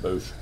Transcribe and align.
Boosh. 0.00 0.32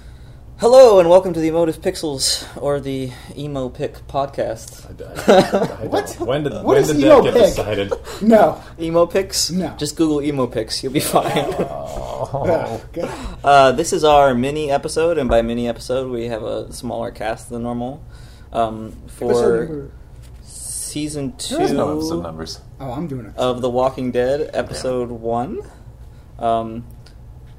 Hello 0.59 0.99
and 0.99 1.09
welcome 1.09 1.33
to 1.33 1.41
the 1.41 1.49
Emotive 1.49 1.81
Pixels 1.81 2.45
or 2.61 2.81
the 2.81 3.13
Emo 3.37 3.69
Pick 3.69 3.95
podcast. 4.09 4.85
I, 4.87 5.33
I, 5.33 5.83
I 5.83 5.87
What? 5.87 6.07
don't- 6.19 6.27
When 6.27 6.43
did, 6.43 6.53
What 6.53 6.65
when 6.65 6.77
is 6.79 6.89
did 6.89 6.97
emo 7.01 7.23
that 7.23 7.25
get 7.25 7.35
pick? 7.35 7.45
decided? 7.57 7.93
No. 8.23 8.63
Emo 8.81 9.07
Picks? 9.07 9.51
No. 9.51 9.75
Just 9.79 9.97
Google 9.97 10.21
Emo 10.23 10.47
Picks, 10.49 10.83
you'll 10.83 10.93
be 10.93 11.01
fine. 11.01 11.31
Oh. 11.59 12.81
Okay. 12.91 13.09
uh, 13.45 13.73
this 13.73 13.93
is 13.93 14.03
our 14.05 14.35
mini 14.35 14.71
episode, 14.71 15.17
and 15.19 15.29
by 15.29 15.43
mini 15.43 15.69
episode, 15.69 16.11
we 16.11 16.27
have 16.27 16.43
a 16.43 16.73
smaller 16.73 17.11
cast 17.13 17.51
than 17.51 17.63
normal. 17.63 18.03
Um, 18.53 18.97
Episode 19.07 19.11
for 19.11 19.65
number- 19.67 19.91
season 20.43 21.35
There 21.51 21.63
is 21.63 21.73
no 21.73 21.87
two 21.95 21.99
episode 21.99 22.23
numbers. 22.23 22.61
Oh, 22.81 22.91
I'm 22.93 23.07
doing 23.07 23.27
it. 23.27 23.37
of 23.37 23.61
The 23.61 23.71
Walking 23.71 24.11
Dead, 24.11 24.51
episode 24.55 25.11
one. 25.11 25.61
Um, 26.39 26.85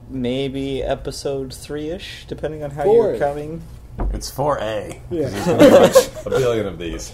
maybe 0.09 0.83
episode 0.83 1.53
three 1.53 1.89
ish, 1.89 2.25
depending 2.27 2.63
on 2.63 2.71
how 2.71 2.83
Four. 2.83 3.11
you're 3.11 3.19
coming. 3.19 3.61
It's 4.11 4.31
4A. 4.31 4.99
Yeah. 5.09 5.29
There's 5.29 5.43
pretty 5.45 5.69
much 5.69 6.25
a 6.25 6.29
billion 6.29 6.65
of 6.67 6.79
these. 6.79 7.13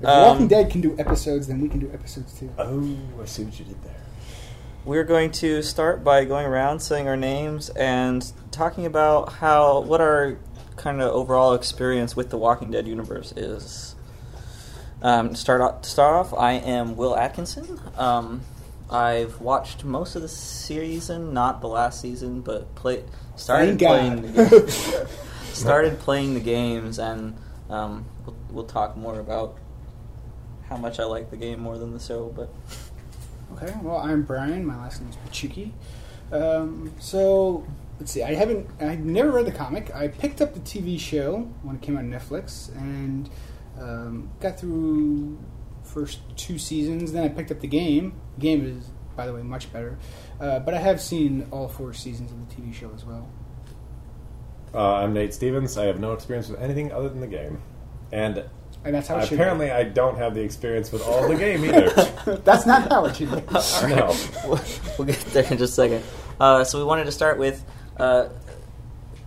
If 0.00 0.06
um, 0.06 0.28
Walking 0.28 0.48
Dead 0.48 0.70
can 0.70 0.80
do 0.80 0.96
episodes, 0.98 1.46
then 1.46 1.60
we 1.60 1.68
can 1.68 1.80
do 1.80 1.90
episodes 1.92 2.38
too. 2.38 2.50
Oh, 2.58 2.96
I 3.20 3.24
see 3.26 3.44
what 3.44 3.58
you 3.58 3.64
did 3.64 3.82
there. 3.82 3.96
We're 4.84 5.04
going 5.04 5.30
to 5.32 5.62
start 5.62 6.02
by 6.02 6.24
going 6.24 6.46
around 6.46 6.80
saying 6.80 7.06
our 7.06 7.16
names 7.16 7.68
and 7.70 8.30
talking 8.50 8.86
about 8.86 9.34
how 9.34 9.80
what 9.80 10.00
our 10.00 10.38
kind 10.76 11.02
of 11.02 11.12
overall 11.12 11.52
experience 11.52 12.16
with 12.16 12.30
the 12.30 12.38
Walking 12.38 12.70
Dead 12.70 12.86
universe 12.86 13.32
is. 13.32 13.94
Um, 15.02 15.30
to 15.30 15.36
start 15.36 15.60
off, 15.60 15.82
to 15.82 15.90
start 15.90 16.14
off, 16.14 16.34
I 16.38 16.52
am 16.52 16.96
Will 16.96 17.16
Atkinson. 17.16 17.80
Um, 17.96 18.40
I've 18.90 19.40
watched 19.40 19.84
most 19.84 20.16
of 20.16 20.22
the 20.22 20.28
season, 20.28 21.32
not 21.32 21.60
the 21.60 21.68
last 21.68 22.00
season, 22.00 22.40
but 22.40 22.74
play 22.74 23.04
started 23.36 23.78
playing. 23.78 24.32
The 24.32 25.08
started 25.52 25.98
playing 26.00 26.34
the 26.34 26.40
games, 26.40 26.98
and 26.98 27.36
um, 27.68 28.04
we'll, 28.26 28.36
we'll 28.50 28.64
talk 28.64 28.96
more 28.96 29.20
about 29.20 29.56
how 30.68 30.76
much 30.76 30.98
I 30.98 31.04
like 31.04 31.30
the 31.30 31.36
game 31.36 31.60
more 31.60 31.78
than 31.78 31.92
the 31.92 32.00
show. 32.00 32.32
But 32.34 32.52
Okay, 33.54 33.74
well, 33.82 33.96
I'm 33.96 34.22
Brian. 34.22 34.64
My 34.64 34.76
last 34.76 35.00
name 35.00 35.10
is 35.10 35.16
Pachuki. 35.16 35.72
Um, 36.32 36.92
so, 37.00 37.66
let's 37.98 38.12
see. 38.12 38.22
I 38.22 38.34
haven't, 38.34 38.68
I've 38.80 39.00
never 39.00 39.30
read 39.30 39.46
the 39.46 39.52
comic. 39.52 39.94
I 39.94 40.08
picked 40.08 40.40
up 40.40 40.54
the 40.54 40.60
TV 40.60 40.98
show 40.98 41.50
when 41.62 41.76
it 41.76 41.82
came 41.82 41.96
out 41.96 42.04
on 42.04 42.10
Netflix 42.10 42.74
and 42.76 43.28
um, 43.78 44.30
got 44.40 44.58
through 44.58 45.38
first 45.92 46.20
two 46.36 46.58
seasons. 46.58 47.12
Then 47.12 47.24
I 47.24 47.28
picked 47.28 47.50
up 47.50 47.60
the 47.60 47.68
game. 47.68 48.14
The 48.36 48.40
game 48.40 48.64
is, 48.64 48.90
by 49.16 49.26
the 49.26 49.34
way, 49.34 49.42
much 49.42 49.72
better. 49.72 49.98
Uh, 50.40 50.60
but 50.60 50.74
I 50.74 50.78
have 50.78 51.00
seen 51.00 51.46
all 51.50 51.68
four 51.68 51.92
seasons 51.92 52.30
of 52.30 52.48
the 52.48 52.54
TV 52.54 52.72
show 52.72 52.90
as 52.94 53.04
well. 53.04 53.28
Uh, 54.72 54.94
I'm 54.94 55.12
Nate 55.12 55.34
Stevens. 55.34 55.76
I 55.76 55.86
have 55.86 55.98
no 55.98 56.12
experience 56.12 56.48
with 56.48 56.60
anything 56.60 56.92
other 56.92 57.08
than 57.08 57.20
the 57.20 57.26
game. 57.26 57.60
And 58.12 58.44
And 58.84 58.94
that's 58.94 59.08
how 59.08 59.18
it 59.18 59.30
apparently, 59.30 59.66
be. 59.66 59.72
I 59.72 59.84
don't 59.84 60.16
have 60.16 60.34
the 60.34 60.42
experience 60.42 60.92
with 60.92 61.02
all 61.02 61.28
the 61.28 61.36
game 61.36 61.64
either. 61.64 61.90
that's 62.44 62.66
not 62.66 62.88
how 62.88 63.04
it 63.06 63.16
should 63.16 63.30
be. 63.30 63.36
no. 63.88 64.14
we'll 64.44 64.60
we'll 64.98 65.06
get 65.06 65.18
there 65.32 65.44
in 65.44 65.58
just 65.58 65.72
a 65.72 65.82
second. 65.82 66.04
Uh, 66.38 66.64
so 66.64 66.78
we 66.78 66.84
wanted 66.84 67.04
to 67.04 67.12
start 67.12 67.38
with, 67.38 67.62
uh, 67.98 68.28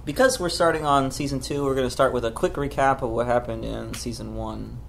because 0.05 0.39
we're 0.39 0.49
starting 0.49 0.85
on 0.85 1.11
season 1.11 1.39
two, 1.39 1.63
we're 1.63 1.75
going 1.75 1.85
to 1.87 1.91
start 1.91 2.11
with 2.11 2.25
a 2.25 2.31
quick 2.31 2.53
recap 2.53 3.01
of 3.01 3.11
what 3.11 3.27
happened 3.27 3.63
in 3.63 3.93
season 3.93 4.35
one. 4.35 4.79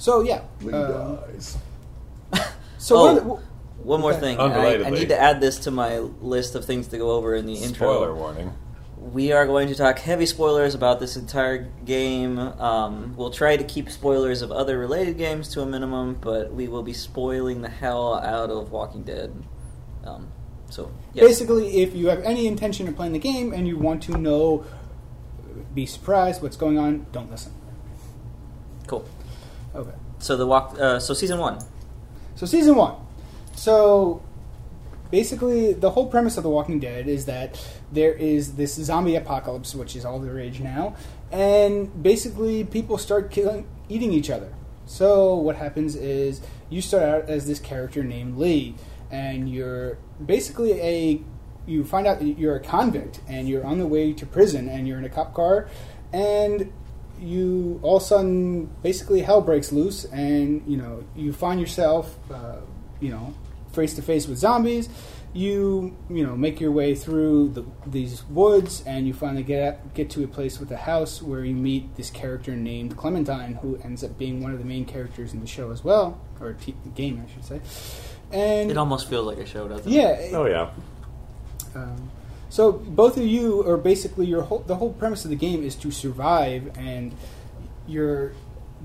So, 0.00 0.22
yeah. 0.22 0.40
Lee 0.62 0.72
uh, 0.72 1.16
dies. 1.16 1.58
so, 2.78 2.96
Oh. 2.96 3.02
what 3.04 3.10
are 3.10 3.20
the- 3.20 3.42
One 3.82 4.00
more 4.00 4.12
Okay. 4.12 4.20
thing, 4.20 4.38
I, 4.40 4.84
I 4.84 4.90
need 4.90 5.08
to 5.10 5.18
add 5.20 5.40
this 5.40 5.58
to 5.60 5.70
my 5.70 5.98
list 5.98 6.54
of 6.54 6.64
things 6.64 6.88
to 6.88 6.98
go 6.98 7.10
over 7.12 7.34
in 7.34 7.44
the 7.46 7.54
intro. 7.54 7.88
Spoiler 7.92 8.14
warning. 8.14 8.52
We 8.98 9.32
are 9.32 9.46
going 9.46 9.68
to 9.68 9.74
talk 9.74 9.98
heavy 9.98 10.26
spoilers 10.26 10.74
about 10.74 11.00
this 11.00 11.16
entire 11.16 11.68
game. 11.86 12.38
Um, 12.38 13.14
we'll 13.16 13.30
try 13.30 13.56
to 13.56 13.64
keep 13.64 13.90
spoilers 13.90 14.42
of 14.42 14.52
other 14.52 14.78
related 14.78 15.16
games 15.16 15.48
to 15.54 15.62
a 15.62 15.66
minimum, 15.66 16.18
but 16.20 16.52
we 16.52 16.68
will 16.68 16.82
be 16.82 16.92
spoiling 16.92 17.62
the 17.62 17.70
hell 17.70 18.14
out 18.14 18.50
of 18.50 18.70
Walking 18.70 19.02
Dead. 19.02 19.32
Um, 20.04 20.28
so, 20.70 20.90
yes. 21.14 21.26
Basically, 21.26 21.80
if 21.82 21.94
you 21.94 22.08
have 22.08 22.20
any 22.22 22.46
intention 22.46 22.86
of 22.88 22.96
playing 22.96 23.12
the 23.12 23.18
game 23.18 23.52
and 23.54 23.66
you 23.66 23.78
want 23.78 24.02
to 24.04 24.16
know, 24.18 24.64
be 25.74 25.84
surprised 25.86 26.42
what's 26.42 26.56
going 26.56 26.78
on, 26.78 27.06
don't 27.12 27.30
listen. 27.30 27.52
cool. 28.86 29.04
Okay. 29.74 29.96
So 30.18 30.36
the 30.36 30.46
walk. 30.46 30.78
Uh, 30.78 30.98
so 30.98 31.14
season 31.14 31.38
one. 31.38 31.58
So 32.34 32.46
season 32.46 32.74
one. 32.74 32.96
So 33.54 34.22
basically, 35.10 35.72
the 35.72 35.90
whole 35.90 36.06
premise 36.06 36.36
of 36.36 36.42
The 36.42 36.50
Walking 36.50 36.80
Dead 36.80 37.08
is 37.08 37.26
that 37.26 37.62
there 37.92 38.12
is 38.12 38.54
this 38.54 38.74
zombie 38.74 39.16
apocalypse, 39.16 39.74
which 39.74 39.96
is 39.96 40.04
all 40.04 40.18
the 40.18 40.30
rage 40.30 40.60
now, 40.60 40.96
and 41.30 42.02
basically 42.02 42.64
people 42.64 42.98
start 42.98 43.30
killing, 43.30 43.66
eating 43.88 44.12
each 44.12 44.30
other. 44.30 44.52
So 44.86 45.34
what 45.34 45.56
happens 45.56 45.94
is 45.94 46.40
you 46.68 46.80
start 46.80 47.02
out 47.02 47.28
as 47.28 47.46
this 47.46 47.60
character 47.60 48.02
named 48.02 48.38
Lee, 48.38 48.74
and 49.10 49.48
you're 49.48 49.98
basically 50.24 50.80
a 50.80 51.20
you 51.66 51.84
find 51.84 52.06
out 52.06 52.18
that 52.18 52.38
you're 52.38 52.56
a 52.56 52.60
convict 52.60 53.20
and 53.28 53.48
you're 53.48 53.64
on 53.64 53.78
the 53.78 53.86
way 53.86 54.12
to 54.12 54.26
prison 54.26 54.68
and 54.68 54.88
you're 54.88 54.98
in 54.98 55.04
a 55.04 55.08
cop 55.08 55.34
car 55.34 55.68
and 56.12 56.72
you 57.20 57.78
all 57.82 57.96
of 57.98 58.02
a 58.02 58.06
sudden 58.06 58.66
basically 58.82 59.20
hell 59.22 59.40
breaks 59.40 59.72
loose 59.72 60.04
and 60.06 60.62
you 60.66 60.76
know 60.76 61.04
you 61.14 61.32
find 61.32 61.60
yourself 61.60 62.16
uh, 62.32 62.56
you 63.00 63.10
know 63.10 63.34
face 63.72 63.94
to 63.94 64.02
face 64.02 64.26
with 64.26 64.38
zombies 64.38 64.88
you 65.32 65.96
you 66.08 66.26
know 66.26 66.34
make 66.36 66.60
your 66.60 66.72
way 66.72 66.92
through 66.94 67.48
the, 67.50 67.64
these 67.86 68.24
woods 68.30 68.82
and 68.84 69.06
you 69.06 69.14
finally 69.14 69.44
get 69.44 69.62
at, 69.62 69.94
get 69.94 70.10
to 70.10 70.24
a 70.24 70.26
place 70.26 70.58
with 70.58 70.70
a 70.72 70.76
house 70.76 71.22
where 71.22 71.44
you 71.44 71.54
meet 71.54 71.94
this 71.96 72.10
character 72.10 72.56
named 72.56 72.96
Clementine 72.96 73.54
who 73.54 73.76
ends 73.84 74.02
up 74.02 74.18
being 74.18 74.42
one 74.42 74.52
of 74.52 74.58
the 74.58 74.64
main 74.64 74.84
characters 74.84 75.32
in 75.32 75.40
the 75.40 75.46
show 75.46 75.70
as 75.70 75.84
well 75.84 76.20
or 76.40 76.54
t- 76.54 76.74
game 76.96 77.22
I 77.24 77.32
should 77.32 77.44
say 77.44 77.60
and 78.32 78.70
It 78.70 78.76
almost 78.76 79.08
feels 79.08 79.26
like 79.26 79.38
a 79.38 79.46
show, 79.46 79.68
doesn't 79.68 79.90
it? 79.92 79.94
yeah 79.94 80.36
Oh, 80.36 80.46
yeah. 80.46 80.70
um, 81.76 82.10
so 82.50 82.72
both 82.72 83.16
of 83.16 83.24
you 83.24 83.66
are 83.66 83.76
basically 83.76 84.26
your 84.26 84.42
whole 84.42 84.58
the 84.58 84.76
whole 84.76 84.92
premise 84.92 85.24
of 85.24 85.30
the 85.30 85.36
game 85.36 85.62
is 85.62 85.76
to 85.76 85.90
survive, 85.90 86.76
and 86.76 87.14
you're 87.86 88.32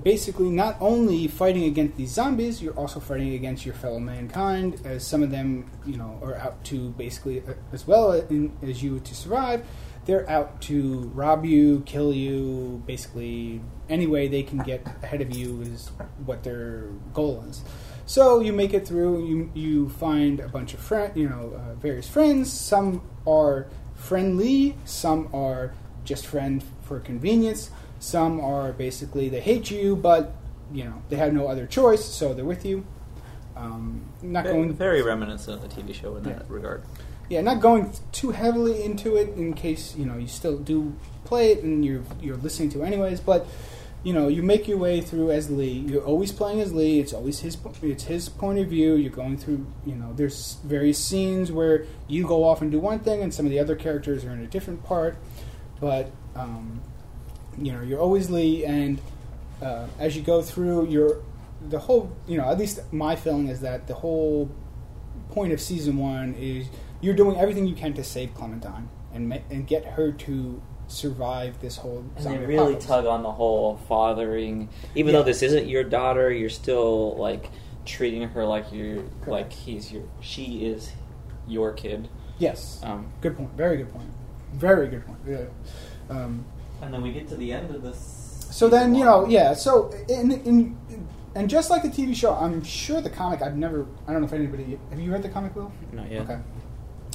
basically 0.02 0.50
not 0.50 0.76
only 0.80 1.26
fighting 1.26 1.64
against 1.64 1.96
these 1.96 2.10
zombies, 2.10 2.62
you're 2.62 2.74
also 2.74 3.00
fighting 3.00 3.34
against 3.34 3.66
your 3.66 3.74
fellow 3.74 3.98
mankind. 3.98 4.80
As 4.84 5.04
some 5.04 5.22
of 5.22 5.30
them, 5.32 5.68
you 5.84 5.96
know, 5.96 6.18
are 6.22 6.36
out 6.36 6.62
to 6.66 6.90
basically 6.90 7.40
uh, 7.40 7.54
as 7.72 7.86
well 7.86 8.12
as 8.12 8.82
you 8.82 9.00
to 9.00 9.14
survive. 9.14 9.66
They're 10.04 10.28
out 10.30 10.60
to 10.62 11.10
rob 11.14 11.44
you, 11.44 11.82
kill 11.84 12.12
you, 12.12 12.84
basically 12.86 13.60
any 13.88 14.06
way 14.06 14.28
they 14.28 14.44
can 14.44 14.58
get 14.58 14.86
ahead 15.02 15.20
of 15.20 15.34
you 15.34 15.62
is 15.62 15.90
what 16.24 16.44
their 16.44 16.84
goal 17.12 17.44
is. 17.48 17.62
So 18.06 18.40
you 18.40 18.52
make 18.52 18.72
it 18.72 18.86
through. 18.86 19.26
You 19.26 19.50
you 19.54 19.88
find 19.88 20.40
a 20.40 20.48
bunch 20.48 20.74
of 20.74 20.80
friend, 20.80 21.12
you 21.16 21.28
know, 21.28 21.52
uh, 21.56 21.74
various 21.74 22.08
friends. 22.08 22.52
Some 22.52 23.02
are 23.26 23.66
friendly. 23.94 24.76
Some 24.84 25.28
are 25.34 25.74
just 26.04 26.26
friend 26.26 26.62
for 26.82 27.00
convenience. 27.00 27.70
Some 27.98 28.40
are 28.40 28.72
basically 28.72 29.28
they 29.28 29.40
hate 29.40 29.70
you, 29.70 29.96
but 29.96 30.34
you 30.72 30.84
know 30.84 31.02
they 31.08 31.16
have 31.16 31.32
no 31.32 31.48
other 31.48 31.66
choice, 31.66 32.04
so 32.04 32.32
they're 32.32 32.44
with 32.44 32.64
you. 32.64 32.84
Um, 33.56 34.04
not 34.22 34.44
Very, 34.44 34.54
going 34.56 34.72
very 34.74 35.02
reminiscent 35.02 35.62
of 35.62 35.68
the 35.68 35.74
TV 35.82 35.94
show 35.94 36.14
in 36.16 36.24
Yeah. 36.24 36.34
that 36.34 36.50
regard. 36.50 36.82
yeah, 37.28 37.40
not 37.40 37.60
going 37.60 37.90
too 38.12 38.30
heavily 38.30 38.84
into 38.84 39.16
it 39.16 39.30
in 39.36 39.54
case 39.54 39.96
you 39.96 40.04
know 40.06 40.16
you 40.16 40.28
still 40.28 40.58
do 40.58 40.94
play 41.24 41.50
it 41.52 41.64
and 41.64 41.84
you're 41.84 42.02
you're 42.20 42.36
listening 42.36 42.68
to 42.70 42.82
it 42.82 42.86
anyways. 42.86 43.18
But 43.20 43.46
you 44.06 44.12
know, 44.12 44.28
you 44.28 44.40
make 44.40 44.68
your 44.68 44.78
way 44.78 45.00
through 45.00 45.32
as 45.32 45.50
Lee. 45.50 45.84
You're 45.88 46.04
always 46.04 46.30
playing 46.30 46.60
as 46.60 46.72
Lee. 46.72 47.00
It's 47.00 47.12
always 47.12 47.40
his 47.40 47.58
it's 47.82 48.04
his 48.04 48.28
point 48.28 48.60
of 48.60 48.68
view. 48.68 48.94
You're 48.94 49.10
going 49.10 49.36
through 49.36 49.66
you 49.84 49.96
know 49.96 50.12
there's 50.12 50.58
various 50.62 50.96
scenes 50.96 51.50
where 51.50 51.86
you 52.06 52.24
go 52.24 52.44
off 52.44 52.62
and 52.62 52.70
do 52.70 52.78
one 52.78 53.00
thing, 53.00 53.20
and 53.20 53.34
some 53.34 53.46
of 53.46 53.50
the 53.50 53.58
other 53.58 53.74
characters 53.74 54.24
are 54.24 54.30
in 54.30 54.42
a 54.42 54.46
different 54.46 54.84
part. 54.84 55.16
But 55.80 56.12
um, 56.36 56.82
you 57.58 57.72
know, 57.72 57.82
you're 57.82 57.98
always 57.98 58.30
Lee, 58.30 58.64
and 58.64 59.00
uh, 59.60 59.88
as 59.98 60.14
you 60.14 60.22
go 60.22 60.40
through, 60.40 60.86
you're 60.86 61.20
the 61.68 61.80
whole 61.80 62.16
you 62.28 62.38
know 62.38 62.48
at 62.48 62.58
least 62.58 62.78
my 62.92 63.16
feeling 63.16 63.48
is 63.48 63.60
that 63.62 63.88
the 63.88 63.94
whole 63.94 64.48
point 65.30 65.52
of 65.52 65.60
season 65.60 65.96
one 65.96 66.32
is 66.34 66.68
you're 67.00 67.16
doing 67.16 67.36
everything 67.36 67.66
you 67.66 67.74
can 67.74 67.92
to 67.94 68.04
save 68.04 68.32
Clementine 68.34 68.88
and 69.12 69.42
and 69.50 69.66
get 69.66 69.84
her 69.84 70.12
to 70.12 70.62
survive 70.88 71.60
this 71.60 71.76
whole 71.76 72.04
And 72.16 72.24
they 72.26 72.38
really 72.38 72.54
apocalypse. 72.74 72.86
tug 72.86 73.06
on 73.06 73.22
the 73.22 73.32
whole 73.32 73.76
fathering. 73.88 74.68
Even 74.94 75.12
Yeah. 75.12 75.20
though 75.20 75.24
this 75.24 75.42
isn't 75.42 75.66
your 75.68 75.84
daughter, 75.84 76.32
you're 76.32 76.48
still 76.50 77.16
like 77.16 77.50
treating 77.84 78.28
her 78.28 78.44
like 78.44 78.72
you're 78.72 79.02
like 79.26 79.52
he's 79.52 79.92
your 79.92 80.02
she 80.20 80.64
is 80.66 80.92
your 81.48 81.72
kid. 81.72 82.08
Yes, 82.38 82.80
Um, 82.84 83.06
good 83.20 83.36
point. 83.36 83.50
Very 83.56 83.78
good 83.78 83.92
point. 83.92 84.10
Very 84.54 84.88
good 84.88 85.06
point. 85.06 85.18
Yeah. 85.26 85.44
Um, 86.10 86.44
and 86.82 86.92
then 86.92 87.02
we 87.02 87.10
get 87.12 87.28
to 87.28 87.36
the 87.36 87.52
end 87.52 87.74
of 87.74 87.82
this. 87.82 88.46
so 88.50 88.68
then 88.68 88.94
you 88.94 89.04
know, 89.04 89.26
yeah. 89.26 89.54
So 89.54 89.90
in, 90.08 90.30
in 90.32 90.76
and 91.34 91.50
just 91.50 91.68
like 91.70 91.82
the 91.82 91.88
TV 91.88 92.14
show, 92.14 92.32
I'm 92.34 92.62
sure 92.64 93.00
the 93.00 93.10
comic. 93.10 93.42
I've 93.42 93.56
never. 93.56 93.86
I 94.06 94.12
don't 94.12 94.22
know 94.22 94.26
if 94.26 94.32
anybody. 94.32 94.78
Have 94.90 94.98
you 95.00 95.12
read 95.12 95.22
the 95.22 95.28
comic, 95.28 95.54
Will? 95.54 95.70
Not 95.92 96.10
yet. 96.10 96.22
Okay. 96.22 96.38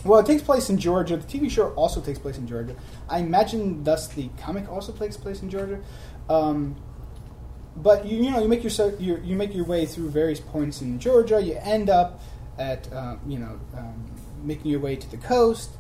Well, 0.03 0.19
it 0.19 0.25
takes 0.25 0.42
place 0.42 0.69
in 0.69 0.77
Georgia. 0.77 1.18
The 1.18 1.39
TV 1.39 1.50
show 1.50 1.69
also 1.74 2.01
takes 2.01 2.19
place 2.19 2.38
in 2.38 2.48
Georgia. 2.48 2.75
I 3.09 3.19
imagine, 3.19 3.83
thus, 3.83 4.07
the 4.07 4.30
comic 4.39 4.69
also 4.69 4.92
takes 4.92 5.18
place 5.18 5.42
in 5.42 5.50
Georgia. 5.50 5.81
Um, 6.30 6.75
but 7.75 8.06
you, 8.06 8.24
you 8.24 8.31
know, 8.31 8.42
you 8.42 8.48
make 8.48 8.63
your, 8.63 9.19
you 9.19 9.36
make 9.36 9.53
your 9.53 9.65
way 9.65 9.86
through 9.86 10.09
various 10.09 10.39
points 10.39 10.81
in 10.81 11.00
Georgia. 11.00 11.42
You 11.42 11.57
end 11.62 11.89
up 11.89 12.21
at 12.57 12.92
um, 12.94 13.19
you 13.27 13.39
know 13.39 13.59
um, 13.75 14.12
making 14.44 14.69
your 14.69 14.80
way 14.80 14.95
to 14.95 15.09
the 15.09 15.18
coast, 15.18 15.71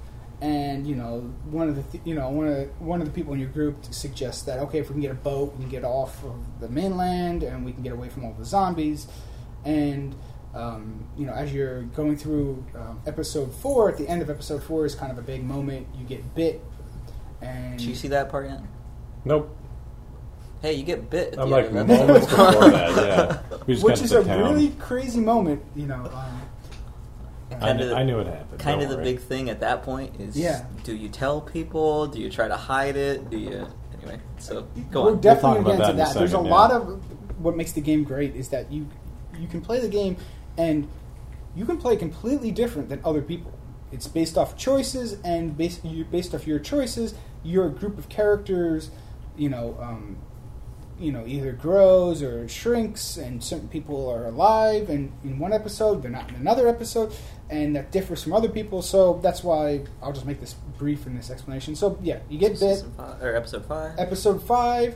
and 0.41 0.87
you 0.87 0.95
know 0.95 1.19
one 1.45 1.69
of 1.69 1.75
the 1.75 1.83
th- 1.83 2.03
you 2.05 2.15
know 2.15 2.29
one 2.29 2.47
of 2.47 2.55
the, 2.55 2.65
one 2.83 3.01
of 3.01 3.07
the 3.07 3.13
people 3.13 3.33
in 3.33 3.39
your 3.39 3.49
group 3.49 3.85
suggests 3.91 4.43
that 4.43 4.59
okay, 4.59 4.79
if 4.79 4.89
we 4.89 4.93
can 4.93 5.01
get 5.01 5.11
a 5.11 5.15
boat, 5.15 5.53
we 5.55 5.63
can 5.63 5.69
get 5.69 5.83
off 5.83 6.23
of 6.23 6.59
the 6.59 6.69
mainland, 6.69 7.43
and 7.43 7.65
we 7.65 7.71
can 7.73 7.83
get 7.83 7.93
away 7.93 8.09
from 8.09 8.25
all 8.25 8.33
the 8.33 8.45
zombies. 8.45 9.07
And 9.63 10.15
um, 10.53 11.05
you 11.17 11.25
know, 11.25 11.33
as 11.33 11.53
you're 11.53 11.83
going 11.83 12.17
through 12.17 12.63
um, 12.75 13.01
episode 13.05 13.53
four, 13.53 13.89
at 13.89 13.97
the 13.97 14.07
end 14.07 14.21
of 14.21 14.29
episode 14.29 14.63
four 14.63 14.85
is 14.85 14.95
kind 14.95 15.11
of 15.11 15.17
a 15.17 15.21
big 15.21 15.43
moment. 15.43 15.87
You 15.97 16.05
get 16.05 16.35
bit, 16.35 16.61
and 17.41 17.77
Did 17.77 17.87
you 17.87 17.95
see 17.95 18.09
that 18.09 18.29
part 18.29 18.47
yet? 18.49 18.59
Nope. 19.25 19.55
Hey, 20.61 20.73
you 20.73 20.83
get 20.83 21.09
bit. 21.09 21.33
At 21.33 21.39
I'm 21.39 21.49
the 21.49 21.55
like 21.55 21.65
end 21.67 21.77
of 21.77 21.87
moments 21.87 22.27
before 22.29 22.69
that. 22.69 22.95
Yeah. 22.95 23.57
We 23.65 23.73
just 23.73 23.83
which 23.85 23.95
got 23.95 24.03
is 24.03 24.09
to 24.11 24.19
a 24.19 24.23
town. 24.23 24.39
really 24.53 24.69
crazy 24.79 25.19
moment. 25.19 25.63
You 25.75 25.87
know, 25.87 26.05
um, 26.13 26.41
I, 27.51 27.55
Kind 27.55 27.79
knew, 27.79 27.85
of- 27.91 27.97
I 27.97 28.03
knew 28.03 28.19
it 28.19 28.27
happened. 28.27 28.59
kind 28.59 28.75
Don't 28.79 28.83
of 28.83 28.89
the 28.89 28.95
worry. 28.97 29.03
big 29.13 29.19
thing 29.21 29.49
at 29.49 29.59
that 29.61 29.83
point 29.83 30.19
is 30.21 30.37
Yeah. 30.37 30.65
do 30.83 30.95
you 30.95 31.09
tell 31.09 31.41
people 31.41 32.07
do 32.07 32.19
you 32.21 32.29
try 32.29 32.47
to 32.47 32.55
hide 32.55 32.95
it 32.95 33.29
do 33.29 33.37
you 33.37 33.67
anyway 34.01 34.19
so 34.37 34.65
go 34.89 35.03
we're 35.03 35.11
on 35.11 35.19
definitely 35.19 35.59
We'll 35.63 35.77
talk 35.77 35.77
going 35.77 35.77
to 35.79 35.83
into 35.89 35.97
that 35.97 35.97
that. 35.97 36.11
in 36.11 36.15
a 36.15 36.19
There's 36.19 36.31
a 36.33 36.35
second, 36.37 36.49
lot 36.49 36.71
of 36.71 37.43
what 37.43 37.57
makes 37.57 37.73
the 37.73 37.81
game 37.81 38.03
great 38.05 38.35
is 38.37 38.47
that 38.49 38.71
you 38.71 38.87
you 39.37 39.47
can 39.49 39.59
play 39.61 39.79
the 39.81 39.89
game 39.89 40.15
and 40.57 40.87
you 41.55 41.65
can 41.65 41.77
play 41.77 41.95
completely 41.95 42.51
different 42.51 42.89
than 42.89 43.01
other 43.03 43.21
people. 43.21 43.53
It's 43.91 44.07
based 44.07 44.37
off 44.37 44.57
choices, 44.57 45.17
and 45.23 45.57
based 45.57 45.81
based 46.11 46.33
off 46.33 46.47
your 46.47 46.59
choices, 46.59 47.13
your 47.43 47.69
group 47.69 47.97
of 47.97 48.07
characters, 48.07 48.89
you 49.35 49.49
know, 49.49 49.77
um, 49.81 50.17
you 50.97 51.11
know, 51.11 51.25
either 51.25 51.51
grows 51.51 52.21
or 52.21 52.47
shrinks, 52.47 53.17
and 53.17 53.43
certain 53.43 53.67
people 53.67 54.09
are 54.09 54.25
alive, 54.25 54.89
and 54.89 55.11
in 55.23 55.39
one 55.39 55.51
episode 55.51 56.03
they're 56.03 56.11
not 56.11 56.29
in 56.29 56.35
another 56.35 56.69
episode, 56.69 57.13
and 57.49 57.75
that 57.75 57.91
differs 57.91 58.23
from 58.23 58.31
other 58.31 58.49
people. 58.49 58.81
So 58.81 59.19
that's 59.21 59.43
why 59.43 59.81
I'll 60.01 60.13
just 60.13 60.25
make 60.25 60.39
this 60.39 60.53
brief 60.77 61.05
in 61.05 61.15
this 61.15 61.29
explanation. 61.29 61.75
So 61.75 61.97
yeah, 62.01 62.19
you 62.29 62.39
get 62.39 62.59
bit 62.59 62.85
five, 62.95 63.21
or 63.21 63.35
episode 63.35 63.65
five 63.65 63.99
episode 63.99 64.41
five, 64.41 64.95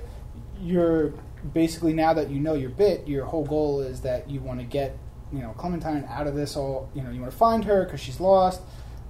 you're 0.61 1.13
basically 1.53 1.91
now 1.91 2.13
that 2.13 2.29
you 2.29 2.39
know 2.39 2.53
your 2.53 2.69
bit, 2.69 3.07
your 3.07 3.25
whole 3.25 3.45
goal 3.45 3.81
is 3.81 4.01
that 4.01 4.29
you 4.29 4.39
want 4.39 4.59
to 4.59 4.65
get 4.65 4.97
you 5.33 5.39
know 5.39 5.49
Clementine 5.57 6.05
out 6.09 6.27
of 6.27 6.35
this 6.35 6.55
all. 6.55 6.89
You 6.93 7.01
know, 7.03 7.09
you 7.11 7.19
want 7.21 7.31
to 7.31 7.37
find 7.37 7.63
her 7.65 7.83
because 7.85 7.99
she's 7.99 8.19
lost, 8.19 8.61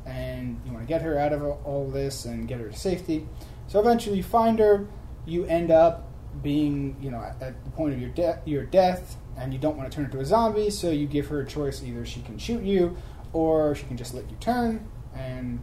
and 0.06 0.60
you 0.66 0.72
want 0.72 0.84
to 0.84 0.88
get 0.88 1.02
her 1.02 1.18
out 1.18 1.34
of 1.34 1.42
all 1.66 1.90
this 1.90 2.26
and 2.26 2.48
get 2.48 2.60
her 2.60 2.70
to 2.70 2.78
safety. 2.78 3.28
So 3.68 3.80
eventually, 3.80 4.18
you 4.18 4.24
find 4.24 4.60
her. 4.60 4.88
You 5.26 5.46
end 5.46 5.72
up 5.72 6.12
being 6.44 6.98
you 7.02 7.10
know 7.12 7.20
at, 7.20 7.42
at 7.42 7.64
the 7.66 7.72
point 7.72 7.94
of 7.94 8.00
your 8.00 8.10
death, 8.12 8.40
your 8.46 8.64
death, 8.66 9.18
and 9.38 9.54
you 9.54 9.60
don't 9.60 9.76
want 9.78 9.90
to 9.92 9.96
turn 9.96 10.06
into 10.06 10.20
a 10.20 10.26
zombie. 10.26 10.70
So 10.70 10.92
you 10.92 11.08
give 11.08 11.28
her 11.28 11.42
a 11.42 11.46
choice: 11.46 11.82
either 11.84 12.06
she 12.06 12.22
can 12.22 12.38
shoot 12.38 12.64
you, 12.64 12.96
or 13.34 13.76
she 13.76 13.86
can 13.86 13.98
just 13.98 14.14
let 14.14 14.30
you 14.30 14.38
turn. 14.40 14.88
And 15.16 15.60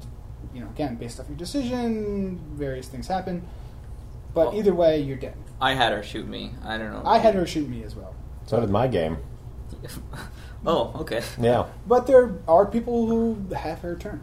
you 0.55 0.61
know, 0.61 0.69
again, 0.69 0.97
based 0.97 1.21
off 1.21 1.29
your 1.29 1.37
decision, 1.39 2.41
various 2.55 2.89
things 2.89 3.07
happen. 3.07 3.47
But 4.35 4.49
Oh. 4.49 4.59
either 4.59 4.75
way, 4.75 5.01
you're 5.01 5.17
dead. 5.19 5.35
i 5.61 5.75
had 5.75 5.93
her 5.93 6.03
shoot 6.03 6.27
me 6.27 6.51
i 6.65 6.77
don't 6.79 6.91
know 6.91 7.03
I 7.05 7.19
had 7.19 7.35
her 7.35 7.47
shoot 7.47 7.69
me 7.69 7.85
as 7.85 7.95
well. 7.95 8.15
So 8.47 8.59
did 8.61 8.71
my 8.71 8.89
game. 8.89 9.19
oh 10.67 10.93
okay 11.01 11.23
Yeah. 11.41 11.67
But 11.87 12.07
there 12.07 12.35
are 12.49 12.67
people 12.67 13.07
who 13.07 13.55
have 13.55 13.81
her 13.81 13.97
turn. 13.97 14.21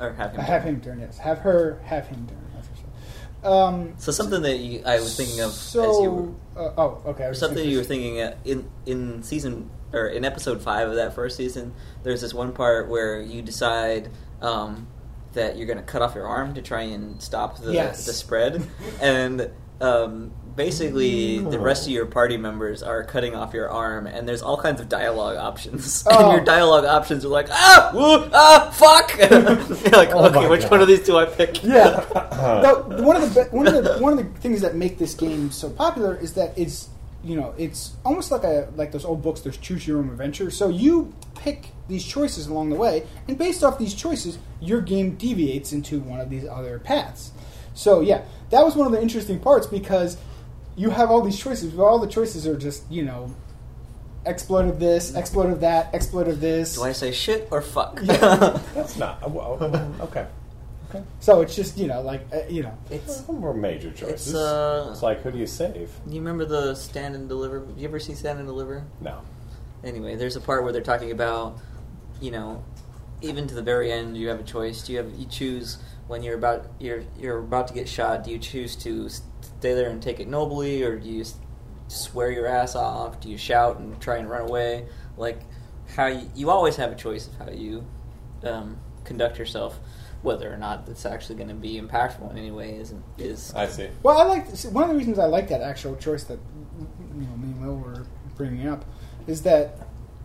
or 0.00 0.12
have 0.12 0.32
him 0.32 0.40
Have 0.40 0.62
him 0.64 0.80
turn, 0.80 1.00
yes. 1.00 1.18
Have 1.18 1.38
her 1.38 1.80
have 1.84 2.06
him 2.08 2.26
turn. 2.26 2.38
That's 2.54 2.68
for 2.68 2.74
sure. 2.76 3.52
Um, 3.52 3.94
so 3.98 4.10
something 4.12 4.42
that 4.42 4.58
you, 4.58 4.82
i 4.84 4.96
was 4.98 5.16
thinking 5.16 5.40
of 5.40 5.52
so, 5.52 5.90
as 5.90 6.02
you 6.02 6.10
were 6.10 6.60
uh, 6.60 6.72
oh, 6.76 7.02
okay. 7.06 7.24
I 7.24 7.28
was 7.28 7.38
something 7.38 7.64
you 7.68 7.78
were 7.78 7.84
thinking 7.84 8.20
uh, 8.20 8.36
in 8.44 8.68
in 8.84 9.22
season 9.22 9.70
or 9.92 10.08
in 10.08 10.24
episode 10.24 10.60
five 10.60 10.88
of 10.88 10.96
that 10.96 11.14
first 11.14 11.36
season. 11.36 11.72
There's 12.02 12.20
this 12.20 12.34
one 12.34 12.52
part 12.52 12.88
where 12.88 13.20
you 13.20 13.40
decide 13.42 14.10
um, 14.42 14.88
that 15.34 15.56
you're 15.56 15.66
going 15.68 15.78
to 15.78 15.84
cut 15.84 16.02
off 16.02 16.14
your 16.16 16.26
arm 16.26 16.54
to 16.54 16.62
try 16.62 16.82
and 16.82 17.22
stop 17.22 17.58
the 17.58 17.72
Yes. 17.72 18.04
the 18.06 18.12
spread, 18.12 18.66
and 19.00 19.50
um, 19.80 20.32
basically 20.58 21.38
the 21.38 21.58
rest 21.58 21.86
of 21.86 21.92
your 21.92 22.04
party 22.04 22.36
members 22.36 22.82
are 22.82 23.04
cutting 23.04 23.34
off 23.34 23.54
your 23.54 23.70
arm, 23.70 24.08
and 24.08 24.28
there's 24.28 24.42
all 24.42 24.56
kinds 24.60 24.80
of 24.80 24.88
dialogue 24.88 25.36
options, 25.36 26.04
Oh. 26.10 26.18
and 26.24 26.32
your 26.36 26.44
dialogue 26.44 26.84
options 26.84 27.24
are 27.24 27.28
like 27.28 27.46
ah 27.50 27.92
woo 27.94 28.28
ah 28.34 28.68
fuck. 28.74 29.16
you're 29.30 29.92
like 29.92 30.10
Oh 30.10 30.26
okay, 30.26 30.48
which 30.48 30.62
God. 30.62 30.70
one 30.72 30.80
of 30.82 30.88
these 30.88 31.00
do 31.06 31.16
I 31.16 31.26
pick? 31.26 31.62
Yeah. 31.62 32.00
the, 32.12 33.02
one 33.02 33.16
of 33.16 33.32
the 33.32 33.44
one 33.44 33.68
of 33.68 33.72
the 33.84 33.98
one 33.98 34.18
of 34.18 34.18
the 34.18 34.40
things 34.40 34.60
that 34.60 34.74
make 34.74 34.98
this 34.98 35.14
game 35.14 35.50
so 35.52 35.70
popular 35.70 36.16
is 36.16 36.34
that 36.34 36.58
it's 36.58 36.88
you 37.22 37.36
know 37.36 37.54
it's 37.56 37.96
almost 38.04 38.32
like 38.32 38.42
a 38.42 38.68
like 38.74 38.90
those 38.90 39.04
old 39.04 39.22
books. 39.22 39.40
There's 39.40 39.56
choose 39.56 39.86
your 39.86 39.98
own 40.00 40.10
adventure. 40.10 40.50
So 40.50 40.68
you 40.68 41.14
pick 41.36 41.68
these 41.86 42.04
choices 42.04 42.48
along 42.48 42.70
the 42.70 42.76
way, 42.76 43.06
and 43.28 43.38
based 43.38 43.62
off 43.62 43.78
these 43.78 43.94
choices, 43.94 44.38
your 44.60 44.80
game 44.80 45.14
deviates 45.14 45.72
into 45.72 46.00
one 46.00 46.20
of 46.20 46.28
these 46.28 46.46
other 46.46 46.80
paths. 46.80 47.30
So 47.74 48.00
yeah, 48.00 48.24
that 48.50 48.64
was 48.64 48.74
one 48.74 48.88
of 48.88 48.92
the 48.92 49.00
interesting 49.00 49.38
parts 49.38 49.68
because 49.68 50.16
you 50.78 50.90
have 50.90 51.10
all 51.10 51.20
these 51.20 51.38
choices, 51.38 51.72
but 51.72 51.82
all 51.82 51.98
the 51.98 52.06
choices 52.06 52.46
are 52.46 52.56
just 52.56 52.90
you 52.90 53.02
know 53.04 53.34
exploit 54.24 54.66
of 54.66 54.78
this, 54.78 55.14
exploit 55.14 55.50
of 55.50 55.60
that, 55.60 55.92
exploit 55.94 56.28
of 56.28 56.40
this. 56.40 56.76
Do 56.76 56.84
I 56.84 56.92
say 56.92 57.10
shit 57.12 57.48
or 57.50 57.60
fuck? 57.60 58.00
That's 58.00 58.96
not. 58.96 59.30
well, 59.30 59.58
okay. 60.00 60.26
Okay. 60.88 61.04
So 61.20 61.42
it's 61.42 61.54
just 61.54 61.76
you 61.76 61.86
know 61.86 62.00
like 62.00 62.26
uh, 62.32 62.46
you 62.48 62.62
know 62.62 62.78
it's 62.90 63.26
Some 63.26 63.40
more 63.40 63.52
major 63.52 63.90
choices. 63.90 64.28
It's, 64.28 64.34
uh, 64.34 64.88
It's 64.92 65.02
like, 65.02 65.20
who 65.22 65.30
do 65.32 65.38
you 65.38 65.46
save? 65.46 65.90
You 66.06 66.20
remember 66.20 66.46
the 66.46 66.74
stand 66.74 67.14
and 67.14 67.28
deliver? 67.28 67.66
You 67.76 67.86
ever 67.88 67.98
see 67.98 68.14
stand 68.14 68.38
and 68.38 68.48
deliver? 68.48 68.84
No. 69.00 69.20
Anyway, 69.84 70.16
there's 70.16 70.36
a 70.36 70.40
part 70.40 70.64
where 70.64 70.72
they're 70.72 70.82
talking 70.82 71.12
about, 71.12 71.58
you 72.20 72.30
know, 72.30 72.64
even 73.20 73.46
to 73.46 73.54
the 73.54 73.62
very 73.62 73.92
end, 73.92 74.16
you 74.16 74.28
have 74.28 74.40
a 74.40 74.44
choice. 74.44 74.82
Do 74.82 74.92
you 74.92 74.98
have 74.98 75.12
you 75.18 75.26
choose 75.26 75.78
when 76.06 76.22
you're 76.22 76.36
about 76.36 76.66
you're 76.78 77.04
you're 77.18 77.38
about 77.38 77.68
to 77.68 77.74
get 77.74 77.88
shot? 77.88 78.24
Do 78.24 78.30
you 78.30 78.38
choose 78.38 78.74
to 78.76 79.10
stay 79.58 79.74
there 79.74 79.90
and 79.90 80.02
take 80.02 80.20
it 80.20 80.28
nobly, 80.28 80.82
or 80.82 80.98
do 80.98 81.08
you 81.08 81.24
swear 81.88 82.30
your 82.30 82.46
ass 82.46 82.74
off? 82.74 83.20
Do 83.20 83.28
you 83.28 83.36
shout 83.36 83.78
and 83.78 84.00
try 84.00 84.18
and 84.18 84.30
run 84.30 84.42
away? 84.42 84.86
Like 85.16 85.40
how 85.96 86.06
you, 86.06 86.30
you 86.34 86.50
always 86.50 86.76
have 86.76 86.92
a 86.92 86.94
choice 86.94 87.26
of 87.26 87.34
how 87.34 87.50
you 87.50 87.84
um, 88.44 88.78
conduct 89.04 89.38
yourself. 89.38 89.78
Whether 90.20 90.52
or 90.52 90.56
not 90.56 90.88
it's 90.88 91.06
actually 91.06 91.36
going 91.36 91.48
to 91.48 91.54
be 91.54 91.80
impactful 91.80 92.28
in 92.32 92.38
any 92.38 92.50
way 92.50 92.72
is 92.72 92.92
is 93.18 93.54
I 93.54 93.66
see. 93.66 93.88
Well, 94.02 94.18
I 94.18 94.24
like 94.24 94.46
see, 94.56 94.68
one 94.68 94.82
of 94.82 94.90
the 94.90 94.96
reasons 94.96 95.18
I 95.18 95.26
like 95.26 95.48
that 95.48 95.60
actual 95.60 95.94
choice 95.94 96.24
that 96.24 96.40
you 97.14 97.26
know 97.26 97.36
me 97.36 97.52
and 97.52 97.64
Will 97.64 97.76
were 97.76 98.04
bringing 98.36 98.66
up 98.66 98.84
is 99.28 99.42
that 99.42 99.78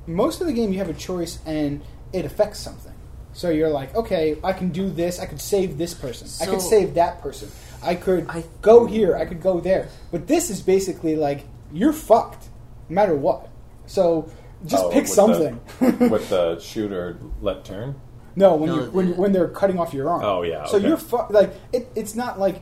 most 0.07 0.41
of 0.41 0.47
the 0.47 0.53
game 0.53 0.73
you 0.73 0.79
have 0.79 0.89
a 0.89 0.95
choice 0.95 1.37
and 1.45 1.81
it 2.11 2.25
affects 2.25 2.59
something. 2.59 2.93
So 3.33 3.49
you're 3.49 3.69
like, 3.69 3.93
okay, 3.95 4.37
I 4.43 4.53
can 4.53 4.69
do 4.69 4.89
this. 4.89 5.19
I 5.19 5.25
could 5.25 5.41
save 5.41 5.77
this 5.77 5.93
person. 5.93 6.27
I 6.41 6.49
could 6.49 6.61
save 6.61 6.95
that 6.95 7.21
person. 7.21 7.49
I 7.83 7.95
could 7.95 8.27
I- 8.29 8.43
go 8.61 8.85
here. 8.85 9.15
I 9.15 9.25
could 9.25 9.41
go 9.41 9.59
there. 9.59 9.89
But 10.11 10.27
this 10.27 10.49
is 10.49 10.61
basically 10.61 11.15
like 11.15 11.45
you're 11.71 11.93
fucked, 11.93 12.49
no 12.89 12.95
matter 12.95 13.15
what. 13.15 13.49
So 13.85 14.29
just 14.65 14.83
Oh, 14.85 14.89
pick 14.89 15.03
with 15.03 15.09
something. 15.11 15.59
The, 15.79 16.07
with 16.11 16.29
the 16.29 16.59
shooter 16.59 17.17
let 17.41 17.65
turn. 17.65 17.95
No, 18.35 18.55
when 18.55 18.69
No, 18.69 18.75
you 18.85 18.91
when 18.91 19.17
when 19.17 19.31
they're 19.31 19.47
cutting 19.49 19.77
off 19.77 19.93
your 19.93 20.09
arm. 20.09 20.23
Oh, 20.23 20.41
yeah, 20.41 20.65
So 20.65 20.77
you're 20.77 20.97
fu- 20.97 21.27
like 21.29 21.53
it, 21.71 21.87
it's 21.95 22.15
not 22.15 22.39
like 22.39 22.61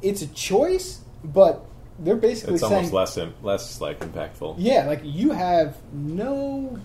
it's 0.00 0.22
a 0.22 0.26
choice, 0.28 1.00
but 1.22 1.64
they're 1.98 2.16
basically 2.16 2.54
It's 2.54 2.62
saying 2.62 2.74
almost 2.74 2.92
less 2.92 3.16
im- 3.18 3.34
less 3.42 3.80
like 3.80 4.00
impactful. 4.00 4.56
yeah, 4.58 4.86
like 4.86 5.00
you 5.04 5.30
have 5.30 5.76
no 5.92 6.76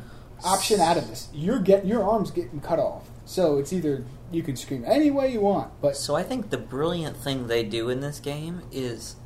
option 0.44 0.79
out 0.79 0.98
of 0.98 1.08
this. 1.08 1.29
You're 1.34 1.58
get 1.60 1.86
your 1.86 2.03
arms 2.03 2.29
getting 2.29 2.60
cut 2.60 2.77
off. 2.77 3.10
So 3.27 3.57
it's 3.60 3.74
either 3.74 4.05
you 4.31 4.41
can 4.41 4.55
scream 4.55 4.84
any 4.88 5.12
way 5.12 5.31
you 5.31 5.41
want, 5.41 5.72
but 5.81 5.98
So 5.98 6.15
I 6.15 6.24
think 6.24 6.50
the 6.50 6.57
brilliant 6.57 7.17
thing 7.17 7.48
they 7.48 7.62
do 7.63 7.89
in 7.89 8.00
this 8.00 8.19
game 8.22 8.62
is 8.72 9.17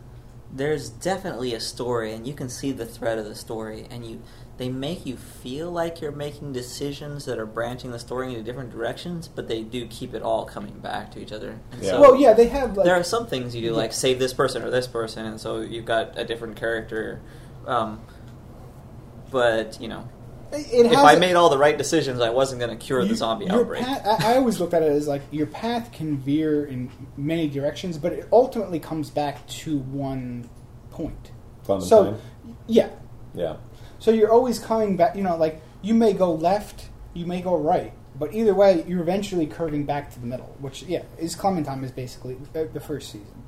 there's 0.51 0.89
definitely 0.89 1.53
a 1.53 1.59
story 1.59 2.11
and 2.11 2.27
you 2.27 2.33
can 2.33 2.49
see 2.49 2.71
the 2.71 2.85
thread 2.85 3.17
of 3.19 3.25
the 3.25 3.35
story 3.35 3.87
and 3.89 4.05
you 4.05 4.21
they 4.57 4.69
make 4.69 5.05
you 5.05 5.15
feel 5.17 5.71
like 5.71 6.01
you're 6.01 6.11
making 6.11 6.51
decisions 6.53 7.25
that 7.25 7.39
are 7.39 7.45
branching 7.45 7.91
the 7.91 7.97
story 7.97 8.29
into 8.29 8.43
different 8.43 8.69
directions, 8.69 9.27
but 9.27 9.47
they 9.47 9.61
do 9.63 9.87
keep 9.87 10.13
it 10.13 10.21
all 10.21 10.45
coming 10.45 10.77
back 10.79 11.11
to 11.13 11.19
each 11.19 11.31
other. 11.31 11.59
And 11.71 11.81
Yeah. 11.83 11.91
so 11.91 12.01
well, 12.01 12.15
yeah, 12.15 12.33
they 12.33 12.47
have 12.47 12.75
like 12.77 12.85
there 12.85 12.95
are 12.95 13.03
some 13.03 13.27
things 13.27 13.55
you 13.55 13.61
do 13.61 13.67
Yeah. 13.67 13.73
like 13.83 13.93
save 13.93 14.17
this 14.19 14.33
person 14.33 14.63
or 14.63 14.69
this 14.71 14.87
person 14.87 15.25
and 15.25 15.39
so 15.39 15.61
you've 15.61 15.85
got 15.85 16.17
a 16.17 16.25
different 16.25 16.55
character 16.57 17.21
um, 17.67 18.01
but 19.31 19.79
you 19.79 19.87
know 19.87 19.99
it 19.99 20.20
if 20.53 20.87
has 20.87 20.97
I 20.97 21.13
a- 21.13 21.19
made 21.19 21.35
all 21.35 21.49
the 21.49 21.57
right 21.57 21.77
decisions, 21.77 22.19
I 22.21 22.29
wasn't 22.29 22.59
going 22.59 22.77
to 22.77 22.83
cure 22.83 23.01
you- 23.01 23.07
the 23.09 23.15
zombie 23.15 23.49
outbreak. 23.49 23.83
path- 23.83 24.05
I, 24.23 24.33
I 24.33 24.37
always 24.37 24.59
looked 24.59 24.73
at 24.73 24.83
it 24.83 24.91
as 24.91 25.07
like 25.07 25.21
your 25.31 25.47
path 25.47 25.91
can 25.91 26.17
veer 26.17 26.65
in 26.65 26.89
many 27.17 27.47
directions, 27.47 27.97
but 27.97 28.13
it 28.13 28.27
ultimately 28.31 28.79
comes 28.79 29.09
back 29.09 29.45
to 29.47 29.77
one 29.79 30.49
point. 30.91 31.31
Clementine. 31.63 31.87
So, 31.89 32.17
yeah. 32.67 32.89
yeah. 33.33 33.57
So 33.99 34.11
you're 34.11 34.31
always 34.31 34.59
coming 34.59 34.97
back. 34.97 35.15
You 35.15 35.23
know, 35.23 35.37
like 35.37 35.61
you 35.81 35.93
may 35.93 36.13
go 36.13 36.33
left, 36.33 36.89
you 37.13 37.25
may 37.25 37.41
go 37.41 37.55
right, 37.55 37.93
But 38.17 38.33
either 38.33 38.53
way, 38.53 38.83
you're 38.87 39.01
eventually 39.01 39.45
curving 39.47 39.85
back 39.85 40.11
to 40.13 40.19
the 40.19 40.25
middle, 40.27 40.55
which 40.59 40.83
yeah, 40.83 41.03
is 41.17 41.35
Clementine 41.35 41.83
is 41.83 41.91
basically 41.91 42.37
uh, 42.55 42.63
the 42.73 42.79
first 42.79 43.11
season. 43.11 43.43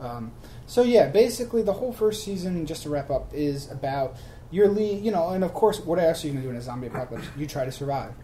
Um, 0.00 0.32
so 0.66 0.82
yeah, 0.82 1.08
basically 1.08 1.62
the 1.62 1.72
whole 1.72 1.92
first 1.92 2.22
season, 2.24 2.64
just 2.66 2.84
to 2.84 2.90
wrap 2.90 3.10
up, 3.10 3.32
is 3.34 3.70
about 3.70 4.16
your 4.50 4.68
lead, 4.68 5.04
you 5.04 5.10
know, 5.10 5.30
and 5.30 5.44
of 5.44 5.52
course, 5.54 5.80
what 5.80 5.98
else 5.98 6.24
are 6.24 6.28
you 6.28 6.32
going 6.32 6.42
to 6.42 6.48
do 6.48 6.50
in 6.50 6.56
a 6.56 6.62
zombie 6.62 6.86
apocalypse? 6.86 7.26
You 7.36 7.46
try 7.46 7.64
to 7.64 7.72
survive, 7.72 8.14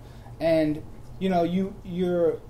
and 0.40 0.82
you 1.18 1.28
know, 1.28 1.42
you 1.42 1.74
you're 1.84 2.40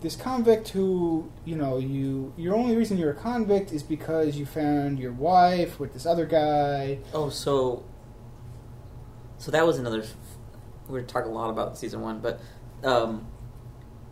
this 0.00 0.14
convict 0.14 0.68
who, 0.68 1.30
you 1.44 1.56
know, 1.56 1.78
you 1.78 2.32
your 2.36 2.54
only 2.54 2.76
reason 2.76 2.98
you're 2.98 3.10
a 3.10 3.14
convict 3.14 3.72
is 3.72 3.82
because 3.82 4.36
you 4.36 4.46
found 4.46 4.98
your 4.98 5.12
wife 5.12 5.80
with 5.80 5.92
this 5.92 6.06
other 6.06 6.26
guy. 6.26 6.98
Oh, 7.12 7.30
so 7.30 7.84
so 9.38 9.50
that 9.50 9.66
was 9.66 9.78
another. 9.78 10.04
We're 10.88 11.02
talking 11.02 11.30
a 11.30 11.34
lot 11.34 11.50
about 11.50 11.76
season 11.76 12.00
one, 12.00 12.20
but 12.20 12.40
um, 12.82 13.26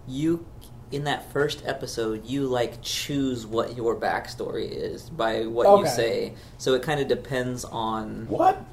you 0.06 0.46
in 0.92 1.04
that 1.04 1.32
first 1.32 1.62
episode, 1.66 2.26
you 2.26 2.46
like 2.46 2.80
choose 2.82 3.46
what 3.46 3.76
your 3.76 3.96
backstory 3.96 4.70
is 4.70 5.10
by 5.10 5.46
what 5.46 5.80
you 5.80 5.86
say. 5.88 6.34
So 6.58 6.74
it 6.74 6.82
kind 6.82 7.00
of 7.00 7.08
depends 7.08 7.64
on. 7.64 8.26
What? 8.28 8.64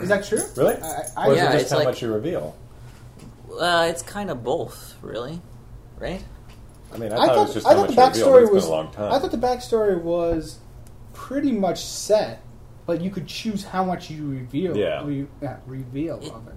Is 0.00 0.08
that 0.08 0.24
true? 0.24 0.40
Really? 0.56 0.76
I, 0.76 1.02
I, 1.16 1.26
or 1.28 1.32
is 1.32 1.38
Yeah, 1.38 1.48
it 1.48 1.52
just 1.52 1.62
it's 1.62 1.70
how 1.72 1.78
like- 1.78 1.88
much 1.88 2.02
you 2.02 2.12
reveal? 2.12 2.56
Uh, 3.58 3.86
it's 3.90 4.02
kind 4.02 4.30
of 4.30 4.44
both, 4.44 4.94
really, 5.02 5.40
right? 5.98 6.22
I 6.94 6.98
mean, 6.98 7.12
I, 7.12 7.16
I 7.16 7.26
thought, 7.26 7.36
it 7.36 7.40
was 7.40 7.54
just 7.54 7.66
I 7.66 7.74
how 7.74 7.80
much 7.80 7.90
the 7.90 7.94
you 7.96 8.02
reveal. 8.06 8.26
backstory 8.28 8.42
It's 8.44 8.52
was. 8.52 8.64
been 8.64 8.72
a 8.72 8.76
long 8.76 8.90
time. 8.92 9.12
I 9.12 9.18
thought 9.18 9.30
the 9.32 9.36
backstory 9.38 10.00
was 10.00 10.58
pretty 11.12 11.50
much 11.52 11.84
set, 11.84 12.40
but 12.86 13.00
you 13.00 13.10
could 13.10 13.26
choose 13.26 13.64
how 13.64 13.82
much 13.84 14.10
you 14.10 14.28
reveal. 14.28 14.76
Yeah. 14.76 15.04
Re, 15.04 15.26
yeah 15.42 15.56
reveal 15.66 16.18
It- 16.22 16.30
of 16.32 16.46
it. 16.46 16.54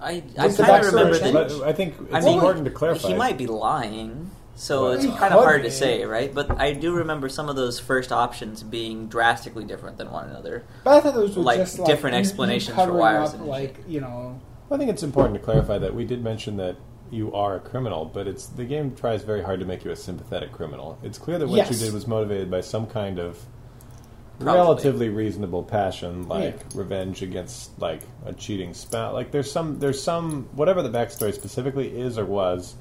I 0.00 0.10
I 0.10 0.20
Does 0.46 0.56
the 0.58 0.62
kind 0.62 0.84
of 0.86 0.92
remember 0.94 1.18
that. 1.18 1.62
I 1.66 1.72
think 1.72 1.94
it's 2.00 2.14
I 2.14 2.20
mean, 2.20 2.34
important 2.34 2.64
to 2.66 2.70
clarify. 2.70 3.08
He 3.08 3.14
might 3.14 3.36
be 3.36 3.48
lying, 3.48 4.30
so 4.60 4.82
Well, 4.84 4.92
it's 4.92 5.04
kind 5.04 5.14
of 5.32 5.38
could 5.38 5.44
hard 5.44 5.62
to 5.62 5.70
say, 5.70 6.04
right? 6.04 6.34
But 6.34 6.60
I 6.60 6.72
do 6.72 6.92
remember 6.94 7.28
some 7.28 7.48
of 7.48 7.54
those 7.54 7.78
first 7.78 8.10
options 8.10 8.62
being 8.64 9.06
drastically 9.06 9.64
different 9.64 9.98
than 9.98 10.10
one 10.10 10.28
another. 10.28 10.64
But 10.82 10.94
I 10.96 11.00
thought 11.00 11.14
those 11.14 11.36
were 11.36 11.42
like, 11.44 11.58
just 11.60 11.78
like 11.78 11.86
different 11.86 12.14
you- 12.14 12.18
you 12.18 12.26
explanations 12.26 12.70
for 12.74 12.82
covering 12.82 12.98
wires 12.98 13.28
up, 13.30 13.34
and 13.36 13.46
like 13.46 13.76
shit. 13.76 13.86
you 13.88 14.00
know. 14.00 14.40
I 14.70 14.76
think 14.76 14.90
it's 14.90 15.02
important 15.04 15.34
to 15.34 15.40
clarify 15.40 15.78
that 15.78 15.94
we 15.94 16.04
did 16.04 16.22
mention 16.24 16.56
that 16.56 16.76
you 17.10 17.32
are 17.32 17.54
a 17.56 17.60
criminal, 17.60 18.04
but 18.04 18.26
it's 18.26 18.46
the 18.46 18.64
game 18.64 18.94
tries 18.94 19.22
very 19.22 19.42
hard 19.42 19.60
to 19.60 19.66
make 19.66 19.84
you 19.84 19.90
a 19.92 19.96
sympathetic 19.96 20.52
criminal. 20.52 20.98
It's 21.02 21.18
clear 21.18 21.38
that 21.38 21.46
what 21.48 21.56
Yes. 21.56 21.70
you 21.70 21.76
did 21.86 21.94
was 21.94 22.06
motivated 22.06 22.50
by 22.50 22.60
some 22.60 22.86
kind 22.86 23.18
of 23.18 23.38
Probably. 24.40 24.60
relatively 24.60 25.08
reasonable 25.08 25.62
passion, 25.62 26.28
like 26.28 26.56
Yeah. 26.56 26.78
revenge 26.80 27.22
against 27.22 27.80
like 27.80 28.02
a 28.26 28.32
cheating 28.32 28.74
spouse. 28.74 29.14
Like 29.14 29.30
there's 29.30 29.50
some 29.50 29.78
there's 29.78 30.02
some 30.02 30.48
whatever 30.54 30.82
the 30.82 30.90
backstory 30.90 31.32
specifically 31.32 31.88
is 31.98 32.18
or 32.18 32.24
was. 32.24 32.74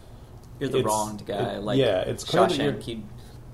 You're 0.59 0.69
the 0.69 0.79
It's- 0.79 0.85
wronged 0.93 1.25
guy, 1.25 1.53
it- 1.55 1.63
like 1.63 1.77
yeah, 1.77 1.99
it's 2.01 2.23
clear 2.23 2.43
that 2.47 2.51
Shawshank. 2.51 2.87
you're- 2.87 3.03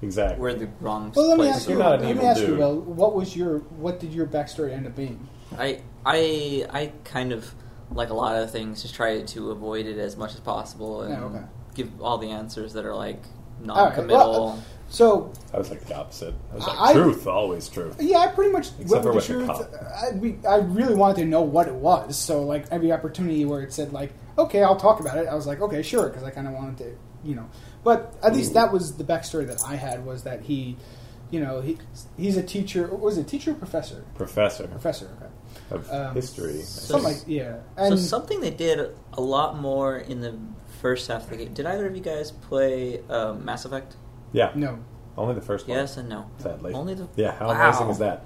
You 0.01 0.07
Exactly. 0.07 0.41
were 0.41 0.53
the 0.53 0.67
wrong 0.81 1.13
Well, 1.15 1.27
let 1.29 1.37
me 1.37 1.43
place. 1.45 1.55
ask 1.55 1.69
You're 1.69 1.77
you. 1.77 1.83
not 1.83 1.93
an 1.95 1.99
Let 2.01 2.07
me 2.07 2.11
evil 2.15 2.27
ask 2.27 2.41
you, 2.41 2.47
dude. 2.47 2.59
Will. 2.59 2.75
What 2.81 3.15
was 3.15 3.35
your 3.37 3.59
what 3.79 3.99
did 4.01 4.13
your 4.13 4.25
backstory 4.25 4.73
end 4.73 4.85
up 4.85 4.95
being? 4.95 5.27
I 5.57 5.79
I 6.05 6.65
I 6.69 6.91
kind 7.05 7.31
of 7.31 7.53
like 7.91 8.09
a 8.09 8.13
lot 8.13 8.35
of 8.35 8.51
things, 8.51 8.81
just 8.81 8.95
try 8.95 9.21
to 9.21 9.51
avoid 9.51 9.85
it 9.85 9.97
as 9.97 10.17
much 10.17 10.33
as 10.33 10.39
possible 10.41 11.01
and 11.03 11.13
Yeah, 11.13 11.23
okay. 11.23 11.43
give 11.75 12.01
all 12.01 12.17
the 12.17 12.31
answers 12.31 12.73
that 12.73 12.85
are 12.85 12.95
like 12.95 13.21
non-committal. 13.63 14.31
well, 14.31 14.59
So 14.89 15.31
I 15.53 15.57
was 15.57 15.69
like 15.69 15.85
the 15.85 15.95
opposite. 15.95 16.33
I 16.51 16.55
was 16.55 16.67
like 16.67 16.81
I- 16.81 16.93
truth, 16.93 17.25
always 17.27 17.69
truth. 17.69 17.95
yeah, 18.01 18.19
I 18.19 18.27
pretty 18.27 18.51
much 18.51 18.71
Except 18.79 18.89
went 18.89 19.03
for 19.03 19.13
with 19.13 19.27
the 19.27 19.37
with 19.37 19.47
the 19.47 19.53
truth. 19.55 19.71
cop. 19.71 19.83
I, 20.03 20.15
we, 20.17 20.37
I 20.47 20.55
really 20.57 20.95
wanted 20.95 21.17
to 21.21 21.25
know 21.25 21.41
what 21.41 21.67
it 21.67 21.75
was. 21.75 22.17
So 22.17 22.43
like 22.43 22.65
every 22.71 22.91
opportunity 22.91 23.45
where 23.45 23.61
it 23.61 23.71
said 23.73 23.93
like, 23.93 24.11
okay, 24.37 24.63
I'll 24.63 24.75
talk 24.75 24.99
about 24.99 25.17
it, 25.17 25.27
I 25.27 25.35
was 25.35 25.45
like, 25.47 25.61
okay, 25.61 25.81
sure, 25.81 26.09
because 26.09 26.23
I 26.23 26.29
kind 26.31 26.47
of 26.47 26.53
wanted 26.53 26.77
to, 26.79 26.95
you 27.23 27.35
know. 27.35 27.49
But 27.83 28.13
at 28.23 28.33
least 28.33 28.53
that 28.53 28.71
was 28.71 28.95
the 28.97 29.03
backstory 29.03 29.45
that 29.47 29.63
I 29.65 29.75
had 29.75 30.05
was 30.05 30.23
that 30.23 30.41
he, 30.43 30.77
you 31.31 31.39
know, 31.41 31.61
he 31.61 31.77
he's 32.17 32.37
a 32.37 32.43
teacher. 32.43 32.87
Was 32.87 33.17
it 33.17 33.27
teacher 33.27 33.51
or 33.51 33.55
professor? 33.55 34.03
Professor 34.15 34.67
Professor. 34.67 35.09
Okay. 35.17 35.29
of 35.71 35.91
Um, 35.91 36.15
history. 36.15 36.61
Something 36.61 37.03
like 37.11 37.23
yeah. 37.27 37.57
so 37.77 37.95
something 37.95 38.39
they 38.41 38.49
did 38.51 38.89
a 39.13 39.21
lot 39.21 39.57
more 39.59 39.97
in 39.97 40.21
the 40.21 40.35
first 40.81 41.07
half 41.07 41.23
of 41.23 41.29
the 41.31 41.37
game. 41.37 41.53
Did 41.53 41.65
either 41.65 41.87
of 41.87 41.95
you 41.95 42.01
guys 42.01 42.31
play 42.31 43.01
um, 43.09 43.43
Mass 43.45 43.65
Effect? 43.65 43.95
yeah, 44.31 44.51
no. 44.55 44.79
only 45.17 45.35
the 45.35 45.41
first 45.41 45.67
one. 45.67 45.77
Yes 45.77 45.97
and 45.97 46.09
no. 46.09 46.25
Sadly. 46.39 46.73
Only 46.73 46.93
the 46.95 47.07
Yeah, 47.15 47.31
how 47.33 47.47
Wow. 47.49 47.69
amazing 47.69 47.89
is 47.89 47.97
that? 47.99 48.25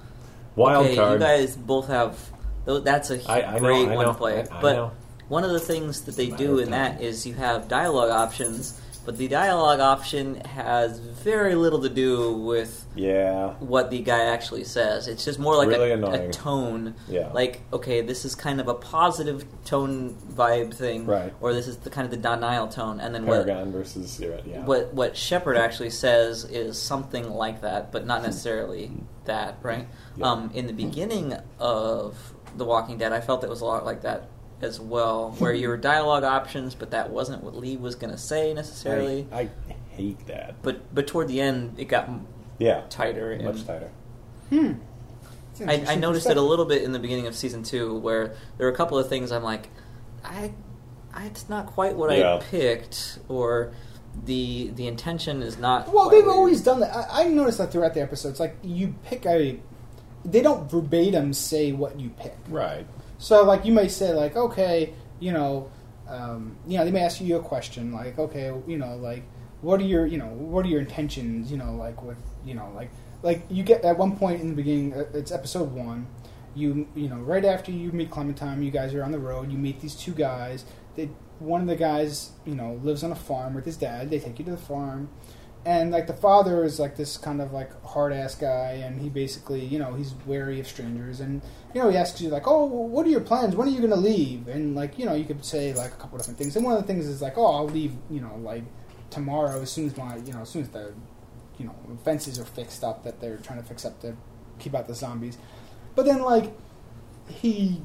Wild 0.56 0.86
okay, 0.88 0.96
card. 0.96 1.14
You 1.22 1.28
guys 1.28 1.56
both 1.56 1.88
have. 1.88 2.18
That's 2.66 3.12
a 3.12 3.32
I- 3.32 3.42
I 3.44 3.54
know, 3.54 3.60
great 3.60 3.88
I 3.90 3.96
one 3.96 4.06
know, 4.06 4.14
play. 4.14 4.40
I- 4.50 4.58
I 4.58 4.62
but 4.62 4.74
know. 4.76 4.92
One 5.30 5.44
of 5.44 5.52
the 5.52 5.60
things 5.60 6.02
that 6.02 6.16
they 6.16 6.30
do 6.30 6.60
in 6.60 6.72
that 6.72 7.02
is 7.02 7.26
you 7.26 7.34
have 7.34 7.68
dialogue 7.68 8.10
options, 8.10 8.80
but 9.06 9.18
the 9.18 9.28
dialogue 9.28 9.80
option 9.80 10.36
has 10.42 11.00
very 11.00 11.56
little 11.56 11.82
to 11.82 11.90
do 11.90 12.34
with 12.34 12.86
yeah, 12.96 13.54
what 13.60 13.90
the 13.90 14.02
guy 14.02 14.26
actually 14.26 14.64
says. 14.64 15.08
It's 15.08 15.24
just 15.24 15.40
more 15.40 15.56
like 15.56 15.70
Really 15.70 15.92
a, 15.92 16.28
a 16.28 16.32
tone. 16.32 16.96
Yeah. 17.08 17.30
Like, 17.32 17.62
okay, 17.72 18.02
this 18.02 18.26
is 18.26 18.36
kind 18.36 18.60
of 18.60 18.68
a 18.68 18.74
positive 18.74 19.46
tone 19.66 20.16
vibe 20.34 20.74
thing, 20.74 21.06
Right. 21.06 21.34
Or 21.42 21.54
this 21.54 21.68
is 21.68 21.78
the 21.78 21.90
kind 21.90 22.06
of 22.06 22.12
the 22.12 22.18
denial 22.18 22.68
tone, 22.68 23.00
and 23.00 23.14
then 23.14 23.26
what 23.26 23.46
versus 23.46 24.20
yeah. 24.20 24.64
what 24.66 24.94
what 24.94 25.16
Shepard 25.16 25.58
actually 25.58 25.90
says 25.90 26.46
is 26.46 26.82
something 26.82 27.30
like 27.30 27.62
that, 27.62 27.92
but 27.92 28.06
not 28.06 28.24
necessarily 28.24 28.92
that, 29.26 29.58
right? 29.62 29.88
Yeah. 30.16 30.32
Um, 30.32 30.52
in 30.54 30.68
the 30.68 30.74
beginning 30.74 31.34
of 31.60 32.34
The 32.56 32.66
Walking 32.66 32.98
Dead, 32.98 33.12
I 33.12 33.22
felt 33.22 33.44
it 33.44 33.50
was 33.50 33.62
a 33.62 33.66
lot 33.66 33.86
like 33.86 34.02
that 34.02 34.30
as 34.62 34.80
well, 34.80 35.32
where 35.38 35.54
your 35.54 35.78
dialogue 35.78 36.24
options, 36.24 36.74
but 36.76 36.92
that 36.92 37.10
wasn't 37.12 37.44
what 37.44 37.56
Lee 37.56 37.78
was 37.78 37.96
going 37.96 38.12
to 38.12 38.18
say 38.18 38.54
necessarily. 38.54 39.28
I, 39.32 39.42
I 39.42 39.50
hate 39.92 40.26
that. 40.28 40.56
But 40.62 40.94
but 40.94 41.08
toward 41.08 41.28
the 41.28 41.42
end, 41.42 41.76
it 41.80 41.86
got 41.86 42.10
Yeah, 42.58 42.84
tighter. 42.90 43.32
And 43.32 43.44
much 43.46 43.66
tighter. 43.66 43.92
Hmm. 44.50 44.74
I, 45.68 45.84
I 45.88 45.96
noticed 45.96 46.30
it 46.30 46.38
a 46.38 46.42
little 46.42 46.66
bit 46.66 46.84
in 46.84 46.92
the 46.92 47.00
beginning 47.00 47.26
of 47.28 47.36
season 47.36 47.64
two, 47.64 47.98
where 47.98 48.36
there 48.58 48.68
were 48.68 48.72
a 48.72 48.76
couple 48.76 48.98
of 49.00 49.10
things 49.10 49.32
I'm 49.32 49.42
like, 49.44 49.70
I, 50.24 50.52
I 51.14 51.26
it's 51.26 51.50
not 51.50 51.66
quite 51.68 51.96
what 51.96 52.16
Yeah. 52.16 52.36
I 52.36 52.40
picked, 52.40 53.20
or 53.28 53.74
the 54.26 54.72
the 54.76 54.88
intention 54.88 55.42
is 55.44 55.58
not. 55.58 55.92
Well, 55.92 56.06
quite 56.10 56.12
they've 56.18 56.26
what 56.26 56.32
you're- 56.32 56.38
always 56.40 56.62
done 56.62 56.80
that. 56.82 56.96
I, 56.96 57.24
I 57.24 57.28
noticed 57.28 57.58
that 57.60 57.72
throughout 57.72 57.94
the 57.96 58.02
episodes. 58.02 58.40
Like 58.40 58.56
you 58.64 58.94
pick 59.06 59.26
a, 59.26 59.60
they 60.26 60.42
don't 60.42 60.70
verbatim 60.70 61.34
say 61.34 61.72
what 61.72 62.00
you 62.00 62.10
pick. 62.10 62.36
Right. 62.50 62.86
So 63.18 63.44
like 63.44 63.66
you 63.66 63.72
may 63.72 63.88
say 63.88 64.14
like, 64.14 64.36
okay, 64.36 64.94
you 65.20 65.32
know, 65.32 65.72
um, 66.08 66.58
you 66.68 66.78
know, 66.78 66.86
they 66.86 66.92
may 66.92 67.02
ask 67.02 67.20
you 67.20 67.38
a 67.38 67.42
question 67.42 67.92
like, 67.92 68.18
okay, 68.18 68.54
you 68.68 68.78
know, 68.78 68.96
like, 68.96 69.24
what 69.62 69.80
are 69.82 69.86
your, 69.86 70.06
you 70.06 70.18
know, 70.18 70.28
what 70.28 70.66
are 70.66 70.70
your 70.70 70.80
intentions, 70.80 71.52
you 71.52 71.58
know, 71.58 71.74
like 71.76 72.02
with, 72.04 72.18
you 72.46 72.54
know, 72.54 72.72
like, 72.76 72.92
like 73.24 73.44
you 73.50 73.64
get 73.64 73.84
at 73.84 73.98
one 73.98 74.16
point 74.16 74.42
in 74.42 74.50
the 74.50 74.56
beginning, 74.56 74.94
uh, 74.94 75.06
it's 75.14 75.32
episode 75.32 75.72
one. 75.72 76.08
You, 76.56 76.88
you 76.96 77.08
know, 77.08 77.18
right 77.18 77.46
after 77.46 77.72
you 77.72 77.92
meet 77.92 78.10
Clementine, 78.10 78.64
you 78.64 78.72
guys 78.72 78.94
are 78.94 79.04
on 79.04 79.12
the 79.12 79.20
road. 79.20 79.52
You 79.52 79.58
meet 79.58 79.80
these 79.80 79.96
two 79.96 80.14
guys. 80.14 80.66
They, 80.96 81.10
one 81.40 81.62
of 81.62 81.68
the 81.68 81.76
guys, 81.76 82.32
you 82.46 82.56
know, 82.56 82.80
lives 82.82 83.04
on 83.04 83.12
a 83.12 83.16
farm 83.16 83.54
with 83.54 83.66
his 83.66 83.78
dad. 83.78 84.10
They 84.10 84.20
take 84.20 84.40
you 84.40 84.46
to 84.46 84.52
the 84.52 84.58
farm 84.58 85.10
and 85.68 85.92
like 85.92 86.08
the 86.08 86.14
father 86.14 86.64
is 86.64 86.80
like 86.80 86.96
this 86.96 87.18
kind 87.18 87.42
of 87.42 87.52
like 87.52 87.70
hard 87.84 88.14
ass 88.14 88.36
guy 88.36 88.82
and 88.86 89.02
he 89.02 89.10
basically 89.10 89.66
you 89.66 89.78
know 89.78 89.94
he's 89.96 90.14
wary 90.26 90.62
of 90.62 90.68
strangers 90.68 91.20
and 91.20 91.42
you 91.74 91.82
know 91.82 91.90
he 91.90 91.98
asks 91.98 92.22
you 92.22 92.30
like 92.30 92.48
oh 92.48 92.64
what 92.64 93.06
are 93.06 93.10
your 93.10 93.20
plans? 93.20 93.54
When 93.54 93.68
are 93.68 93.72
you 93.72 93.80
going 93.80 93.90
to 93.92 93.98
leave? 93.98 94.48
And 94.48 94.76
like 94.76 94.98
you 94.98 95.06
know 95.06 95.14
you 95.14 95.26
could 95.26 95.44
say 95.44 95.74
like 95.74 95.92
a 95.92 95.96
couple 95.98 96.18
different 96.18 96.40
things 96.40 96.56
and 96.56 96.64
one 96.64 96.74
of 96.74 96.82
the 96.82 96.88
things 96.88 97.06
is 97.06 97.22
like 97.22 97.38
oh 97.38 97.46
i'll 97.46 97.68
leave 97.68 97.94
you 98.10 98.22
know 98.22 98.38
like 98.38 98.64
tomorrow 99.10 99.62
as 99.62 99.70
soon 99.70 99.88
as 99.88 99.98
my 99.98 100.16
you 100.16 100.32
know 100.32 100.40
as 100.40 100.50
soon 100.50 100.62
as 100.62 100.70
the 100.70 100.94
you 101.58 101.66
know 101.66 101.76
fences 102.06 102.40
are 102.40 102.46
fixed 102.46 102.86
up 102.86 103.04
that 103.04 103.20
they're 103.20 103.38
trying 103.38 103.62
to 103.62 103.68
fix 103.68 103.84
up 103.84 104.00
to 104.00 104.16
keep 104.60 104.74
out 104.74 104.88
the 104.88 104.96
zombies. 104.96 105.38
But 105.96 106.06
then 106.06 106.22
like 106.22 106.54
he 107.28 107.82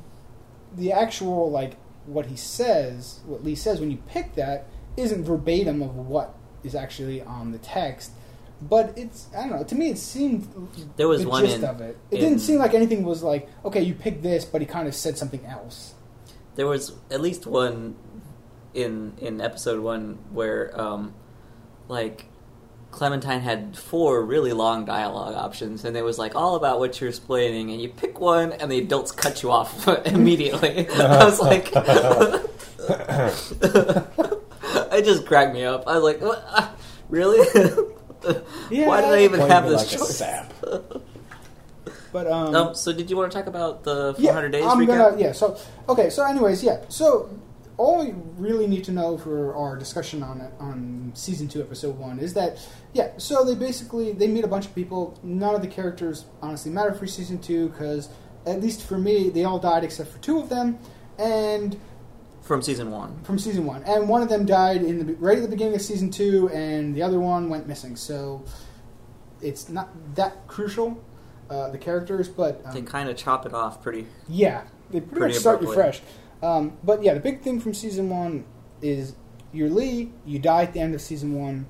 the 0.77 0.93
actual 0.93 1.51
like 1.51 1.75
what 2.07 2.27
he 2.27 2.37
says 2.37 3.21
what 3.27 3.43
lee 3.43 3.57
says 3.57 3.81
when 3.81 3.91
you 3.91 3.97
pick 4.07 4.37
that 4.37 4.69
isn't 4.97 5.25
verbatim 5.25 5.83
of 5.83 5.97
what 5.97 6.37
is 6.65 6.75
actually 6.75 7.23
on 7.23 7.53
the 7.53 7.59
text 7.59 8.13
but 8.61 8.93
it's 8.97 9.27
i 9.37 9.41
don't 9.41 9.51
know 9.51 9.65
to 9.65 9.75
me 9.75 9.91
it 9.91 9.99
seemed 9.99 10.49
There 10.97 11.09
was 11.09 11.23
the 11.23 11.29
one 11.29 11.45
gist 11.45 11.57
in- 11.59 11.65
of 11.65 11.81
it 11.81 11.97
it 12.11 12.19
in- 12.19 12.25
didn't 12.25 12.39
seem 12.41 12.59
like 12.59 12.75
anything 12.75 13.03
was 13.05 13.23
like 13.23 13.49
okay 13.65 13.83
you 13.83 13.95
picked 13.95 14.23
this 14.23 14.45
but 14.45 14.61
he 14.61 14.67
kind 14.67 14.87
of 14.87 14.95
said 14.95 15.19
something 15.19 15.45
else 15.47 15.95
There 16.55 16.67
was 16.67 16.93
at 17.11 17.21
least 17.21 17.47
one 17.47 17.97
in 18.75 19.15
in 19.19 19.41
episode 19.41 19.81
one 19.83 20.19
where 20.33 20.79
um, 20.81 21.15
like 21.89 22.27
Clementine 22.91 23.41
had 23.41 23.77
four 23.77 24.23
really 24.23 24.53
long 24.53 24.85
dialogue 24.85 25.35
options, 25.35 25.87
and 25.87 25.97
it 25.97 26.05
was 26.05 26.19
like 26.19 26.35
all 26.37 26.57
about 26.57 26.79
what 26.79 27.01
you're 27.01 27.09
explaining, 27.09 27.71
and 27.71 27.81
you 27.81 27.89
pick 27.89 28.21
one, 28.21 28.53
and 28.53 28.71
the 28.71 28.77
adults 28.79 29.13
cut 29.13 29.43
you 29.43 29.51
off 29.51 29.89
immediately. 30.07 30.87
I 30.91 31.25
was 31.25 31.41
like, 31.41 31.73
it 34.93 35.05
just 35.05 35.27
cracked 35.27 35.55
me 35.55 35.65
up. 35.65 35.85
I 35.87 35.95
was 35.99 36.05
like, 36.05 36.21
what? 36.21 36.43
Ah, 36.49 36.75
really? 37.09 37.39
Why 38.23 39.01
did 39.01 39.11
I 39.11 39.25
even 39.25 39.41
have 39.41 39.69
this 39.69 39.83
like 39.83 40.01
choice? 40.01 40.17
sap. 40.17 40.53
but 42.13 42.27
um, 42.27 42.55
Um, 42.55 42.75
so, 42.75 42.93
did 42.93 43.11
you 43.11 43.17
want 43.17 43.33
to 43.33 43.39
talk 43.39 43.47
about 43.47 43.85
the 43.85 44.15
yeah, 44.19 44.33
400 44.33 44.49
days 44.51 44.65
I'm 44.65 44.79
recap? 44.79 44.87
gonna 44.87 45.19
yeah. 45.21 45.33
So 45.33 45.59
okay. 45.89 46.11
So 46.11 46.25
anyways, 46.25 46.63
yeah. 46.63 46.85
So 46.89 47.31
all 47.79 48.05
you 48.05 48.15
really 48.37 48.67
need 48.67 48.85
to 48.85 48.93
know 48.93 49.19
for 49.19 49.55
our 49.57 49.77
discussion 49.77 50.23
on 50.23 50.41
it 50.41 50.53
on 50.61 51.11
season 51.15 51.49
two, 51.49 51.61
episode 51.61 51.99
one, 51.99 52.19
is 52.19 52.35
that 52.35 52.59
yeah. 52.93 53.11
So 53.19 53.45
they 53.45 53.55
basically 53.55 54.13
they 54.13 54.29
meet 54.29 54.45
a 54.45 54.49
bunch 54.49 54.67
of 54.67 54.75
people. 54.75 55.19
None 55.23 55.55
of 55.55 55.63
the 55.63 55.69
characters 55.69 56.27
honestly 56.41 56.71
matter 56.71 56.95
for 56.95 57.07
season 57.07 57.39
two 57.39 57.69
because 57.71 58.09
at 58.47 58.61
least 58.61 58.83
for 58.83 58.99
me, 58.99 59.31
they 59.31 59.45
all 59.45 59.59
died 59.59 59.85
except 59.85 60.11
for 60.11 60.19
two 60.19 60.39
of 60.39 60.49
them, 60.49 60.79
and 61.19 61.79
From 62.43 62.61
season 62.61 62.91
one. 62.91 63.23
from 63.23 63.39
season 63.39 63.65
one, 63.65 63.83
and 63.85 64.09
one 64.09 64.21
of 64.21 64.29
them 64.29 64.45
died 64.45 64.83
in 64.83 65.07
the 65.07 65.15
right 65.15 65.37
at 65.37 65.43
the 65.43 65.49
beginning 65.49 65.75
of 65.77 65.83
season 65.83 66.11
two, 66.11 66.49
and 66.51 66.95
the 66.95 67.01
other 67.03 67.21
one 67.21 67.49
went 67.49 67.69
missing. 67.69 67.95
So 67.97 68.45
it's 69.41 69.69
not 69.69 69.91
that 70.17 70.47
crucial. 70.49 71.03
Uh, 71.51 71.69
the 71.71 71.77
characters, 71.79 72.29
but 72.29 72.63
um, 72.65 72.73
They 72.73 72.81
kind 72.83 73.11
of 73.11 73.17
chop 73.17 73.45
it 73.45 73.53
off 73.53 73.83
pretty. 73.83 74.07
yeah, 74.27 74.63
they 74.91 75.01
pretty, 75.01 75.17
Pretty 75.21 75.35
much 75.35 75.41
start 75.41 75.61
you 75.61 75.73
fresh. 75.73 76.01
Um, 76.43 76.79
but 76.83 77.03
yeah, 77.03 77.13
the 77.15 77.21
big 77.21 77.43
thing 77.43 77.61
from 77.61 77.75
season 77.75 78.09
one 78.09 78.45
is 78.81 79.15
you're 79.53 79.69
Lee. 79.69 80.13
You 80.25 80.39
die 80.39 80.63
at 80.63 80.73
the 80.73 80.81
end 80.81 80.95
of 80.95 81.01
season 81.03 81.35
one, 81.39 81.67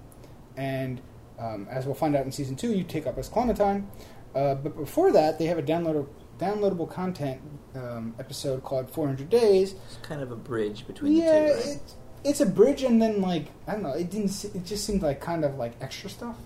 and 0.57 1.01
um, 1.39 1.67
as 1.69 1.85
we'll 1.85 1.97
find 1.97 2.15
out 2.15 2.25
in 2.25 2.31
season 2.33 2.55
two, 2.55 2.73
you 2.73 2.85
take 2.85 3.07
up 3.09 3.19
as 3.19 3.29
Clementine. 3.29 3.89
Uh, 4.35 4.55
but 4.55 4.77
before 4.77 5.11
that, 5.13 5.39
they 5.39 5.47
have 5.47 5.59
a 5.59 5.63
downloadable 5.63 6.07
downloadable 6.43 6.91
content 6.91 7.41
um, 7.75 8.15
episode 8.19 8.65
called 8.65 8.91
400 8.91 9.31
Days. 9.31 9.75
It's 9.87 9.97
kind 10.03 10.21
of 10.21 10.33
a 10.33 10.37
bridge 10.37 10.87
between 10.87 11.13
yeah, 11.13 11.41
the 11.41 11.49
two. 11.49 11.55
Right? 11.55 11.77
it, 11.77 11.95
it's 12.25 12.41
a 12.41 12.47
bridge, 12.47 12.83
and 12.83 13.01
then 13.01 13.21
like 13.21 13.47
I 13.67 13.73
don't 13.73 13.83
know, 13.83 13.93
it 13.93 14.11
didn't. 14.11 14.45
It 14.45 14.65
just 14.65 14.85
seemed 14.85 15.03
like 15.03 15.21
kind 15.21 15.45
of 15.45 15.57
like 15.57 15.75
extra 15.81 16.11
stuff. 16.11 16.37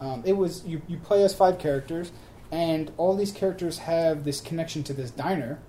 Um, 0.00 0.22
it 0.26 0.32
was 0.32 0.64
you. 0.64 0.82
You 0.88 0.98
play 0.98 1.22
as 1.22 1.34
five 1.34 1.58
characters, 1.58 2.12
and 2.50 2.92
all 2.96 3.16
these 3.16 3.32
characters 3.32 3.78
have 3.78 4.24
this 4.24 4.40
connection 4.40 4.82
to 4.84 4.92
this 4.92 5.10
diner. 5.10 5.60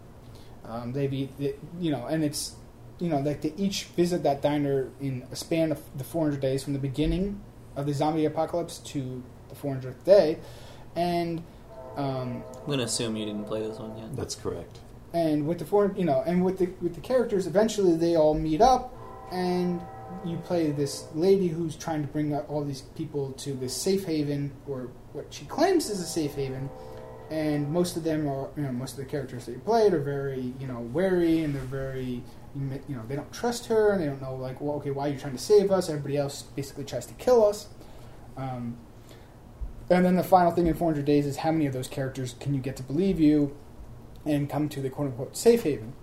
Um, 0.66 0.94
they 0.94 1.08
be, 1.08 1.30
they- 1.38 1.56
you 1.80 1.92
know, 1.92 2.06
and 2.08 2.24
it's, 2.24 2.56
you 2.98 3.10
know, 3.10 3.20
like 3.20 3.42
they 3.42 3.54
each 3.58 3.86
visit 3.86 4.24
that 4.24 4.42
diner 4.42 4.90
in 5.02 5.28
a 5.30 5.36
span 5.36 5.72
of 5.72 5.82
the 5.98 6.06
400 6.06 6.40
days 6.40 6.64
from 6.64 6.72
the 6.72 6.80
beginning 6.80 7.42
of 7.76 7.86
the 7.86 7.94
zombie 7.94 8.24
apocalypse 8.26 8.78
to 8.78 9.22
the 9.50 9.56
400th 9.56 10.04
day, 10.06 10.38
and 10.96 11.44
um, 11.96 12.44
I'm 12.64 12.70
gonna 12.70 12.84
assume 12.84 13.16
you 13.16 13.26
didn't 13.26 13.46
play 13.46 13.62
this 13.68 13.78
one 13.80 13.98
yet. 13.98 14.16
That's 14.16 14.36
correct. 14.36 14.80
and 15.14 15.48
with 15.48 15.60
the 15.60 15.66
four, 15.66 15.94
you 15.96 16.06
know, 16.06 16.24
and 16.26 16.44
with 16.44 16.58
the 16.58 16.70
with 16.82 16.96
the 16.96 17.02
characters, 17.02 17.46
eventually 17.48 17.96
they 17.96 18.16
all 18.16 18.34
meet 18.34 18.62
up, 18.62 18.94
and 19.32 19.82
you 20.26 20.38
play 20.38 20.72
this 20.72 21.08
lady 21.16 21.48
who's 21.48 21.76
trying 21.76 22.02
to 22.02 22.08
bring 22.08 22.36
all 22.36 22.64
these 22.64 22.82
people 22.96 23.32
to 23.34 23.54
this 23.54 23.76
safe 23.76 24.06
haven, 24.06 24.52
or 24.68 24.90
what 25.14 25.26
she 25.32 25.46
claims 25.46 25.90
is 25.90 26.00
a 26.00 26.06
safe 26.06 26.34
haven, 26.36 26.70
and 27.30 27.70
most 27.72 27.98
of 27.98 28.04
them 28.04 28.28
are, 28.28 28.50
you 28.56 28.64
know, 28.64 28.72
most 28.72 28.92
of 28.92 28.98
the 28.98 29.06
characters 29.06 29.46
that 29.46 29.52
you 29.54 29.60
played 29.60 29.94
are 29.94 30.02
very, 30.02 30.54
you 30.60 30.68
know, 30.68 30.80
wary, 30.80 31.44
and 31.44 31.54
they're 31.54 31.62
very, 31.64 32.24
you 32.56 32.82
you 32.88 32.96
know, 32.96 33.04
they 33.08 33.16
don't 33.16 33.32
trust 33.34 33.66
her, 33.68 33.92
and 33.92 34.02
they 34.02 34.08
don't 34.08 34.22
know, 34.22 34.36
like, 34.36 34.62
well, 34.62 34.76
okay, 34.78 34.92
why 34.92 35.10
are 35.10 35.12
you 35.14 35.20
trying 35.20 35.34
to 35.34 35.44
save 35.44 35.72
us? 35.72 35.90
Everybody 35.90 36.18
else 36.18 36.44
basically 36.56 36.86
tries 36.86 37.06
to 37.08 37.14
kill 37.16 37.46
us. 37.46 37.68
Um, 38.38 38.78
and 39.90 40.06
then 40.06 40.16
the 40.16 40.24
final 40.24 40.52
thing 40.52 40.68
in 40.68 40.74
400 40.74 41.06
days 41.06 41.26
is 41.26 41.38
how 41.38 41.52
many 41.52 41.66
of 41.66 41.74
those 41.74 41.88
characters 41.88 42.36
can 42.40 42.54
you 42.54 42.62
get 42.62 42.76
to 42.78 42.84
believe 42.84 43.20
you 43.20 43.56
and 44.26 44.50
come 44.50 44.70
to 44.70 44.82
the 44.82 44.90
quote 44.90 45.08
unquote 45.08 45.36
safe 45.38 45.64
haven. 45.64 45.94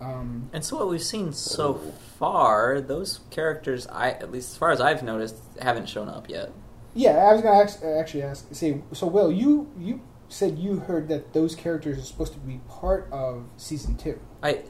Um, 0.00 0.50
And 0.52 0.64
so 0.64 0.76
what 0.76 0.88
we've 0.88 1.02
seen 1.02 1.32
so 1.32 1.74
far, 2.18 2.80
those 2.80 3.20
characters, 3.30 3.86
I 3.88 4.10
at 4.10 4.30
least 4.30 4.50
as 4.52 4.56
far 4.58 4.70
as 4.70 4.80
I've 4.80 5.02
noticed, 5.02 5.36
haven't 5.60 5.88
shown 5.88 6.08
up 6.08 6.28
yet. 6.28 6.52
yeah, 6.94 7.16
I 7.16 7.32
was 7.32 7.42
going 7.42 7.66
to 7.66 7.98
actually 7.98 8.22
ask, 8.22 8.46
say, 8.54 8.82
so 8.92 9.06
Will, 9.06 9.32
you 9.32 9.70
you 9.78 10.00
said 10.28 10.58
you 10.58 10.80
heard 10.80 11.08
that 11.08 11.32
those 11.32 11.54
characters 11.54 11.98
are 11.98 12.02
supposed 12.02 12.32
to 12.34 12.38
be 12.40 12.60
part 12.68 13.08
of 13.12 13.44
season 13.56 13.96
two. 13.96 14.18
I 14.42 14.64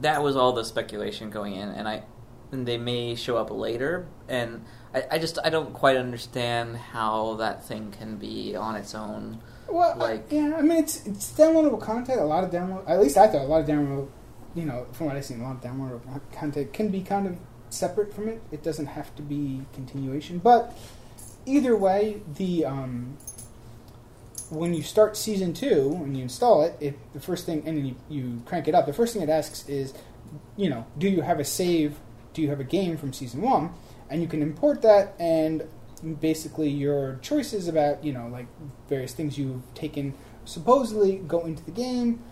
that 0.00 0.22
was 0.22 0.36
all 0.36 0.52
the 0.52 0.64
speculation 0.64 1.30
going 1.30 1.54
in, 1.54 1.68
and 1.68 1.86
I 1.88 2.02
and 2.52 2.66
they 2.66 2.78
may 2.78 3.14
show 3.14 3.36
up 3.36 3.50
later, 3.50 4.06
and 4.28 4.64
I, 4.94 5.04
I 5.12 5.18
just 5.18 5.38
I 5.44 5.50
don't 5.50 5.72
quite 5.72 5.96
understand 5.96 6.76
how 6.76 7.34
that 7.34 7.64
thing 7.64 7.92
can 7.98 8.16
be 8.16 8.54
on 8.56 8.76
its 8.76 8.94
own. 8.94 9.40
Well, 9.68 9.96
Like- 9.96 10.26
yeah, 10.30 10.54
I 10.56 10.62
mean, 10.62 10.78
it's 10.78 11.04
it's 11.06 11.32
downloadable 11.32 11.80
content. 11.80 12.20
A 12.20 12.24
lot 12.24 12.44
of 12.44 12.50
download, 12.50 12.88
at 12.88 13.00
least 13.00 13.16
I 13.16 13.26
thought 13.28 13.42
a 13.42 13.44
lot 13.48 13.60
of 13.62 13.66
download, 13.66 14.08
you 14.54 14.64
know, 14.64 14.86
from 14.92 15.06
what 15.06 15.16
I've 15.16 15.24
seen, 15.24 15.40
a 15.40 15.44
lot 15.44 15.56
of 15.56 15.60
downloadable 15.62 16.20
content 16.32 16.72
can 16.72 16.88
be 16.90 17.02
kind 17.02 17.26
of 17.26 17.36
separate 17.68 18.14
from 18.14 18.28
it. 18.28 18.40
It 18.52 18.62
doesn't 18.62 18.86
have 18.86 19.14
to 19.16 19.22
be 19.22 19.62
continuation, 19.74 20.38
but 20.38 20.72
either 21.46 21.76
way, 21.76 22.22
the 22.36 22.64
um, 22.64 23.16
when 24.50 24.72
you 24.72 24.82
start 24.82 25.16
season 25.16 25.52
two 25.52 25.90
and 26.04 26.16
you 26.16 26.22
install 26.22 26.62
it, 26.62 26.76
it 26.80 26.96
the 27.12 27.20
first 27.20 27.44
thing 27.46 27.64
and 27.66 27.76
then 27.76 27.84
you, 27.86 27.96
you 28.08 28.42
crank 28.46 28.68
it 28.68 28.74
up. 28.76 28.86
The 28.86 28.92
first 28.92 29.12
thing 29.12 29.22
it 29.22 29.28
asks 29.28 29.68
is, 29.68 29.92
you 30.56 30.70
know, 30.70 30.86
do 30.96 31.08
you 31.08 31.22
have 31.22 31.40
a 31.40 31.44
save? 31.44 31.98
Do 32.36 32.42
you 32.42 32.50
have 32.50 32.60
a 32.60 32.64
game 32.64 32.98
from 32.98 33.14
season 33.14 33.40
one? 33.40 33.70
And 34.10 34.20
you 34.20 34.28
can 34.28 34.42
import 34.42 34.82
that 34.82 35.14
and 35.18 35.66
basically 36.20 36.68
your 36.68 37.18
choices 37.22 37.66
about 37.66 38.04
you 38.04 38.12
know 38.12 38.28
like 38.28 38.46
various 38.90 39.14
things 39.14 39.38
you've 39.38 39.62
taken 39.74 40.12
supposedly 40.44 41.16
go 41.26 41.46
into 41.46 41.64
the 41.64 41.70
game. 41.70 42.22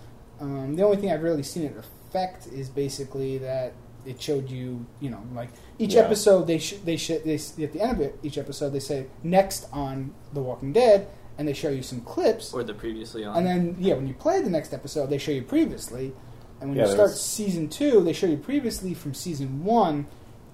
Um, 0.40 0.76
the 0.76 0.82
only 0.82 0.98
thing 0.98 1.10
I've 1.10 1.22
really 1.22 1.42
seen 1.42 1.64
it 1.64 1.74
affect 1.76 2.46
is 2.48 2.68
basically 2.68 3.38
that 3.38 3.72
it 4.04 4.20
showed 4.20 4.50
you 4.50 4.84
you 5.00 5.08
know 5.08 5.22
like 5.34 5.48
each 5.78 5.94
Yeah. 5.94 6.02
episode 6.02 6.46
they 6.46 6.58
sh- 6.58 6.76
they 6.84 6.98
sh- 6.98 7.22
they 7.24 7.36
at 7.64 7.72
the 7.72 7.80
end 7.80 7.92
of 7.92 8.00
it 8.02 8.18
each 8.22 8.36
episode 8.36 8.70
they 8.70 8.80
say 8.80 9.06
next 9.22 9.66
on 9.72 10.12
The 10.34 10.42
Walking 10.42 10.74
Dead 10.74 11.08
and 11.38 11.48
they 11.48 11.54
show 11.54 11.70
you 11.70 11.82
some 11.82 12.02
clips 12.02 12.52
Or 12.52 12.62
the 12.62 12.74
previously 12.74 13.24
on. 13.24 13.36
and 13.38 13.46
then 13.46 13.76
yeah 13.80 13.94
when 13.94 14.06
you 14.06 14.12
play 14.12 14.42
the 14.42 14.50
next 14.50 14.74
episode 14.74 15.08
they 15.08 15.16
show 15.16 15.32
you 15.32 15.42
previously 15.42 16.12
and 16.60 16.70
when 16.70 16.78
Yeah, 16.78 16.84
you 16.86 16.90
start 16.92 17.08
there's- 17.08 17.20
season 17.20 17.68
two 17.68 18.02
they 18.02 18.12
show 18.12 18.26
you 18.26 18.36
previously 18.36 18.94
from 18.94 19.14
season 19.14 19.64
one 19.64 20.06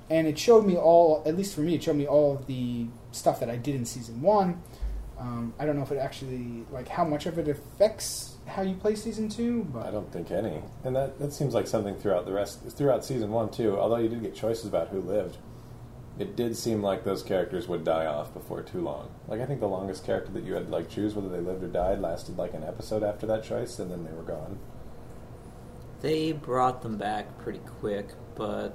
and 0.08 0.26
it 0.26 0.38
showed 0.38 0.66
me 0.66 0.76
all 0.76 1.22
at 1.26 1.36
least 1.36 1.54
for 1.54 1.60
me 1.60 1.74
it 1.74 1.82
showed 1.82 1.96
me 1.96 2.06
all 2.06 2.34
of 2.34 2.46
the 2.46 2.86
stuff 3.12 3.38
that 3.40 3.48
i 3.50 3.56
did 3.56 3.74
in 3.74 3.84
season 3.84 4.20
one 4.22 4.62
um, 5.18 5.52
i 5.58 5.66
don't 5.66 5.76
know 5.76 5.82
if 5.82 5.92
it 5.92 5.98
actually 5.98 6.64
like 6.72 6.88
how 6.88 7.04
much 7.04 7.26
of 7.26 7.38
it 7.38 7.46
affects 7.48 8.36
how 8.46 8.62
you 8.62 8.74
play 8.74 8.94
season 8.96 9.28
two 9.28 9.62
but 9.72 9.86
I 9.86 9.90
don't 9.92 10.10
think 10.12 10.30
any, 10.32 10.60
and 10.82 10.96
that 10.96 11.20
that 11.20 11.32
seems 11.32 11.54
like 11.54 11.68
something 11.68 11.94
throughout 11.94 12.26
the 12.26 12.32
rest, 12.32 12.62
throughout 12.70 13.04
season 13.04 13.30
one 13.30 13.48
too. 13.50 13.78
Although 13.78 13.98
you 13.98 14.08
did 14.08 14.22
get 14.22 14.34
choices 14.34 14.66
about 14.66 14.88
who 14.88 15.00
lived, 15.00 15.36
it 16.18 16.34
did 16.34 16.56
seem 16.56 16.82
like 16.82 17.04
those 17.04 17.22
characters 17.22 17.68
would 17.68 17.84
die 17.84 18.06
off 18.06 18.34
before 18.34 18.62
too 18.62 18.80
long. 18.80 19.08
Like 19.28 19.40
I 19.40 19.46
think 19.46 19.60
the 19.60 19.68
longest 19.68 20.04
character 20.04 20.32
that 20.32 20.42
you 20.42 20.54
had 20.54 20.68
like 20.68 20.88
choose 20.90 21.14
whether 21.14 21.28
they 21.28 21.38
lived 21.38 21.62
or 21.62 21.68
died 21.68 22.00
lasted 22.00 22.36
like 22.38 22.52
an 22.54 22.64
episode 22.64 23.04
after 23.04 23.24
that 23.26 23.44
choice, 23.44 23.78
and 23.78 23.88
then 23.88 24.04
they 24.04 24.12
were 24.12 24.24
gone. 24.24 24.58
They 26.00 26.32
brought 26.32 26.82
them 26.82 26.96
back 26.96 27.38
pretty 27.38 27.60
quick, 27.60 28.08
but 28.36 28.74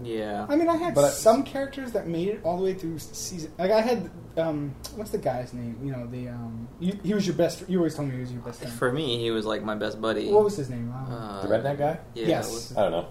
yeah, 0.00 0.46
i 0.48 0.54
mean 0.54 0.68
i 0.68 0.76
had 0.76 0.94
But 0.94 1.10
some 1.10 1.42
characters 1.42 1.90
that 1.90 2.06
made 2.06 2.28
it 2.28 2.40
all 2.44 2.56
the 2.56 2.62
way 2.62 2.72
through 2.74 3.00
season 3.00 3.52
like 3.58 3.72
i 3.72 3.80
had 3.80 4.08
um, 4.36 4.72
what's 4.94 5.10
the 5.10 5.18
guy's 5.18 5.52
name 5.52 5.76
you 5.82 5.90
know 5.90 6.06
the 6.06 6.28
um, 6.28 6.68
you, 6.78 6.96
he 7.02 7.14
was 7.14 7.26
your 7.26 7.34
best 7.34 7.68
you 7.68 7.78
always 7.78 7.96
told 7.96 8.06
me 8.08 8.14
he 8.14 8.20
was 8.20 8.30
your 8.32 8.40
best 8.42 8.60
friend 8.60 8.72
for 8.74 8.92
me 8.92 9.18
he 9.18 9.32
was 9.32 9.44
like 9.44 9.64
my 9.64 9.74
best 9.74 10.00
buddy. 10.00 10.30
what 10.30 10.44
was 10.44 10.56
his 10.56 10.70
name 10.70 10.92
Um, 10.96 11.12
Uh, 11.12 11.42
The 11.42 11.48
redneck 11.48 11.78
guy? 11.78 11.98
Yeah, 12.14 12.26
Yes. 12.28 12.48
was- 12.48 12.76
I 12.76 12.82
don't 12.82 12.92
know. 12.92 13.08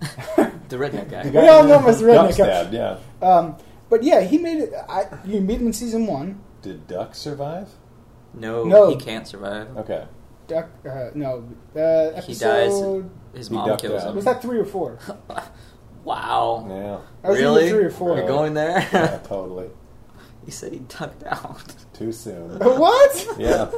the 0.68 0.76
redneck 0.76 1.10
guy. 1.10 1.24
The 1.24 1.40
We 1.40 1.48
all 1.48 1.64
know 1.64 1.80
him 1.80 1.86
as 1.86 1.98
the 1.98 2.06
redneck 2.06 2.38
guy. 2.38 2.46
Duck's 2.46 2.70
dad, 2.70 2.72
yeah. 2.72 3.28
Um, 3.28 3.56
but 3.88 4.04
yeah, 4.04 4.20
he 4.20 4.38
made 4.38 4.58
it. 4.60 4.72
I, 4.88 5.06
you 5.24 5.40
meet 5.40 5.60
him 5.60 5.66
in 5.66 5.72
season 5.72 6.06
one. 6.06 6.40
Did 6.62 6.86
Duck 6.86 7.16
survive? 7.16 7.68
No, 8.32 8.62
No. 8.62 8.88
he 8.90 8.96
can't 8.96 9.26
survive. 9.26 9.76
Okay. 9.76 10.06
Duck, 10.50 10.68
uh, 10.84 11.10
no, 11.14 11.48
uh, 11.76 12.20
He 12.22 12.34
dies. 12.34 12.72
His 13.32 13.52
mom 13.52 13.68
ducked 13.68 13.82
kills 13.82 14.02
out. 14.02 14.10
him. 14.10 14.16
Was 14.16 14.24
that 14.24 14.42
three 14.42 14.58
or 14.58 14.64
four? 14.64 14.98
wow. 16.04 16.66
Yeah. 16.68 16.98
I 17.22 17.30
was 17.30 17.38
either 17.38 17.48
really? 17.48 17.70
three 17.70 17.84
or 17.84 17.90
four. 17.90 18.16
You're 18.16 18.26
going 18.26 18.54
there. 18.54 18.80
yeah 18.92 19.18
totally. 19.18 19.68
he 20.44 20.50
said 20.50 20.72
he 20.72 20.80
ducked 20.80 21.22
out. 21.22 21.72
Too 21.92 22.10
soon. 22.10 22.58
what? 22.58 23.26
Yeah. 23.38 23.70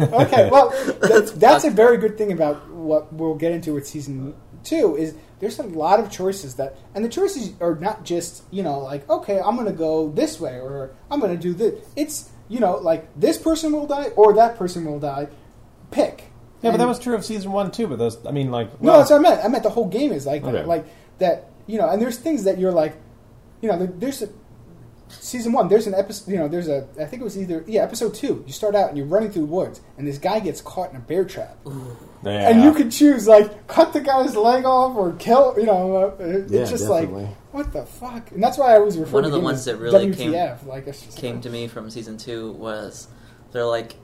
okay, 0.00 0.48
well, 0.50 0.70
That's 0.70 1.08
that's, 1.08 1.32
that's 1.32 1.64
a 1.64 1.70
very 1.70 1.98
good 1.98 2.16
thing 2.16 2.32
about 2.32 2.70
what 2.70 3.12
we'll 3.12 3.34
get 3.34 3.52
into 3.52 3.74
with 3.74 3.86
season 3.86 4.34
two 4.64 4.96
is 4.96 5.14
there's 5.40 5.58
a 5.58 5.62
lot 5.64 6.00
of 6.00 6.10
choices 6.10 6.54
that, 6.54 6.78
and 6.94 7.04
the 7.04 7.08
choices 7.10 7.52
are 7.60 7.74
not 7.74 8.02
just 8.04 8.44
you 8.50 8.62
know 8.62 8.78
like 8.78 9.06
okay, 9.10 9.38
I'm 9.40 9.56
going 9.56 9.66
to 9.66 9.72
go 9.72 10.10
this 10.10 10.40
way 10.40 10.58
or 10.58 10.94
I'm 11.10 11.20
going 11.20 11.36
to 11.36 11.42
do 11.42 11.52
this. 11.52 11.84
It's 11.96 12.30
you 12.48 12.60
know 12.60 12.76
like 12.76 13.08
this 13.18 13.36
person 13.38 13.72
will 13.72 13.86
die 13.86 14.08
or 14.16 14.34
that 14.34 14.56
person 14.56 14.84
will 14.84 15.00
die. 15.00 15.28
Pick. 15.90 16.24
Yeah, 16.62 16.72
but 16.72 16.78
that 16.78 16.88
was 16.88 16.98
true 16.98 17.14
of 17.14 17.24
season 17.24 17.52
one 17.52 17.70
too. 17.70 17.86
But 17.86 17.98
those, 17.98 18.26
I 18.26 18.30
mean, 18.32 18.50
like, 18.50 18.68
No, 18.82 18.90
well, 18.90 18.98
that's 18.98 19.10
what 19.10 19.18
I 19.18 19.22
meant. 19.22 19.44
I 19.44 19.48
meant 19.48 19.62
the 19.62 19.70
whole 19.70 19.88
game 19.88 20.12
is 20.12 20.26
like 20.26 20.42
Okay. 20.42 20.52
that. 20.52 20.66
Like 20.68 20.86
that, 21.18 21.50
you 21.66 21.78
know. 21.78 21.88
And 21.88 22.02
there's 22.02 22.18
things 22.18 22.44
that 22.44 22.58
you're 22.58 22.72
like, 22.72 22.96
you 23.62 23.68
know, 23.70 23.86
there's 23.86 24.20
a 24.22 24.28
season 25.08 25.52
one. 25.52 25.68
There's 25.68 25.86
an 25.86 25.94
episode. 25.94 26.30
You 26.30 26.38
know, 26.38 26.48
there's 26.48 26.68
a. 26.68 26.86
I 27.00 27.04
think 27.04 27.22
it 27.22 27.24
was 27.24 27.38
either 27.38 27.64
yeah, 27.66 27.82
episode 27.82 28.14
two. 28.14 28.42
You 28.46 28.52
start 28.52 28.74
out 28.74 28.88
and 28.88 28.98
you're 28.98 29.06
running 29.06 29.30
through 29.30 29.46
the 29.46 29.52
woods, 29.52 29.80
and 29.96 30.06
this 30.06 30.18
guy 30.18 30.40
gets 30.40 30.60
caught 30.60 30.90
in 30.90 30.96
a 30.96 31.00
bear 31.00 31.24
trap, 31.24 31.56
yeah. 32.24 32.50
and 32.50 32.62
you 32.62 32.74
could 32.74 32.90
choose 32.90 33.26
like 33.28 33.66
cut 33.68 33.92
the 33.92 34.00
guy's 34.00 34.36
leg 34.36 34.64
off 34.64 34.96
or 34.96 35.12
kill. 35.12 35.54
You 35.58 35.66
know, 35.66 35.96
uh, 35.96 36.22
it's 36.22 36.52
Yeah, 36.52 36.64
just 36.64 36.88
definitely. 36.88 37.22
like 37.24 37.34
what 37.52 37.72
the 37.72 37.84
fuck. 37.86 38.30
And 38.32 38.42
that's 38.42 38.58
why 38.58 38.72
I 38.72 38.76
always 38.76 38.96
refer 38.98 39.12
One 39.14 39.22
to 39.22 39.28
of 39.28 39.32
the 39.32 39.40
ones 39.40 39.58
as 39.60 39.64
that 39.66 39.76
really 39.76 40.08
WTF. 40.08 40.66
like 40.66 40.86
it's 40.86 41.02
just 41.02 41.18
Came 41.18 41.40
to 41.40 41.50
me 41.50 41.68
from 41.68 41.90
season 41.90 42.16
two 42.16 42.52
was 42.52 43.08
they're 43.52 43.64
like, 43.64 43.96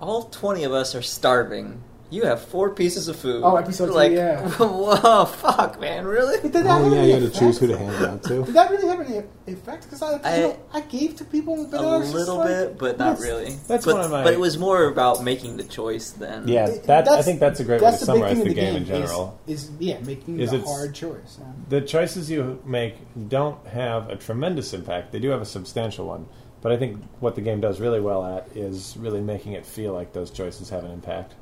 all 0.00 0.24
twenty 0.24 0.64
of 0.64 0.72
us 0.72 0.94
are 0.94 1.02
starving, 1.02 1.82
You 2.08 2.22
have 2.24 2.40
four 2.44 2.70
pieces 2.70 3.08
of 3.08 3.16
food. 3.16 3.42
Oh, 3.44 3.56
episode 3.56 3.86
two, 3.86 3.92
like, 3.92 4.12
yeah. 4.12 4.48
Whoa, 4.58 5.24
fuck, 5.24 5.80
man, 5.80 6.06
really? 6.06 6.40
Did 6.40 6.52
that 6.52 6.66
Oh 6.66 6.84
have 6.84 6.92
yeah, 6.92 6.98
any 6.98 7.08
you 7.08 7.20
had 7.20 7.32
to 7.32 7.38
choose 7.38 7.58
who 7.58 7.66
to 7.66 7.76
hand 7.76 7.94
it 7.96 8.08
out 8.08 8.22
to. 8.24 8.44
Did 8.44 8.54
that 8.54 8.70
really 8.70 8.86
have 8.86 9.00
any 9.00 9.22
effect? 9.48 9.84
Because 9.84 10.02
I, 10.02 10.12
'cause, 10.18 10.20
I- 10.24 10.36
you 10.36 10.42
know, 10.44 10.58
I 10.72 10.80
gave 10.82 11.16
to 11.16 11.24
people, 11.24 11.66
but 11.70 11.80
A 11.80 11.84
I 11.84 11.96
was 11.98 12.14
little 12.14 12.36
like, 12.36 12.46
bit, 12.48 12.78
but 12.78 12.98
not 12.98 13.18
that's- 13.18 13.22
really. 13.22 13.56
that's 13.66 13.84
but, 13.84 13.94
one 13.96 14.04
of 14.04 14.10
my- 14.12 14.22
But 14.22 14.34
it 14.34 14.40
was 14.40 14.56
more 14.56 14.84
about 14.84 15.24
making 15.24 15.56
the 15.56 15.64
choice 15.64 16.10
than. 16.12 16.46
Yeah, 16.46 16.68
It- 16.68 16.84
that 16.84 17.08
I 17.08 17.22
think 17.22 17.40
that's 17.40 17.58
a 17.58 17.64
great 17.64 17.80
way 17.82 17.86
to 17.86 17.90
That's 17.90 18.06
the 18.06 18.12
big 18.12 18.20
summarize 18.22 18.38
the 18.38 18.44
the 18.44 18.54
game, 18.54 18.76
in 18.76 18.84
general. 18.86 19.38
Is, 19.48 19.70
yeah, 19.80 19.98
making 20.00 20.38
Is 20.38 20.52
the 20.52 20.60
hard 20.60 20.94
choice. 20.94 21.38
yeah. 21.40 21.46
The 21.68 21.80
choices 21.80 22.30
you 22.30 22.60
make 22.64 22.94
don't 23.28 23.66
have 23.66 24.10
a 24.10 24.16
tremendous 24.16 24.72
impact. 24.74 25.10
They 25.10 25.18
do 25.18 25.30
have 25.30 25.42
a 25.42 25.46
substantial 25.46 26.06
one, 26.06 26.26
but 26.62 26.70
I 26.70 26.76
think 26.76 27.02
what 27.18 27.34
the 27.34 27.40
game 27.40 27.60
does 27.60 27.80
really 27.80 28.00
well 28.00 28.24
at 28.24 28.46
is 28.56 28.96
really 28.96 29.20
making 29.20 29.52
it 29.54 29.66
feel 29.66 29.92
like 29.92 30.12
those 30.12 30.30
choices 30.30 30.70
have 30.70 30.84
an 30.84 30.92
impact. 30.92 31.34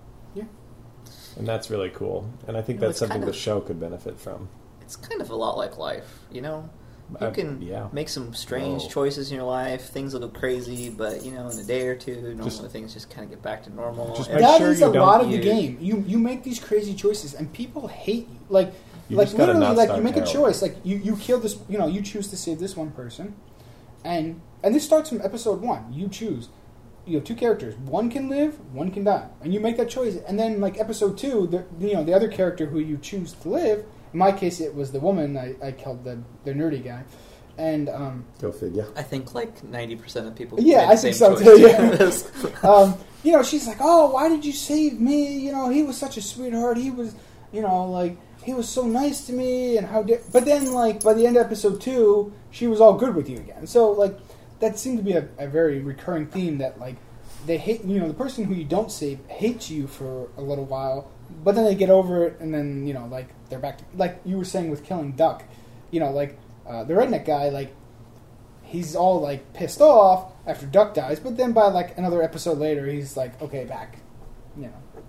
Yeah. 1.34 1.40
And 1.40 1.48
that's 1.48 1.70
really 1.70 1.90
cool. 1.90 2.28
And 2.48 2.56
I 2.56 2.62
think 2.62 2.80
that's 2.80 2.98
something 2.98 3.20
kind 3.20 3.28
the 3.28 3.36
show 3.36 3.60
could 3.60 3.80
benefit 3.80 4.18
from. 4.18 4.48
It's 4.80 4.96
kind 4.96 5.20
of 5.20 5.30
a 5.30 5.34
lot 5.36 5.56
like 5.56 5.78
life, 5.78 6.20
you 6.30 6.40
know? 6.42 6.68
You 7.20 7.26
Uh, 7.26 7.30
can 7.32 7.60
yeah. 7.60 7.88
make 7.92 8.08
some 8.08 8.32
strange 8.32 8.82
Oh. 8.86 8.88
choices 8.88 9.30
in 9.30 9.36
your 9.36 9.44
life. 9.46 9.90
Things 9.90 10.14
will 10.14 10.20
go 10.20 10.28
crazy, 10.28 10.88
but 10.88 11.22
you 11.22 11.32
know, 11.32 11.48
in 11.50 11.58
a 11.58 11.62
day 11.62 11.86
or 11.86 11.94
two, 11.94 12.14
normally 12.20 12.44
Just- 12.44 12.64
things 12.68 12.94
just 12.94 13.10
kind 13.10 13.24
of 13.24 13.30
get 13.30 13.42
back 13.42 13.62
to 13.64 13.74
normal. 13.74 14.14
Just 14.16 14.30
make 14.30 14.40
That 14.40 14.58
sure 14.58 14.70
is 14.72 14.80
you 14.80 14.88
a 14.88 14.92
don't 14.92 15.06
lot 15.06 15.20
of 15.20 15.30
the 15.30 15.38
game. 15.38 15.76
You 15.82 16.02
you 16.06 16.18
make 16.18 16.44
these 16.44 16.58
crazy 16.58 16.94
choices, 16.94 17.34
and 17.34 17.52
people 17.52 17.88
hate 17.88 18.26
you. 18.30 18.38
Like 18.48 18.72
You 19.10 19.18
like 19.18 19.34
literally, 19.34 19.76
like 19.76 19.94
you 19.94 20.02
make 20.02 20.16
a 20.16 20.24
choice. 20.24 20.62
Like 20.62 20.76
you 20.82 20.96
you 20.96 21.14
kill 21.16 21.38
this. 21.40 21.58
You 21.68 21.76
know, 21.76 21.86
you 21.86 22.00
choose 22.00 22.28
to 22.28 22.38
save 22.38 22.58
this 22.58 22.74
one 22.74 22.90
person, 22.92 23.34
and 24.02 24.40
and 24.62 24.74
this 24.74 24.84
starts 24.84 25.10
from 25.10 25.20
episode 25.20 25.60
one. 25.60 25.92
You 25.92 26.08
choose. 26.08 26.48
You 27.06 27.16
have 27.16 27.24
two 27.24 27.34
characters. 27.34 27.76
One 27.76 28.10
can 28.10 28.28
live, 28.28 28.58
one 28.72 28.90
can 28.90 29.04
die, 29.04 29.28
and 29.42 29.52
you 29.52 29.60
make 29.60 29.76
that 29.76 29.90
choice. 29.90 30.16
And 30.26 30.38
then, 30.38 30.60
like 30.60 30.78
episode 30.78 31.18
two, 31.18 31.46
the 31.46 31.64
you 31.86 31.94
know 31.94 32.04
the 32.04 32.14
other 32.14 32.28
character 32.28 32.66
who 32.66 32.78
you 32.78 32.96
choose 32.98 33.32
to 33.32 33.48
live. 33.48 33.84
In 34.12 34.18
my 34.18 34.32
case, 34.32 34.60
it 34.60 34.74
was 34.74 34.92
the 34.92 35.00
woman 35.00 35.36
I, 35.36 35.54
I 35.62 35.72
killed 35.72 36.04
the 36.04 36.22
the 36.44 36.52
nerdy 36.52 36.82
guy, 36.82 37.04
and 37.58 37.88
um, 37.88 38.24
Go 38.40 38.52
figure. 38.52 38.86
I 38.96 39.02
think 39.02 39.34
like 39.34 39.62
ninety 39.64 39.96
percent 39.96 40.26
of 40.26 40.34
people. 40.34 40.60
Yeah, 40.60 40.78
made 40.78 40.84
the 40.84 40.92
I 40.92 40.96
think 40.96 41.14
same 41.14 41.36
so 41.36 41.56
too, 41.56 41.60
yeah. 41.60 42.10
Um, 42.68 42.96
you 43.22 43.32
know, 43.32 43.42
she's 43.42 43.66
like, 43.66 43.78
"Oh, 43.80 44.10
why 44.10 44.28
did 44.28 44.44
you 44.44 44.52
save 44.52 45.00
me? 45.00 45.38
You 45.38 45.52
know, 45.52 45.68
he 45.70 45.82
was 45.82 45.96
such 45.96 46.16
a 46.16 46.22
sweetheart. 46.22 46.76
He 46.76 46.90
was, 46.90 47.14
you 47.52 47.62
know, 47.62 47.86
like 47.90 48.16
he 48.42 48.52
was 48.54 48.68
so 48.68 48.86
nice 48.86 49.26
to 49.26 49.32
me, 49.32 49.76
and 49.76 49.86
how 49.86 50.02
did?" 50.02 50.20
But 50.32 50.44
then, 50.44 50.72
like 50.72 51.02
by 51.02 51.14
the 51.14 51.26
end 51.26 51.36
of 51.36 51.44
episode 51.44 51.80
two, 51.80 52.32
she 52.50 52.66
was 52.66 52.80
all 52.80 52.94
good 52.94 53.14
with 53.14 53.28
you 53.28 53.38
again. 53.38 53.66
So, 53.66 53.90
like, 53.90 54.16
that 54.64 54.78
seemed 54.78 54.98
to 54.98 55.04
be 55.04 55.12
a, 55.12 55.28
a 55.38 55.46
very 55.46 55.80
recurring 55.80 56.26
theme 56.26 56.58
that 56.58 56.80
like 56.80 56.96
they 57.46 57.58
hate. 57.58 57.84
You 57.84 58.00
know, 58.00 58.08
the 58.08 58.14
person 58.14 58.44
who 58.44 58.54
you 58.54 58.64
don't 58.64 58.90
save 58.90 59.18
hates 59.28 59.70
you 59.70 59.86
for 59.86 60.28
a 60.36 60.42
little 60.42 60.64
while, 60.64 61.10
but 61.42 61.54
then 61.54 61.64
they 61.64 61.74
get 61.74 61.90
over 61.90 62.26
it, 62.26 62.40
and 62.40 62.52
then 62.52 62.86
you 62.86 62.94
know, 62.94 63.06
like 63.06 63.28
they're 63.50 63.58
back 63.58 63.78
to 63.78 63.84
like 63.94 64.20
you 64.24 64.38
were 64.38 64.44
saying 64.44 64.70
with 64.70 64.84
killing 64.84 65.12
Duck. 65.12 65.44
You 65.90 66.00
know, 66.00 66.10
like 66.10 66.38
uh, 66.66 66.84
the 66.84 66.94
redneck 66.94 67.26
guy, 67.26 67.50
like 67.50 67.74
he's 68.62 68.96
all 68.96 69.20
like 69.20 69.52
pissed 69.52 69.80
off 69.80 70.32
after 70.46 70.66
Duck 70.66 70.94
dies, 70.94 71.20
but 71.20 71.36
then 71.36 71.52
by 71.52 71.66
like 71.66 71.96
another 71.98 72.22
episode 72.22 72.58
later, 72.58 72.86
he's 72.86 73.16
like, 73.16 73.40
okay, 73.40 73.64
back, 73.64 73.98
you 74.56 74.64
know. 74.64 75.02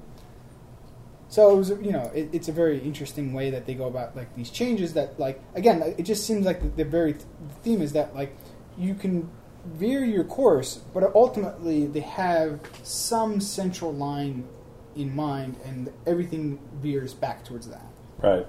So 1.28 1.52
it 1.52 1.58
was, 1.58 1.70
you 1.70 1.92
know, 1.92 2.12
it, 2.14 2.30
it's 2.32 2.48
a 2.48 2.52
very 2.52 2.80
interesting 2.80 3.34
way 3.34 3.50
that 3.50 3.66
they 3.66 3.74
go 3.74 3.88
about 3.88 4.16
like 4.16 4.34
these 4.36 4.50
changes. 4.50 4.94
That 4.94 5.20
like 5.20 5.42
again, 5.56 5.82
it 5.98 6.04
just 6.04 6.26
seems 6.26 6.46
like 6.46 6.62
the, 6.62 6.84
the 6.84 6.86
very 6.86 7.14
th- 7.14 7.26
the 7.48 7.54
theme 7.56 7.82
is 7.82 7.94
that 7.94 8.16
like 8.16 8.36
you 8.78 8.94
can 8.94 9.30
veer 9.66 10.04
your 10.06 10.24
course, 10.24 10.78
but 10.94 11.04
ultimately 11.16 11.88
they 11.88 12.00
have 12.02 12.60
some 12.84 13.40
central 13.42 13.94
line 13.94 14.48
in 14.96 15.14
mind, 15.16 15.58
and 15.66 15.92
everything 16.08 16.60
veers 16.82 17.14
back 17.14 17.44
towards 17.44 17.68
that. 17.68 17.86
Right. 18.20 18.46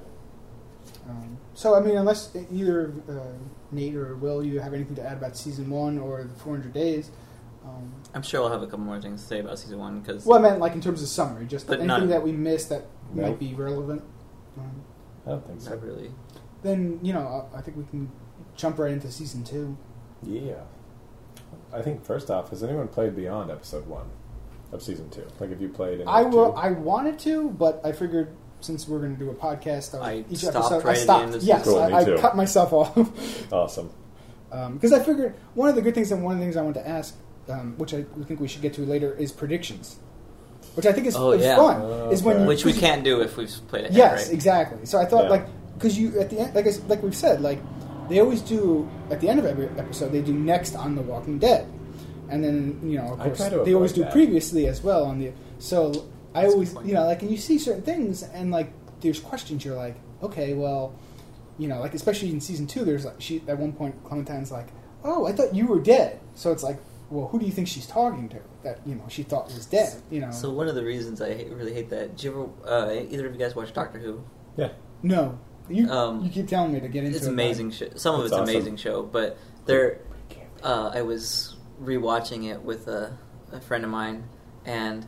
Um, 1.08 1.38
so, 1.54 1.74
I 1.74 1.80
mean, 1.80 1.96
unless 1.96 2.34
either 2.52 2.92
uh, 3.08 3.36
Nate 3.72 3.94
or 3.96 4.16
Will, 4.16 4.44
you 4.44 4.60
have 4.60 4.74
anything 4.74 4.96
to 4.96 5.02
add 5.02 5.16
about 5.16 5.36
season 5.36 5.70
one 5.70 5.98
or 5.98 6.24
the 6.24 6.34
400 6.34 6.72
days. 6.72 7.10
Um, 7.64 7.92
I'm 8.14 8.22
sure 8.22 8.42
I'll 8.42 8.50
have 8.50 8.62
a 8.62 8.66
couple 8.66 8.84
more 8.84 9.00
things 9.00 9.22
to 9.22 9.26
say 9.26 9.40
about 9.40 9.58
season 9.58 9.78
one 9.78 10.00
because 10.00 10.24
well, 10.24 10.38
I 10.38 10.42
meant 10.42 10.60
like 10.60 10.74
in 10.74 10.80
terms 10.80 11.02
of 11.02 11.08
summary, 11.08 11.46
just 11.46 11.66
But 11.66 11.80
anything 11.80 11.88
not- 11.88 12.08
that 12.10 12.22
we 12.22 12.30
missed 12.30 12.68
that 12.68 12.86
No. 13.12 13.22
might 13.22 13.40
be 13.40 13.54
relevant. 13.54 14.02
Um, 14.56 14.82
I 15.26 15.30
don't 15.30 15.46
think 15.46 15.60
so. 15.60 15.70
not 15.70 15.82
really. 15.82 16.12
then 16.62 17.00
you 17.02 17.12
know, 17.12 17.48
I 17.52 17.58
I 17.58 17.60
think 17.60 17.76
we 17.76 17.84
can 17.84 18.10
jump 18.56 18.78
right 18.78 18.92
into 18.92 19.10
season 19.10 19.42
two. 19.42 19.76
Yeah. 20.22 20.62
I 21.76 21.82
think 21.82 22.04
first 22.04 22.30
off, 22.30 22.50
has 22.50 22.62
anyone 22.62 22.88
played 22.88 23.14
beyond 23.14 23.50
episode 23.50 23.86
one 23.86 24.06
of 24.72 24.82
season 24.82 25.10
two? 25.10 25.26
Like, 25.38 25.50
if 25.50 25.60
you 25.60 25.68
played, 25.68 26.00
in 26.00 26.08
I 26.08 26.22
will. 26.22 26.52
two? 26.52 26.58
I 26.58 26.70
wanted 26.70 27.18
to, 27.20 27.50
but 27.50 27.80
I 27.84 27.92
figured 27.92 28.34
since 28.60 28.88
we're 28.88 28.98
going 29.00 29.16
to 29.16 29.18
do 29.22 29.30
a 29.30 29.34
podcast, 29.34 30.00
I, 30.00 30.10
I 30.10 30.24
each 30.30 30.38
stopped 30.38 30.56
episode, 30.56 30.84
right 30.84 30.86
I 30.86 30.90
at 30.90 30.94
the 30.94 31.02
stopped. 31.02 31.24
end 31.24 31.34
of 31.34 31.42
yes, 31.42 31.64
season 31.64 31.94
I. 31.94 31.98
I 31.98 32.20
cut 32.20 32.36
myself 32.36 32.72
off. 32.72 33.52
awesome. 33.52 33.90
because 34.50 34.92
I 34.92 35.02
figured 35.04 35.34
one 35.54 35.68
of 35.68 35.74
the 35.74 35.82
good 35.82 35.94
things 35.94 36.10
and 36.12 36.22
one 36.24 36.32
of 36.34 36.38
the 36.38 36.44
things 36.44 36.56
I 36.56 36.62
want 36.62 36.74
to 36.76 36.88
ask, 36.88 37.14
um, 37.48 37.76
which 37.78 37.92
I 37.94 38.04
think 38.26 38.40
we 38.40 38.48
should 38.48 38.62
get 38.62 38.72
to 38.74 38.82
later, 38.82 39.14
is 39.14 39.30
predictions, 39.32 39.96
which 40.74 40.86
I 40.86 40.92
think 40.92 41.06
is, 41.06 41.14
Oh, 41.16 41.32
is 41.32 41.42
yeah. 41.44 41.56
fun. 41.56 41.80
Oh, 41.82 42.10
is 42.10 42.22
when 42.22 42.36
okay. 42.36 42.42
you, 42.42 42.48
Which 42.48 42.64
we 42.64 42.72
can't 42.72 43.04
do 43.04 43.20
if 43.20 43.36
we've 43.36 43.52
played 43.68 43.84
it. 43.86 43.92
Yes, 43.92 44.24
right? 44.26 44.34
exactly. 44.34 44.86
So 44.86 44.98
I 44.98 45.04
thought 45.04 45.24
Yeah. 45.24 45.30
like 45.30 45.46
because 45.74 45.98
you 45.98 46.18
at 46.18 46.30
the 46.30 46.38
end, 46.40 46.54
like 46.54 46.64
I, 46.64 46.70
s- 46.70 46.80
like 46.88 47.02
we've 47.02 47.14
said, 47.14 47.42
like 47.42 47.60
they 48.08 48.20
always 48.20 48.40
do 48.42 48.88
at 49.10 49.20
the 49.20 49.28
end 49.28 49.38
of 49.38 49.44
every 49.46 49.66
episode, 49.78 50.12
they 50.12 50.22
do 50.22 50.32
next 50.32 50.74
on 50.76 50.94
The 50.94 51.02
Walking 51.02 51.38
Dead, 51.38 51.66
and 52.28 52.42
then 52.42 52.80
you 52.82 52.98
know 52.98 53.12
of 53.14 53.18
course 53.20 53.38
they 53.64 53.74
always 53.74 53.92
do 53.92 54.02
that. 54.02 54.12
previously 54.12 54.66
as 54.66 54.82
well 54.82 55.04
on 55.04 55.18
the. 55.18 55.32
So 55.58 56.06
I 56.34 56.42
That's 56.42 56.52
a 56.52 56.54
always 56.54 56.74
you 56.84 56.94
know 56.94 57.04
like 57.06 57.22
and 57.22 57.30
you 57.30 57.36
see 57.38 57.58
certain 57.58 57.82
things 57.82 58.22
and 58.22 58.50
like 58.50 58.72
there's 59.00 59.20
questions 59.20 59.64
you're 59.64 59.76
like 59.76 59.96
okay 60.22 60.54
well 60.54 60.94
you 61.58 61.68
know 61.68 61.80
like 61.80 61.94
especially 61.94 62.30
in 62.30 62.40
season 62.40 62.66
two 62.66 62.84
there's 62.84 63.04
like 63.04 63.20
she 63.20 63.42
at 63.48 63.58
one 63.58 63.72
point 63.72 63.94
Clementine's 64.04 64.50
like 64.52 64.68
oh 65.04 65.26
I 65.26 65.32
thought 65.32 65.54
you 65.54 65.66
were 65.66 65.80
dead 65.80 66.20
so 66.34 66.52
it's 66.52 66.62
like 66.62 66.78
well 67.08 67.28
who 67.28 67.38
do 67.38 67.46
you 67.46 67.52
think 67.52 67.68
she's 67.68 67.86
talking 67.86 68.28
to 68.30 68.38
that 68.64 68.80
you 68.86 68.94
know 68.94 69.04
she 69.08 69.22
thought 69.22 69.46
was 69.46 69.64
dead 69.66 69.94
you 70.10 70.20
know 70.20 70.30
So 70.30 70.50
one 70.50 70.68
of 70.68 70.74
the 70.74 70.84
reasons 70.84 71.20
I 71.22 71.34
hate, 71.34 71.50
really 71.50 71.72
hate 71.72 71.88
that. 71.90 72.16
Did 72.16 72.24
you 72.24 72.52
ever? 72.64 72.70
Uh, 72.70 72.92
either 73.10 73.26
of 73.26 73.32
you 73.32 73.38
guys 73.38 73.54
watch 73.56 73.72
Doctor 73.72 73.98
Who? 73.98 74.22
Yeah. 74.56 74.70
no 75.02 75.38
you 75.68 75.90
Um, 75.90 76.24
you 76.24 76.30
keep 76.30 76.48
telling 76.48 76.72
me 76.72 76.80
to 76.80 76.88
get 76.88 77.04
into 77.04 77.14
it. 77.14 77.18
It's 77.18 77.26
it, 77.26 77.30
amazing. 77.30 77.70
Show. 77.72 77.88
Some 77.96 78.16
of 78.16 78.20
It's 78.22 78.32
it's, 78.32 78.40
awesome. 78.40 78.54
amazing 78.54 78.76
show, 78.76 79.02
but 79.02 79.38
there. 79.66 80.00
Uh, 80.62 80.90
I 80.94 81.02
was 81.02 81.56
rewatching 81.82 82.50
it 82.50 82.62
with 82.62 82.88
a, 82.88 83.16
a 83.52 83.60
friend 83.60 83.84
of 83.84 83.90
mine, 83.90 84.24
and 84.64 85.06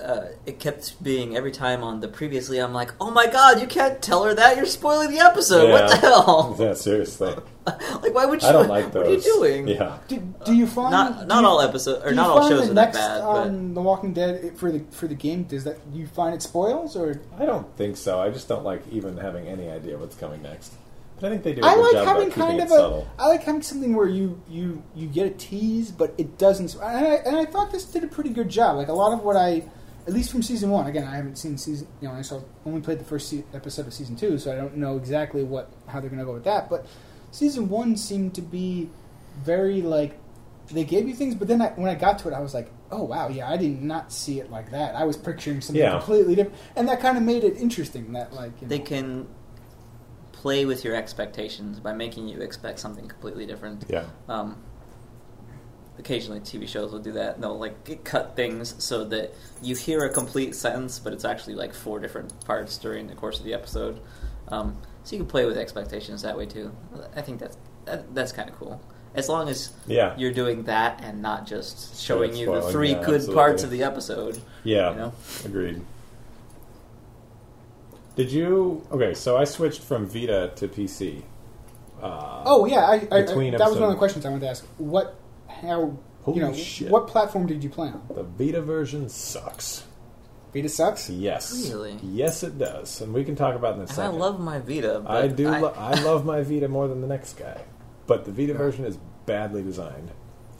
uh, 0.00 0.28
it 0.46 0.58
kept 0.58 1.02
being 1.02 1.36
every 1.36 1.52
time 1.52 1.82
on 1.82 2.00
the 2.00 2.08
previously. 2.08 2.58
I'm 2.58 2.72
like, 2.72 2.92
oh 3.00 3.10
my 3.10 3.26
god, 3.26 3.60
you 3.60 3.66
can't 3.66 4.00
tell 4.02 4.24
her 4.24 4.34
that. 4.34 4.56
You're 4.56 4.66
spoiling 4.66 5.10
the 5.10 5.18
episode. 5.20 5.70
What 5.70 5.90
the 5.90 5.96
hell? 5.96 6.56
Yeah, 6.60 6.74
seriously. 6.74 7.34
like, 7.66 8.14
why 8.14 8.24
would 8.26 8.42
you? 8.42 8.48
I 8.48 8.52
don't 8.52 8.68
like 8.68 8.92
those. 8.92 9.04
What 9.06 9.08
are 9.08 9.14
you 9.14 9.20
doing? 9.22 9.68
Yeah. 9.68 9.98
Do, 10.08 10.16
do 10.44 10.54
you 10.54 10.66
find 10.66 10.90
Not 10.92 11.26
not 11.28 11.42
you- 11.42 11.46
all 11.48 11.60
episodes 11.60 12.04
or 12.04 12.12
not 12.12 12.30
all 12.30 12.48
shows 12.48 12.66
the 12.66 12.72
are 12.72 12.74
that 12.74 12.94
next 12.94 12.96
bad, 12.98 13.20
on 13.20 13.74
The 13.74 13.80
Walking 13.82 14.12
Dead 14.12 14.44
it- 14.44 14.58
for 14.58 14.72
the 14.72 14.80
for 14.90 15.06
the 15.06 15.14
game 15.14 15.44
does 15.44 15.64
that 15.64 15.92
do 15.92 15.98
you 15.98 16.06
find 16.06 16.34
it 16.34 16.42
spoils 16.42 16.96
or 16.96 17.20
I 17.38 17.44
don't 17.44 17.66
think 17.76 17.96
so. 17.96 18.20
I 18.20 18.30
just 18.30 18.48
don't 18.48 18.64
like 18.64 18.82
even 18.90 19.16
having 19.18 19.46
any 19.46 19.68
idea 19.68 19.96
what's 19.98 20.16
coming 20.16 20.42
next. 20.42 20.72
But 21.20 21.26
I 21.26 21.30
think 21.32 21.42
they 21.42 21.52
do 21.52 21.60
a 21.60 21.66
I 21.66 21.74
good 21.74 21.82
like 21.82 21.92
job 21.92 22.06
having 22.06 22.26
about 22.32 22.46
kind 22.46 22.60
of 22.60 22.66
a 22.66 22.70
subtle. 22.70 23.08
I 23.18 23.26
like 23.28 23.42
having 23.42 23.60
something 23.60 23.94
where 23.94 24.08
you 24.08 24.40
you 24.48 24.82
you 24.94 25.06
get 25.06 25.26
a 25.26 25.30
tease 25.30 25.90
but 25.90 26.14
it 26.16 26.38
doesn't 26.38 26.72
and 26.74 26.82
I, 26.82 27.14
and 27.26 27.36
I 27.36 27.44
thought 27.44 27.70
this 27.70 27.84
did 27.84 28.04
a 28.04 28.06
pretty 28.06 28.30
good 28.30 28.48
job 28.48 28.76
like 28.78 28.88
a 28.88 28.94
lot 28.94 29.12
of 29.12 29.22
what 29.22 29.36
I 29.36 29.64
at 30.06 30.12
least 30.12 30.30
from 30.32 30.42
season 30.42 30.70
one 30.70 30.86
again 30.86 31.06
I 31.06 31.16
haven't 31.16 31.36
seen 31.36 31.56
season 31.58 31.86
you 32.00 32.08
know 32.08 32.14
I 32.14 32.22
saw 32.22 32.40
only 32.66 32.80
played 32.80 32.98
the 32.98 33.04
first 33.04 33.28
se- 33.28 33.44
episode 33.54 33.86
of 33.86 33.92
season 33.94 34.16
two 34.16 34.38
so 34.38 34.52
I 34.52 34.56
don't 34.56 34.76
know 34.76 34.96
exactly 34.96 35.42
what 35.44 35.70
how 35.86 36.00
they're 36.00 36.10
gonna 36.10 36.24
go 36.24 36.32
with 36.34 36.44
that 36.44 36.70
but 36.70 36.86
season 37.30 37.68
one 37.68 37.96
seemed 37.96 38.34
to 38.34 38.42
be 38.42 38.88
very 39.42 39.82
like 39.82 40.18
they 40.72 40.84
gave 40.84 41.08
you 41.08 41.14
things 41.14 41.34
but 41.34 41.48
then 41.48 41.60
I, 41.62 41.68
when 41.70 41.88
I 41.90 41.94
got 41.94 42.18
to 42.20 42.28
it 42.28 42.34
I 42.34 42.40
was 42.40 42.54
like 42.54 42.70
oh 42.90 43.02
wow 43.04 43.28
yeah 43.28 43.48
I 43.50 43.56
did 43.56 43.82
not 43.82 44.12
see 44.12 44.40
it 44.40 44.50
like 44.50 44.70
that 44.70 44.94
I 44.94 45.04
was 45.04 45.16
picturing 45.16 45.60
something 45.60 45.80
Yeah. 45.82 45.98
completely 45.98 46.34
different 46.34 46.58
and 46.76 46.88
that 46.88 47.00
kind 47.00 47.16
of 47.16 47.22
made 47.22 47.44
it 47.44 47.56
interesting 47.56 48.12
that 48.12 48.32
like 48.32 48.52
you 48.60 48.66
know, 48.66 48.68
They 48.68 48.78
can 48.78 49.28
play 50.32 50.64
with 50.64 50.84
your 50.84 50.94
expectations 50.94 51.78
by 51.80 51.92
making 51.92 52.26
you 52.28 52.40
expect 52.40 52.78
something 52.78 53.06
completely 53.06 53.44
different. 53.46 53.84
Yeah. 53.90 54.06
Um, 54.28 54.56
occasionally, 56.00 56.40
TV 56.40 56.66
shows 56.66 56.90
will 56.90 56.98
do 56.98 57.12
that. 57.12 57.40
They'll 57.40 57.58
like 57.58 58.02
cut 58.04 58.34
things 58.34 58.74
so 58.82 59.04
that 59.04 59.32
you 59.62 59.76
hear 59.76 60.04
a 60.04 60.10
complete 60.12 60.56
sentence, 60.56 60.98
but 60.98 61.12
it's 61.12 61.24
actually 61.24 61.54
like 61.54 61.72
four 61.72 62.00
different 62.00 62.44
parts 62.44 62.76
during 62.78 63.06
the 63.06 63.14
course 63.14 63.38
of 63.38 63.44
the 63.44 63.54
episode. 63.54 64.00
Um, 64.48 64.76
so 65.04 65.14
you 65.14 65.22
can 65.22 65.28
play 65.28 65.44
with 65.44 65.56
expectations 65.56 66.22
that 66.22 66.36
way 66.36 66.46
too. 66.46 66.72
I 67.14 67.20
think 67.22 67.38
that's 67.38 67.56
that, 67.84 68.12
that's 68.14 68.32
kind 68.32 68.48
of 68.48 68.56
cool. 68.56 68.80
As 69.14 69.28
long 69.28 69.48
as 69.48 69.72
Yeah. 69.86 70.14
you're 70.16 70.32
doing 70.32 70.64
that 70.64 71.00
and 71.02 71.20
not 71.20 71.46
just 71.46 72.00
showing 72.00 72.34
you 72.36 72.46
the 72.52 72.62
three 72.62 72.92
yeah, 72.92 73.02
good 73.04 73.32
parts 73.34 73.62
of 73.62 73.70
the 73.70 73.82
episode. 73.82 74.40
Yeah. 74.64 74.90
You 74.90 74.96
know? 74.96 75.12
Agreed. 75.44 75.82
Did 78.16 78.30
you? 78.30 78.86
Okay, 78.90 79.14
so 79.14 79.36
I 79.36 79.44
switched 79.44 79.82
from 79.82 80.06
Vita 80.06 80.52
to 80.56 80.68
PC. 80.68 81.22
Uh, 82.02 82.42
Oh 82.46 82.66
yeah, 82.66 82.80
I, 82.80 83.06
I, 83.10 83.18
I 83.18 83.22
Between 83.22 83.52
that 83.56 83.68
was 83.68 83.78
one 83.78 83.84
of 83.84 83.90
the 83.90 83.98
questions 83.98 84.24
I 84.24 84.30
wanted 84.30 84.42
to 84.42 84.50
ask. 84.50 84.64
What, 84.78 85.16
how, 85.60 85.96
Holy 86.22 86.38
you 86.38 86.44
know, 86.44 86.52
shit. 86.54 86.90
what 86.90 87.06
platform 87.06 87.46
did 87.46 87.62
you 87.64 87.70
play 87.70 87.88
on? 87.88 88.02
the 88.14 88.22
Vita 88.22 88.60
version 88.62 89.08
sucks. 89.08 89.84
Vita 90.52 90.68
sucks. 90.68 91.08
Yes. 91.08 91.70
Really? 91.70 91.96
Yes, 92.02 92.42
it 92.42 92.58
does, 92.58 93.00
and 93.00 93.14
we 93.14 93.24
can 93.24 93.36
talk 93.36 93.54
about 93.54 93.72
it 93.72 93.74
in 93.74 93.80
a 93.80 93.82
And 93.82 93.90
I 93.92 93.94
second. 93.94 94.18
love 94.18 94.40
my 94.40 94.58
Vita. 94.58 95.00
But 95.06 95.24
I 95.24 95.28
do. 95.28 95.48
I, 95.48 95.60
lo- 95.60 95.74
I 95.76 96.02
love 96.02 96.24
my 96.24 96.42
Vita 96.42 96.66
more 96.68 96.88
than 96.88 97.00
the 97.00 97.06
next 97.06 97.34
guy, 97.38 97.60
but 98.06 98.24
the 98.24 98.32
Vita 98.32 98.54
version 98.54 98.84
is 98.84 98.98
badly 99.26 99.62
designed. 99.62 100.10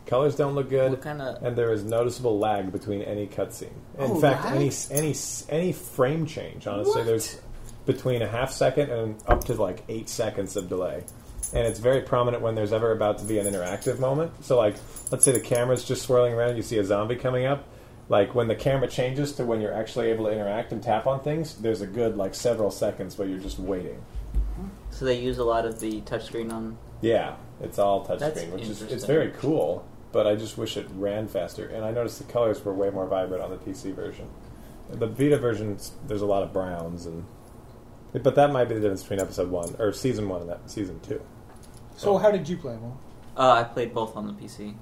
Colors 0.06 0.34
don't 0.36 0.54
look 0.54 0.70
good, 0.70 0.90
What 0.92 1.02
kinda- 1.02 1.38
and 1.42 1.56
there 1.56 1.72
is 1.72 1.84
noticeable 1.84 2.38
lag 2.38 2.72
between 2.72 3.02
any 3.02 3.26
cutscene. 3.26 3.68
In 3.98 4.10
Oh, 4.12 4.20
fact, 4.20 4.44
lag? 4.44 4.54
any 4.56 4.70
any 4.90 5.14
any 5.48 5.72
frame 5.72 6.24
change. 6.26 6.66
Honestly, 6.66 7.00
What? 7.02 7.06
there's 7.06 7.40
between 7.86 8.22
a 8.22 8.26
half 8.28 8.50
second 8.52 8.90
and 8.90 9.16
up 9.26 9.44
to 9.44 9.54
like 9.54 9.82
eight 9.88 10.08
seconds 10.08 10.56
of 10.56 10.68
delay, 10.68 11.04
and 11.52 11.66
it's 11.66 11.78
very 11.78 12.00
prominent 12.02 12.42
when 12.42 12.54
there's 12.54 12.72
ever 12.72 12.92
about 12.92 13.18
to 13.18 13.24
be 13.24 13.38
an 13.38 13.46
interactive 13.46 13.98
moment. 13.98 14.44
So, 14.44 14.56
like, 14.56 14.76
let's 15.10 15.24
say 15.24 15.32
the 15.32 15.40
camera's 15.40 15.84
just 15.84 16.02
swirling 16.02 16.32
around, 16.32 16.56
you 16.56 16.62
see 16.62 16.78
a 16.78 16.84
zombie 16.84 17.16
coming 17.16 17.46
up. 17.46 17.64
Like 18.10 18.34
when 18.34 18.48
the 18.48 18.56
camera 18.56 18.88
changes 18.88 19.32
to 19.34 19.44
when 19.44 19.60
you're 19.60 19.72
actually 19.72 20.08
able 20.08 20.26
to 20.26 20.32
interact 20.32 20.72
and 20.72 20.82
tap 20.82 21.06
on 21.06 21.20
things, 21.20 21.54
there's 21.54 21.80
a 21.80 21.86
good 21.86 22.16
like 22.16 22.34
several 22.34 22.72
seconds 22.72 23.16
where 23.16 23.28
you're 23.28 23.38
just 23.38 23.60
waiting. 23.60 24.02
so 24.90 25.04
they 25.04 25.20
use 25.20 25.38
a 25.38 25.44
lot 25.44 25.64
of 25.64 25.78
the 25.78 26.00
touchscreen 26.00 26.52
on. 26.52 26.76
Yeah, 27.00 27.36
it's 27.60 27.78
all 27.78 28.04
touchscreen, 28.04 28.50
which 28.50 28.62
is 28.62 28.82
it's 28.82 29.04
very 29.04 29.30
cool. 29.38 29.86
But 30.10 30.26
I 30.26 30.34
just 30.34 30.58
wish 30.58 30.76
it 30.76 30.88
ran 30.92 31.28
faster. 31.28 31.68
And 31.68 31.84
I 31.84 31.92
noticed 31.92 32.18
the 32.18 32.24
colors 32.24 32.64
were 32.64 32.74
way 32.74 32.90
more 32.90 33.06
vibrant 33.06 33.44
on 33.44 33.50
the 33.50 33.56
PC 33.56 33.94
version. 33.94 34.28
The 34.90 35.06
Vita 35.06 35.38
version, 35.38 35.78
there's 36.08 36.22
a 36.22 36.26
lot 36.26 36.42
of 36.42 36.52
browns, 36.52 37.06
and 37.06 37.24
but 38.12 38.34
that 38.34 38.50
might 38.50 38.64
be 38.64 38.74
the 38.74 38.80
difference 38.80 39.02
between 39.02 39.20
episode 39.20 39.50
one 39.50 39.76
or 39.78 39.92
season 39.92 40.28
one 40.28 40.40
and 40.40 40.50
that 40.50 40.68
season 40.68 40.98
two. 40.98 41.20
So 42.00 42.18
how 42.18 42.30
did 42.30 42.48
you 42.48 42.56
play? 42.56 42.76
Well, 42.80 42.98
Uh, 43.36 43.52
I 43.60 43.64
played 43.64 43.94
both 43.94 44.16
on 44.16 44.26
the 44.26 44.32
PC. 44.32 44.74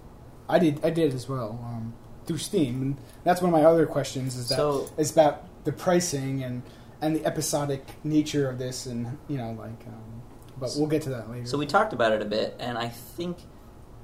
I 0.48 0.58
did. 0.58 0.84
I 0.84 0.90
did 0.90 1.14
as 1.14 1.28
well 1.28 1.58
um, 1.62 1.92
through 2.26 2.38
Steam, 2.38 2.80
and 2.82 2.96
that's 3.24 3.42
one 3.42 3.52
of 3.52 3.60
my 3.60 3.64
other 3.64 3.86
questions. 3.86 4.36
Is 4.36 4.48
that 4.48 4.56
So- 4.56 4.88
it's 4.96 5.10
about 5.12 5.44
the 5.64 5.72
pricing 5.72 6.42
and 6.42 6.62
and 7.00 7.14
the 7.14 7.24
episodic 7.24 7.84
nature 8.02 8.48
of 8.48 8.58
this, 8.58 8.86
and 8.86 9.18
you 9.28 9.36
know, 9.38 9.50
like. 9.58 9.86
Um, 9.86 10.22
but 10.58 10.74
we'll 10.76 10.88
get 10.88 11.02
to 11.02 11.10
that 11.10 11.30
later. 11.30 11.46
So 11.46 11.56
we 11.58 11.66
talked 11.66 11.92
about 11.92 12.12
it 12.12 12.20
a 12.22 12.24
bit, 12.24 12.56
and 12.58 12.76
I 12.78 12.88
think 12.88 13.36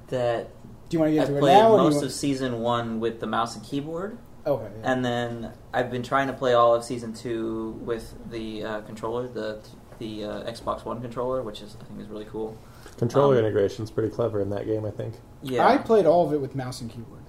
that 0.07 0.49
do 0.89 0.95
you 0.95 0.99
want 0.99 1.11
to 1.11 1.17
I 1.17 1.19
get 1.23 1.27
to 1.31 1.37
it 1.37 1.39
played 1.41 1.53
now? 1.57 1.71
or 1.71 1.77
do 1.77 1.77
you 1.77 1.83
most 1.89 1.93
want- 1.95 2.05
of 2.05 2.11
season 2.13 2.59
one 2.61 2.99
with 2.99 3.19
the 3.19 3.27
mouse 3.27 3.55
and 3.55 3.65
keyboard, 3.65 4.17
okay. 4.45 4.63
yeah. 4.81 4.91
and 4.91 5.03
then 5.03 5.51
I've 5.73 5.89
been 5.91 6.03
trying 6.03 6.27
to 6.27 6.33
play 6.33 6.53
all 6.53 6.73
of 6.75 6.83
season 6.85 7.11
two 7.13 7.71
with 7.83 8.13
the 8.29 8.63
uh, 8.63 8.81
controller, 8.81 9.27
the 9.27 9.59
the 9.99 10.23
uh, 10.25 10.51
Xbox 10.51 10.85
One 10.85 11.01
controller, 11.01 11.41
which 11.41 11.61
is 11.61 11.75
I 11.81 11.83
think 11.85 11.99
is 11.99 12.07
really 12.07 12.25
cool. 12.25 12.55
Controller 12.97 13.39
Um, 13.39 13.57
is 13.57 13.91
pretty 13.91 14.09
clever 14.09 14.39
in 14.41 14.49
that 14.51 14.65
game, 14.65 14.85
I 14.85 14.91
think. 14.91 15.15
Yeah, 15.41 15.67
I 15.67 15.77
played 15.77 16.05
all 16.05 16.25
of 16.25 16.33
it 16.33 16.39
with 16.41 16.55
mouse 16.55 16.81
and 16.81 16.89
keyboard. 16.89 17.21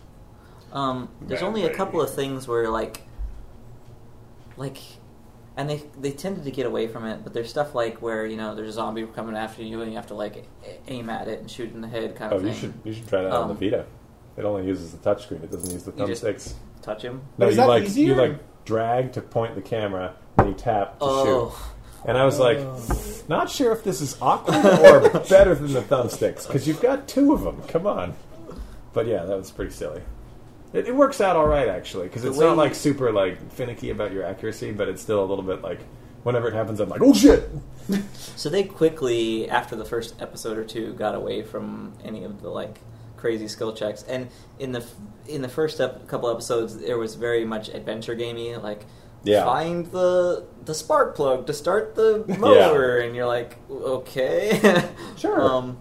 Um, 0.73 1.09
there's 1.23 1.43
only 1.43 1.65
a 1.65 1.75
couple 1.75 2.01
of 2.01 2.13
things 2.15 2.47
where 2.47 2.69
like, 2.69 3.03
like, 4.57 4.79
and 5.57 5.69
they 5.69 5.83
they 5.99 6.13
tended 6.13 6.45
to 6.45 6.51
get 6.51 6.67
away 6.67 6.87
from 6.87 7.05
it, 7.07 7.25
but 7.25 7.33
there's 7.33 7.49
stuff 7.49 7.75
like 7.75 8.03
where 8.03 8.27
you 8.27 8.37
know 8.37 8.55
there's 8.55 8.69
a 8.71 8.73
zombie 8.73 9.07
coming 9.07 9.37
after 9.37 9.63
you 9.63 9.81
and 9.81 9.91
you 9.91 9.97
have 9.97 10.07
to 10.09 10.15
like 10.15 10.47
aim 10.89 11.09
at 11.11 11.29
it 11.29 11.41
and 11.41 11.51
shoot 11.51 11.73
in 11.73 11.81
the 11.81 11.89
head 11.89 12.15
kind 12.15 12.33
Oh, 12.33 12.37
of 12.37 12.45
you 12.45 12.53
should 12.53 12.75
you 12.85 12.93
should 12.93 13.09
try 13.09 13.23
that 13.23 13.33
on 13.33 13.49
the 13.49 13.55
Um, 13.55 13.61
Vita. 13.61 13.87
It 14.37 14.45
only 14.45 14.67
uses 14.67 14.93
the 14.93 14.99
touchscreen. 14.99 15.43
It 15.43 15.51
doesn't 15.51 15.73
use 15.73 15.85
the 15.85 15.93
thumbsticks. 15.93 16.55
Touch 16.83 17.03
him. 17.03 17.23
No, 17.39 17.47
Is 17.47 17.55
you 17.57 17.61
that 17.63 17.69
like 17.69 17.97
you 17.97 18.15
like 18.15 18.65
drag 18.67 19.13
to 19.13 19.23
point 19.23 19.55
the 19.55 19.63
camera, 19.63 20.15
and 20.37 20.49
you 20.49 20.55
tap 20.55 20.99
to 21.01 21.07
shoot. 21.07 21.53
And 22.05 22.17
I 22.17 22.25
was 22.25 22.39
like, 22.39 22.59
Oh. 22.59 23.23
not 23.29 23.51
sure 23.51 23.73
if 23.73 23.83
this 23.83 24.01
is 24.01 24.17
awkward 24.21 24.65
or 24.65 25.09
better 25.29 25.55
than 25.55 25.73
the 25.73 25.83
thumbsticks 25.83 26.47
because 26.47 26.67
you've 26.69 26.81
got 26.81 27.09
two 27.09 27.33
of 27.33 27.43
them. 27.43 27.63
Come 27.69 27.87
on. 27.87 28.15
But 28.93 29.07
yeah, 29.07 29.25
that 29.25 29.37
was 29.37 29.51
pretty 29.51 29.73
silly. 29.73 30.03
It, 30.73 30.89
it 30.89 30.95
works 30.95 31.21
out 31.21 31.37
all 31.37 31.47
right 31.47 31.69
actually 31.69 32.09
because 32.09 32.25
it's 32.25 32.39
not 32.39 32.57
like 32.57 32.75
super 32.75 33.13
like 33.13 33.53
finicky 33.53 33.91
about 33.91 34.13
your 34.13 34.25
accuracy, 34.25 34.73
but 34.73 34.89
it's 34.89 35.03
still 35.03 35.23
a 35.23 35.27
little 35.27 35.45
bit 35.45 35.63
like 35.63 35.81
whenever 36.23 36.49
it 36.49 36.55
happens, 36.55 36.81
I'm 36.81 36.89
like, 36.89 37.03
oh 37.03 37.13
shit. 37.15 37.49
so 38.15 38.49
they 38.49 38.65
quickly 38.65 39.49
after 39.49 39.77
the 39.77 39.85
first 39.85 40.21
episode 40.21 40.59
or 40.59 40.65
two 40.65 40.93
got 40.95 41.15
away 41.15 41.43
from 41.43 41.93
any 42.05 42.25
of 42.25 42.43
the 42.43 42.49
like 42.51 42.81
crazy 43.17 43.49
skill 43.49 43.73
checks, 43.73 44.03
and 44.05 44.29
in 44.59 44.73
the 44.73 44.85
in 45.27 45.41
the 45.43 45.49
first 45.49 45.81
ep- 45.81 46.07
couple 46.09 46.31
episodes 46.31 46.77
there 46.79 46.99
was 46.99 47.15
very 47.15 47.45
much 47.45 47.69
adventure 47.69 48.15
gamey, 48.15 48.55
like. 48.57 48.85
Yeah. 49.25 49.45
Find 49.45 49.87
the 49.87 50.45
the 50.65 50.75
spark 50.75 51.17
plug 51.17 51.47
to 51.49 51.53
start 51.53 51.95
the 51.95 52.25
motor, 52.39 52.99
and 52.99 53.15
you're 53.17 53.27
like, 53.27 53.59
okay, 53.71 54.85
Sure. 55.17 55.41
Um, 55.41 55.81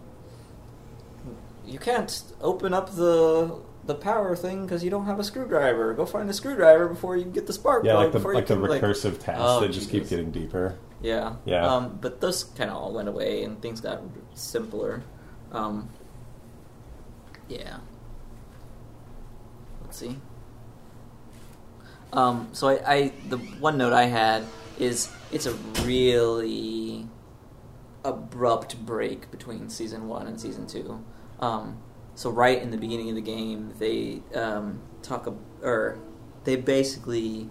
you 1.66 1.80
can't 1.80 2.24
open 2.42 2.74
up 2.74 2.96
the 2.96 3.60
the 3.86 3.96
power 3.96 4.36
thing 4.36 4.64
because 4.66 4.84
you 4.84 4.90
don't 4.90 5.06
have 5.06 5.20
a 5.20 5.24
screwdriver. 5.24 5.94
Go 5.94 6.06
find 6.08 6.28
a 6.30 6.34
screwdriver 6.34 6.88
before 6.88 7.18
you 7.18 7.26
get 7.26 7.46
the 7.46 7.54
spark 7.54 7.84
Yeah, 7.86 7.94
plug. 7.94 8.14
like 8.14 8.24
the 8.24 8.28
like 8.30 8.50
you 8.50 8.56
the 8.56 8.68
can, 8.80 8.82
recursive 8.82 9.20
tasks 9.20 9.42
Oh, 9.44 9.60
that 9.62 9.70
just 9.72 9.90
keep 9.92 10.08
getting 10.10 10.32
deeper. 10.32 10.78
yeah, 11.02 11.36
Yeah. 11.46 11.68
Um, 11.68 12.00
but 12.02 12.20
those 12.22 12.44
kind 12.46 12.72
of 12.72 12.78
all 12.78 12.94
went 12.94 13.08
away, 13.08 13.44
and 13.44 13.62
things 13.62 13.80
got 13.82 14.02
simpler. 14.34 15.04
Um, 15.52 15.90
yeah. 17.48 17.78
Let's 19.84 19.98
see. 19.98 20.18
Um, 22.16 22.50
so 22.54 22.70
I, 22.70 22.94
I, 22.94 23.12
the 23.30 23.38
one 23.38 23.78
note 23.78 23.94
I 23.94 24.06
had 24.06 24.44
is 24.80 25.10
it's 25.32 25.46
a 25.46 25.54
really 25.84 27.08
abrupt 28.04 28.78
break 28.86 29.30
between 29.32 29.70
season 29.70 30.08
one 30.08 30.28
and 30.28 30.40
season 30.40 30.68
two. 30.68 31.04
Um, 31.40 31.78
so 32.16 32.30
right 32.30 32.62
in 32.62 32.72
the 32.72 32.78
beginning 32.78 33.10
of 33.10 33.16
the 33.16 33.22
game, 33.22 33.74
they 33.80 34.22
um, 34.34 34.80
talk 35.02 35.28
ab- 35.28 35.40
or 35.64 35.98
they 36.46 36.56
basically 36.56 37.50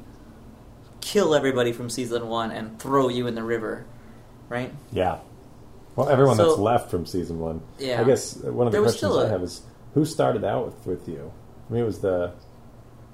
kill 1.00 1.34
everybody 1.34 1.72
from 1.72 1.90
season 1.90 2.28
one 2.28 2.50
and 2.50 2.78
throw 2.78 3.08
you 3.08 3.26
in 3.26 3.34
the 3.34 3.42
river, 3.42 3.84
right? 4.48 4.72
Yeah. 4.92 5.18
Well, 5.96 6.08
everyone 6.08 6.36
So- 6.36 6.48
that's 6.48 6.58
left 6.58 6.90
from 6.90 7.04
season 7.04 7.38
one. 7.40 7.60
Yeah. 7.78 8.00
I 8.00 8.04
guess 8.04 8.36
one 8.36 8.66
of 8.66 8.72
the 8.72 8.78
questions 8.80 8.98
still 8.98 9.18
I 9.20 9.24
a- 9.24 9.28
have 9.28 9.42
is 9.42 9.62
who 9.92 10.04
started 10.04 10.44
out 10.44 10.66
with, 10.66 10.86
with 10.86 11.08
you? 11.08 11.30
I 11.68 11.72
mean, 11.72 11.82
it 11.82 11.86
was 11.86 11.98
the 12.00 12.32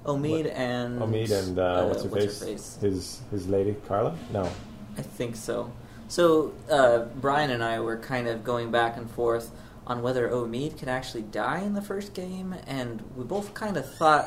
Omid 0.04 0.44
What? 0.44 0.52
and 0.52 1.00
Omid 1.00 1.30
and 1.30 1.58
uh, 1.58 1.84
what's 1.86 2.02
her 2.02 2.08
face? 2.08 2.42
face? 2.42 2.78
His 2.80 3.20
his 3.30 3.48
lady 3.48 3.76
Carla? 3.86 4.16
No. 4.32 4.50
I 4.96 5.02
think 5.02 5.36
so. 5.36 5.72
So 6.08 6.52
uh, 6.70 7.04
Brian 7.20 7.50
and 7.50 7.62
I 7.62 7.80
were 7.80 7.96
kind 7.96 8.26
of 8.26 8.42
going 8.42 8.70
back 8.70 8.96
and 8.96 9.10
forth 9.10 9.50
on 9.86 10.02
whether 10.02 10.28
Omid 10.28 10.78
could 10.78 10.88
actually 10.88 11.22
die 11.22 11.60
in 11.60 11.74
the 11.74 11.82
first 11.82 12.14
game, 12.14 12.54
and 12.66 13.02
we 13.16 13.24
both 13.24 13.54
kind 13.54 13.76
of 13.76 13.92
thought 13.96 14.26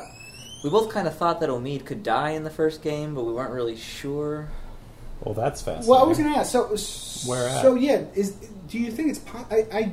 we 0.62 0.70
both 0.70 0.90
kind 0.90 1.06
of 1.06 1.16
thought 1.16 1.40
that 1.40 1.50
Omid 1.50 1.84
could 1.84 2.02
die 2.02 2.30
in 2.30 2.44
the 2.44 2.50
first 2.50 2.82
game, 2.82 3.14
but 3.14 3.24
we 3.24 3.32
weren't 3.32 3.52
really 3.52 3.76
sure. 3.76 4.48
Well, 5.20 5.34
that's 5.34 5.60
fascinating. 5.62 5.90
Well, 5.90 6.00
I 6.02 6.06
was 6.06 6.18
going 6.18 6.32
to 6.32 6.38
ask. 6.38 6.52
So, 6.52 7.28
Where 7.28 7.48
at? 7.48 7.62
so 7.62 7.74
yeah, 7.74 8.04
is 8.14 8.32
do 8.68 8.78
you 8.78 8.90
think 8.90 9.10
it's? 9.10 9.20
I, 9.32 9.56
I, 9.56 9.78
I, 9.78 9.92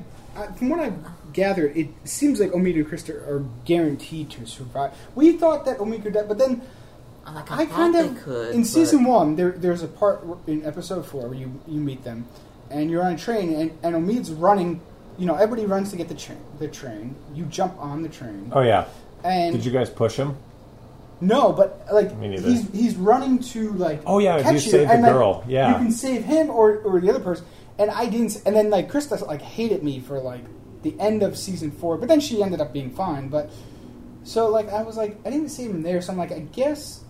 from 0.57 0.69
what 0.69 0.79
I've 0.79 0.97
gathered, 1.33 1.75
it 1.77 1.89
seems 2.03 2.39
like 2.39 2.51
Omid 2.51 2.75
and 2.75 2.87
Christa 2.87 3.15
are 3.27 3.43
guaranteed 3.65 4.29
to 4.31 4.45
survive. 4.45 4.91
We 5.15 5.33
thought 5.37 5.65
that 5.65 5.77
Omid 5.79 6.03
could 6.03 6.13
die, 6.13 6.23
but 6.23 6.37
then 6.37 6.61
Like, 7.25 7.51
I 7.51 7.65
thought 7.65 7.75
kind 7.75 7.95
of 7.95 8.23
could, 8.23 8.53
in 8.55 8.61
but- 8.61 8.67
season 8.67 9.03
one. 9.05 9.35
There, 9.35 9.51
there's 9.51 9.83
a 9.83 9.87
part 9.87 10.23
in 10.47 10.65
episode 10.65 11.05
four 11.05 11.27
where 11.27 11.37
you 11.37 11.59
you 11.67 11.79
meet 11.79 12.03
them, 12.03 12.25
and 12.69 12.89
you're 12.89 13.03
on 13.03 13.13
a 13.13 13.17
train, 13.17 13.53
and, 13.53 13.71
and 13.83 13.95
Omid's 13.95 14.31
running. 14.31 14.81
You 15.17 15.25
know, 15.27 15.35
everybody 15.35 15.65
runs 15.67 15.91
to 15.91 15.97
get 15.97 16.07
the 16.07 16.15
train. 16.15 16.39
The 16.59 16.67
train. 16.67 17.15
You 17.35 17.45
jump 17.45 17.77
on 17.79 18.01
the 18.01 18.09
train. 18.09 18.51
Oh 18.53 18.61
yeah. 18.61 18.85
And 19.23 19.53
Did 19.53 19.63
you 19.65 19.71
guys 19.71 19.89
push 19.89 20.15
him? 20.15 20.35
No, 21.23 21.51
but 21.53 21.85
like 21.93 22.17
Me 22.17 22.39
he's 22.39 22.67
he's 22.71 22.95
running 22.95 23.37
to 23.53 23.71
like 23.73 24.01
Oh, 24.07 24.17
yeah, 24.17 24.41
catch 24.41 24.53
you 24.53 24.59
saved 24.59 24.89
the 24.89 24.93
and, 24.93 25.03
like, 25.03 25.11
girl, 25.11 25.43
yeah. 25.47 25.69
you 25.69 25.75
can 25.75 25.91
save 25.91 26.23
him 26.23 26.49
or 26.49 26.77
or 26.79 26.99
the 26.99 27.09
other 27.11 27.19
person. 27.19 27.45
And 27.81 27.89
I 27.89 28.05
didn't. 28.05 28.41
And 28.45 28.55
then 28.55 28.69
like 28.69 28.91
Christa 28.91 29.25
like 29.25 29.41
hated 29.41 29.83
me 29.83 29.99
for 29.99 30.19
like 30.19 30.43
the 30.83 30.95
end 30.99 31.23
of 31.23 31.35
season 31.37 31.71
four, 31.71 31.97
but 31.97 32.07
then 32.07 32.19
she 32.19 32.43
ended 32.43 32.61
up 32.61 32.71
being 32.71 32.91
fine. 32.91 33.27
But 33.27 33.49
so 34.23 34.49
like 34.49 34.69
I 34.71 34.83
was 34.83 34.97
like 34.97 35.17
I 35.25 35.31
didn't 35.31 35.49
save 35.49 35.71
him 35.71 35.81
there, 35.81 36.01
so 36.01 36.11
I'm 36.11 36.17
like 36.19 36.31
I 36.31 36.39
guess 36.39 37.03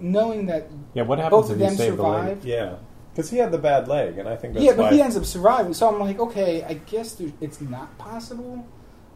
knowing 0.00 0.46
that 0.46 0.68
Yeah. 0.94 1.04
What 1.04 1.18
happens 1.18 1.42
Both 1.42 1.50
if 1.50 1.52
of 1.56 1.60
you 1.60 1.66
them 1.66 1.76
save 1.76 1.96
the 1.96 2.02
survived? 2.02 2.44
leg? 2.44 2.52
Yeah. 2.54 2.76
Because 3.12 3.30
he 3.30 3.38
had 3.38 3.50
the 3.50 3.58
bad 3.58 3.88
leg, 3.88 4.18
and 4.18 4.28
I 4.28 4.36
think 4.36 4.54
that's 4.54 4.64
yeah, 4.64 4.72
but 4.72 4.82
why. 4.84 4.92
he 4.92 5.00
ends 5.02 5.16
up 5.16 5.24
surviving. 5.24 5.72
So 5.74 5.88
I'm 5.88 5.98
like 5.98 6.18
okay, 6.20 6.62
I 6.64 6.74
guess 6.74 7.14
there, 7.14 7.32
it's 7.40 7.60
not 7.60 7.96
possible. 7.98 8.66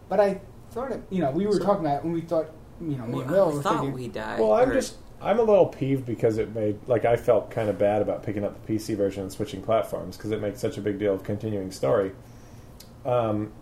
But 0.08 0.18
I 0.20 0.40
thought 0.70 0.92
it. 0.92 1.02
You 1.10 1.20
know, 1.20 1.30
we 1.30 1.46
were 1.46 1.52
So- 1.52 1.64
talking 1.64 1.84
about 1.84 1.98
it 1.98 2.04
when 2.04 2.12
we 2.14 2.22
thought 2.22 2.46
you 2.80 2.96
know 2.96 3.04
me 3.06 3.20
and 3.20 3.30
Will 3.30 3.50
I 3.50 3.54
were 3.54 3.62
thought 3.62 3.74
thinking. 3.80 3.92
we 3.92 4.08
died. 4.08 4.40
well, 4.40 4.54
I'm 4.54 4.72
just. 4.72 4.96
I'm 5.22 5.38
a 5.38 5.42
little 5.42 5.66
peeved 5.66 6.04
because 6.06 6.38
it 6.38 6.54
made 6.54 6.78
like 6.86 7.04
I 7.04 7.16
felt 7.16 7.50
kind 7.50 7.68
of 7.68 7.78
bad 7.78 8.02
about 8.02 8.22
picking 8.22 8.44
up 8.44 8.66
the 8.66 8.72
PC 8.72 8.96
version 8.96 9.22
and 9.22 9.32
switching 9.32 9.62
platforms 9.62 10.16
because 10.16 10.30
it 10.30 10.40
makes 10.40 10.60
such 10.60 10.78
a 10.78 10.80
big 10.80 10.98
deal 10.98 11.14
of 11.14 11.22
continuing 11.24 11.70
story. 11.70 12.12
Um, 13.04 13.52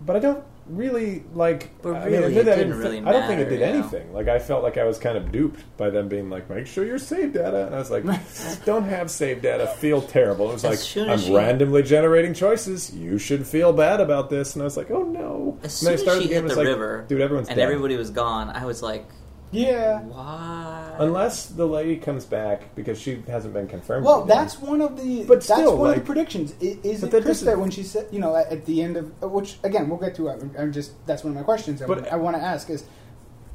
but 0.00 0.16
I 0.16 0.20
don't 0.20 0.44
really 0.68 1.24
like. 1.34 1.70
But 1.82 1.94
I 1.96 2.06
really, 2.06 2.28
mean, 2.28 2.38
it 2.38 2.48
I 2.48 2.56
didn't 2.56 2.78
really 2.78 2.98
I 2.98 3.12
don't 3.12 3.26
think 3.26 3.40
it 3.40 3.48
did 3.48 3.60
you 3.60 3.66
know? 3.66 3.72
anything. 3.72 4.12
Like 4.12 4.28
I 4.28 4.38
felt 4.38 4.62
like 4.62 4.76
I 4.76 4.84
was 4.84 4.98
kind 4.98 5.16
of 5.16 5.32
duped 5.32 5.64
by 5.76 5.90
them 5.90 6.08
being 6.08 6.30
like, 6.30 6.48
"Make 6.48 6.66
sure 6.66 6.84
your 6.84 6.98
save 6.98 7.32
data," 7.32 7.66
and 7.66 7.74
I 7.74 7.78
was 7.78 7.90
like, 7.90 8.04
"Don't 8.64 8.84
have 8.84 9.10
save 9.10 9.42
data. 9.42 9.66
Feel 9.78 10.02
terrible." 10.02 10.50
It 10.50 10.54
was 10.54 10.64
As 10.64 10.96
like 10.96 11.08
I'm 11.08 11.34
randomly 11.34 11.82
generating 11.82 12.34
choices. 12.34 12.94
You 12.94 13.18
should 13.18 13.46
feel 13.46 13.72
bad 13.72 14.00
about 14.00 14.30
this, 14.30 14.54
and 14.54 14.62
I 14.62 14.64
was 14.64 14.76
like, 14.76 14.90
"Oh 14.90 15.02
no!" 15.02 15.58
As 15.62 15.86
I 15.86 15.96
soon 15.96 16.08
as 16.16 16.22
she 16.22 16.28
the 16.28 16.34
hit 16.34 16.48
the 16.48 16.54
like, 16.56 16.66
river, 16.66 17.04
dude, 17.08 17.20
everyone's 17.20 17.48
and 17.48 17.56
dead. 17.56 17.64
everybody 17.64 17.96
was 17.96 18.10
gone, 18.10 18.50
I 18.50 18.64
was 18.66 18.82
like, 18.82 19.04
Yeah. 19.50 20.00
Why? 20.02 20.94
Unless 20.98 21.46
the 21.46 21.66
lady 21.66 21.96
comes 21.96 22.24
back 22.26 22.74
because 22.74 23.00
she 23.00 23.22
hasn't 23.28 23.54
been 23.54 23.66
confirmed. 23.66 24.04
Well, 24.04 24.20
yet. 24.20 24.28
that's 24.28 24.58
one 24.60 24.80
of 24.82 24.96
the. 25.02 25.24
But 25.24 25.36
that's 25.36 25.46
still, 25.46 25.76
one 25.78 25.90
of 25.90 25.96
the 25.96 26.02
predictions. 26.02 26.52
I- 26.60 26.78
Is 26.82 27.02
it 27.02 27.10
that 27.10 27.22
Chris 27.22 27.40
doesn't- 27.40 27.60
when 27.60 27.70
she 27.70 27.82
said, 27.82 28.08
you 28.10 28.18
know, 28.18 28.36
at, 28.36 28.52
at 28.52 28.66
the 28.66 28.82
end 28.82 28.96
of 28.96 29.10
uh, 29.22 29.28
which 29.28 29.58
again 29.64 29.88
we'll 29.88 29.98
get 29.98 30.14
to. 30.16 30.28
it. 30.28 30.42
I'm 30.58 30.72
just 30.72 30.92
that's 31.06 31.24
one 31.24 31.30
of 31.32 31.36
my 31.36 31.42
questions. 31.44 31.80
I, 31.80 31.86
But- 31.86 32.12
I 32.12 32.16
want 32.16 32.36
to 32.36 32.42
ask 32.42 32.68
is, 32.68 32.84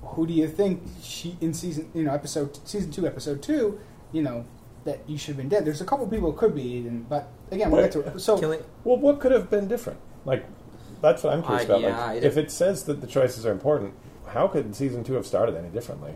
who 0.02 0.26
do 0.26 0.34
you 0.34 0.48
think 0.48 0.82
she 1.02 1.38
in 1.42 1.54
season 1.54 1.90
you 1.94 2.04
know 2.04 2.14
episode 2.14 2.58
season 2.68 2.92
two 2.92 3.06
episode 3.08 3.42
two 3.42 3.80
you 4.12 4.22
know 4.22 4.46
that 4.86 5.00
you 5.08 5.18
should 5.18 5.30
have 5.36 5.38
been 5.38 5.50
dead? 5.50 5.64
There's 5.66 5.82
a 5.82 5.86
couple 5.86 6.08
people 6.08 6.32
it 6.32 6.38
could 6.38 6.56
be, 6.56 6.80
and, 6.88 7.08
but 7.08 7.28
again 7.52 7.70
we'll 7.70 7.84
get 7.84 7.92
to 7.94 8.00
it. 8.02 8.20
So 8.20 8.40
Can 8.40 8.50
we? 8.50 8.58
well, 8.84 8.98
what 8.98 9.20
could 9.20 9.32
have 9.32 9.50
been 9.50 9.68
different? 9.68 10.00
Like, 10.26 10.44
that's 11.02 11.22
what 11.24 11.34
I'm 11.34 11.44
curious 11.44 11.70
Uh, 11.70 11.74
about. 11.74 11.82
yeah, 11.82 12.06
like, 12.08 12.18
it- 12.18 12.24
if 12.24 12.38
it 12.38 12.50
says 12.50 12.84
that 12.86 13.00
the 13.02 13.08
choices 13.08 13.46
are 13.46 13.52
important, 13.52 13.94
how 14.34 14.48
could 14.48 14.76
season 14.76 15.04
two 15.04 15.14
have 15.14 15.26
started 15.26 15.56
any 15.56 15.70
differently? 15.70 16.14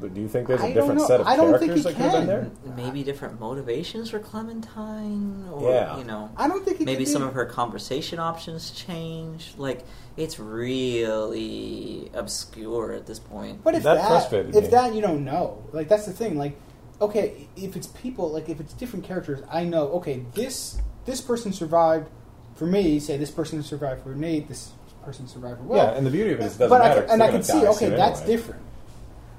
But 0.00 0.14
do 0.14 0.20
you 0.20 0.26
think 0.26 0.48
there's 0.48 0.60
a 0.60 0.64
I 0.64 0.72
don't 0.72 0.74
different 0.74 1.00
know. 1.00 1.06
set 1.06 1.20
of 1.20 1.26
I 1.28 1.36
characters 1.36 1.76
he 1.76 1.82
that 1.82 1.92
could 1.94 2.02
have 2.02 2.12
been 2.12 2.26
there? 2.26 2.50
Maybe 2.76 3.04
different 3.04 3.38
motivations 3.38 4.10
for 4.10 4.18
Clementine, 4.18 5.48
or 5.52 5.70
Yeah. 5.70 5.96
you 5.96 6.02
know, 6.04 6.28
I 6.36 6.48
don't 6.48 6.64
think 6.64 6.80
it 6.80 6.84
maybe 6.86 7.04
could 7.04 7.12
some 7.12 7.22
be- 7.22 7.28
of 7.28 7.34
her 7.34 7.46
conversation 7.46 8.18
options 8.18 8.72
change. 8.72 9.54
Like 9.56 9.84
it's 10.16 10.40
really 10.40 12.10
obscure 12.14 12.92
at 12.92 13.06
this 13.06 13.18
point. 13.20 13.62
But 13.62 13.74
if 13.76 13.84
That 13.84 13.94
that, 13.98 14.08
frustrated 14.08 14.56
if 14.56 14.64
me. 14.64 14.70
that 14.70 14.94
you 14.94 15.00
don't 15.00 15.24
know, 15.24 15.62
like 15.72 15.88
that's 15.88 16.06
the 16.06 16.12
thing. 16.12 16.36
Like, 16.36 16.56
okay, 17.00 17.46
if 17.56 17.76
it's 17.76 17.86
people, 17.86 18.28
like 18.30 18.48
if 18.48 18.58
it's 18.60 18.72
different 18.74 19.04
characters, 19.04 19.40
I 19.50 19.64
know. 19.64 19.88
Okay, 19.92 20.24
this 20.34 20.78
this 21.04 21.20
person 21.20 21.52
survived 21.52 22.08
for 22.56 22.66
me. 22.66 22.98
Say 22.98 23.16
this 23.16 23.30
person 23.30 23.62
survived 23.62 24.02
for 24.02 24.16
Nate. 24.16 24.48
This 24.48 24.72
person 25.06 25.26
survived 25.26 25.58
for 25.58 25.64
Will. 25.64 25.76
yeah, 25.76 25.92
and 25.96 26.06
the 26.06 26.10
beauty 26.10 26.32
of 26.32 26.40
it 26.40 26.44
is 26.44 26.56
it 26.56 26.58
doesn't 26.58 26.68
but 26.78 26.82
I 26.84 26.88
matter. 26.88 27.00
can, 27.00 27.06
'cause 27.08 27.12
and 27.14 27.22
I 27.22 27.26
they're 27.30 27.34
can 27.38 27.42
see, 27.44 27.66
okay, 27.86 27.88
that's 27.96 28.20
anyway. 28.20 28.36
different. 28.36 28.62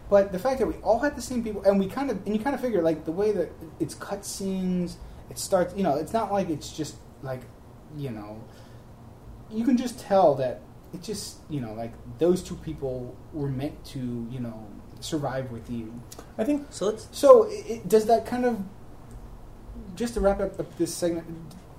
But 0.09 0.31
the 0.31 0.39
fact 0.39 0.59
that 0.59 0.67
we 0.67 0.75
all 0.75 0.99
had 0.99 1.15
the 1.15 1.21
same 1.21 1.43
people, 1.43 1.61
and 1.63 1.77
we 1.79 1.87
kind 1.87 2.09
of, 2.09 2.25
and 2.25 2.35
you 2.35 2.41
kind 2.41 2.55
of 2.55 2.61
figure, 2.61 2.81
like 2.81 3.03
the 3.05 3.11
way 3.11 3.31
that 3.33 3.51
it's 3.79 3.93
cut 3.93 4.25
scenes, 4.25 4.97
it 5.29 5.37
starts. 5.37 5.75
You 5.75 5.83
know, 5.83 5.95
it's 5.97 6.13
not 6.13 6.31
like 6.31 6.49
it's 6.49 6.71
just 6.75 6.95
like, 7.21 7.41
you 7.97 8.09
know, 8.11 8.41
you 9.51 9.65
can 9.65 9.75
just 9.77 9.99
tell 9.99 10.33
that 10.35 10.61
it 10.93 11.03
just, 11.03 11.37
you 11.49 11.59
know, 11.59 11.73
like 11.73 11.91
those 12.19 12.41
two 12.41 12.55
people 12.55 13.15
were 13.33 13.49
meant 13.49 13.83
to, 13.87 13.99
you 14.31 14.39
know, 14.39 14.65
survive 15.01 15.51
with 15.51 15.69
you. 15.69 15.93
I 16.37 16.45
think 16.45 16.67
So 16.69 16.85
let's. 16.85 17.09
So, 17.11 17.43
it, 17.43 17.65
it, 17.69 17.89
does 17.89 18.05
that 18.05 18.25
kind 18.25 18.45
of, 18.45 18.59
just 19.95 20.13
to 20.13 20.21
wrap 20.21 20.39
up 20.39 20.77
this 20.77 20.93
segment, 20.93 21.27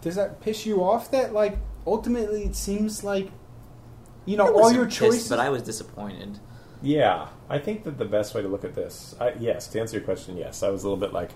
does 0.03 0.17
that 0.17 0.41
piss 0.43 0.67
you 0.67 0.85
off 0.85 1.11
that 1.13 1.33
like 1.33 1.57
ultimately 1.87 2.45
it 2.45 2.55
seems 2.55 3.03
like, 3.03 3.31
you 4.29 4.37
know, 4.37 4.55
all 4.55 4.71
your 4.73 4.85
pissed, 4.85 4.99
choices. 4.99 5.29
but 5.29 5.39
I 5.39 5.49
was 5.49 5.63
disappointed. 5.63 6.39
Yeah, 6.83 7.29
I 7.49 7.59
think 7.59 7.85
that 7.85 7.99
the 7.99 8.05
best 8.05 8.35
way 8.35 8.43
to 8.43 8.49
look 8.49 8.63
at 8.65 8.75
this, 8.75 9.17
I, 9.21 9.33
yes, 9.39 9.67
to 9.69 9.81
answer 9.81 9.97
your 9.97 10.05
question, 10.05 10.37
yes, 10.37 10.63
I 10.63 10.69
was 10.69 10.85
a 10.85 10.89
little 10.89 11.01
bit 11.01 11.13
like, 11.13 11.31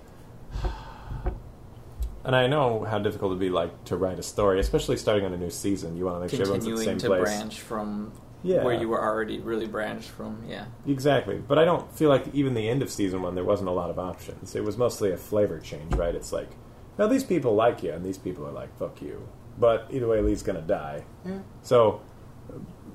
and 2.24 2.36
I 2.36 2.46
know 2.46 2.84
how 2.84 2.98
difficult 2.98 3.30
it'd 3.32 3.40
be 3.40 3.50
like 3.50 3.84
to 3.86 3.96
write 3.96 4.18
a 4.18 4.22
story, 4.22 4.60
especially 4.60 4.96
starting 4.96 5.24
on 5.24 5.32
a 5.32 5.36
new 5.38 5.50
season. 5.50 5.96
You 5.96 6.04
want 6.04 6.16
to 6.16 6.20
make 6.20 6.30
sure 6.30 6.42
everyone's 6.42 6.66
at 6.68 6.76
the 6.76 6.84
same 6.84 6.98
to 6.98 7.06
place. 7.08 7.22
branch 7.22 7.60
from 7.60 8.12
Yeah. 8.44 8.62
where 8.62 8.74
you 8.74 8.88
were 8.88 9.02
already 9.02 9.40
really 9.40 9.66
branched 9.66 10.10
from. 10.10 10.44
Yeah. 10.46 10.66
Exactly, 10.86 11.38
but 11.38 11.58
I 11.58 11.64
don't 11.64 11.90
feel 11.96 12.08
like 12.10 12.26
even 12.34 12.54
the 12.54 12.68
end 12.68 12.82
of 12.82 12.90
season 12.90 13.22
one 13.22 13.34
there 13.34 13.44
wasn't 13.44 13.68
a 13.68 13.72
lot 13.72 13.90
of 13.90 13.98
options. 13.98 14.54
It 14.54 14.62
was 14.62 14.76
mostly 14.76 15.10
a 15.10 15.16
flavor 15.16 15.58
change, 15.58 15.94
right? 15.94 16.14
It's 16.14 16.32
like, 16.32 16.50
now 16.98 17.06
these 17.08 17.24
people 17.24 17.54
like 17.54 17.82
you, 17.82 17.90
and 17.92 18.04
these 18.04 18.18
people 18.18 18.46
are 18.46 18.52
like, 18.52 18.76
fuck 18.78 19.00
you. 19.02 19.26
But 19.58 19.88
either 19.90 20.06
way, 20.06 20.20
Lee's 20.20 20.42
gonna 20.42 20.60
die. 20.62 21.04
Yeah. 21.26 21.40
So, 21.62 22.00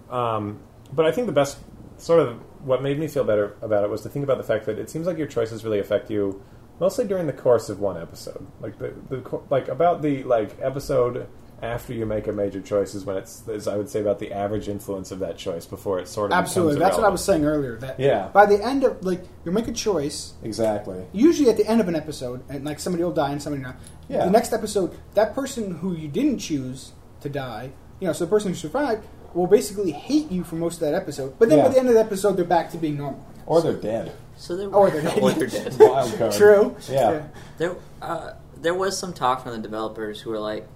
um, 0.09 0.59
but 0.93 1.05
I 1.05 1.11
think 1.11 1.27
the 1.27 1.33
best 1.33 1.57
sort 1.97 2.19
of 2.19 2.37
what 2.63 2.81
made 2.81 2.99
me 2.99 3.07
feel 3.07 3.23
better 3.23 3.55
about 3.61 3.83
it 3.83 3.89
was 3.89 4.01
to 4.01 4.09
think 4.09 4.23
about 4.23 4.37
the 4.37 4.43
fact 4.43 4.65
that 4.65 4.77
it 4.79 4.89
seems 4.89 5.07
like 5.07 5.17
your 5.17 5.27
choices 5.27 5.63
really 5.63 5.79
affect 5.79 6.09
you 6.11 6.41
mostly 6.79 7.05
during 7.05 7.25
the 7.27 7.33
course 7.33 7.69
of 7.69 7.79
one 7.79 7.99
episode. 7.99 8.45
Like 8.59 8.77
the, 8.77 8.93
the 9.09 9.41
like 9.49 9.67
about 9.67 10.01
the 10.01 10.23
like 10.23 10.57
episode 10.61 11.27
after 11.61 11.91
you 11.91 12.05
make 12.05 12.27
a 12.27 12.31
major 12.31 12.61
choice 12.61 12.93
is 12.93 13.03
when 13.03 13.17
it's 13.17 13.47
is, 13.47 13.67
I 13.67 13.77
would 13.77 13.89
say 13.89 13.99
about 13.99 14.19
the 14.19 14.31
average 14.31 14.69
influence 14.69 15.09
of 15.11 15.17
that 15.19 15.37
choice 15.37 15.65
before 15.65 15.97
it 15.99 16.07
sort 16.07 16.31
of 16.31 16.37
Absolutely, 16.37 16.77
that's 16.77 16.95
what 16.97 17.05
I 17.05 17.09
was 17.09 17.23
saying 17.23 17.45
earlier. 17.45 17.77
That 17.77 17.99
Yeah. 17.99 18.27
by 18.27 18.45
the 18.45 18.63
end 18.63 18.83
of 18.83 19.03
like 19.03 19.23
you 19.43 19.51
make 19.51 19.67
a 19.67 19.71
choice, 19.71 20.33
Exactly. 20.43 21.03
usually 21.13 21.49
at 21.49 21.57
the 21.57 21.65
end 21.65 21.81
of 21.81 21.87
an 21.87 21.95
episode, 21.95 22.43
and 22.49 22.63
like 22.63 22.79
somebody 22.79 23.03
will 23.03 23.11
die 23.11 23.31
and 23.31 23.41
somebody 23.41 23.63
not. 23.63 23.75
Yeah. 24.07 24.25
The 24.25 24.31
next 24.31 24.53
episode, 24.53 24.95
that 25.15 25.33
person 25.33 25.77
who 25.79 25.95
you 25.95 26.07
didn't 26.07 26.37
choose 26.39 26.91
to 27.21 27.29
die, 27.29 27.71
you 27.99 28.05
know, 28.05 28.13
so 28.13 28.25
the 28.25 28.29
person 28.29 28.51
who 28.51 28.55
survived 28.55 29.03
will 29.33 29.47
basically 29.47 29.91
hate 29.91 30.31
you 30.31 30.43
for 30.43 30.55
most 30.55 30.75
of 30.75 30.79
that 30.81 30.93
episode. 30.93 31.37
But 31.39 31.49
then 31.49 31.59
Yeah. 31.59 31.65
by 31.67 31.73
the 31.73 31.79
end 31.79 31.87
of 31.89 31.93
the 31.93 31.99
episode, 31.99 32.37
they're 32.37 32.45
back 32.45 32.71
to 32.71 32.77
being 32.77 32.97
normal. 32.97 33.25
Or 33.45 33.61
they're 33.61 33.73
dead. 33.73 34.11
So 34.35 34.55
there 34.55 34.67
Or 34.69 34.83
were 34.85 34.89
they're 34.91 35.01
dead. 35.01 35.19
or 35.21 35.31
they're 35.31 35.47
dead. 35.47 35.75
Wild 35.79 36.17
card. 36.17 36.31
True. 36.33 36.75
Yeah. 36.89 37.23
There, 37.57 37.75
uh, 38.01 38.33
there 38.59 38.73
was 38.73 38.97
some 38.97 39.13
talk 39.13 39.43
from 39.43 39.51
the 39.53 39.57
developers 39.59 40.21
who 40.21 40.29
were 40.31 40.39
like, 40.39 40.67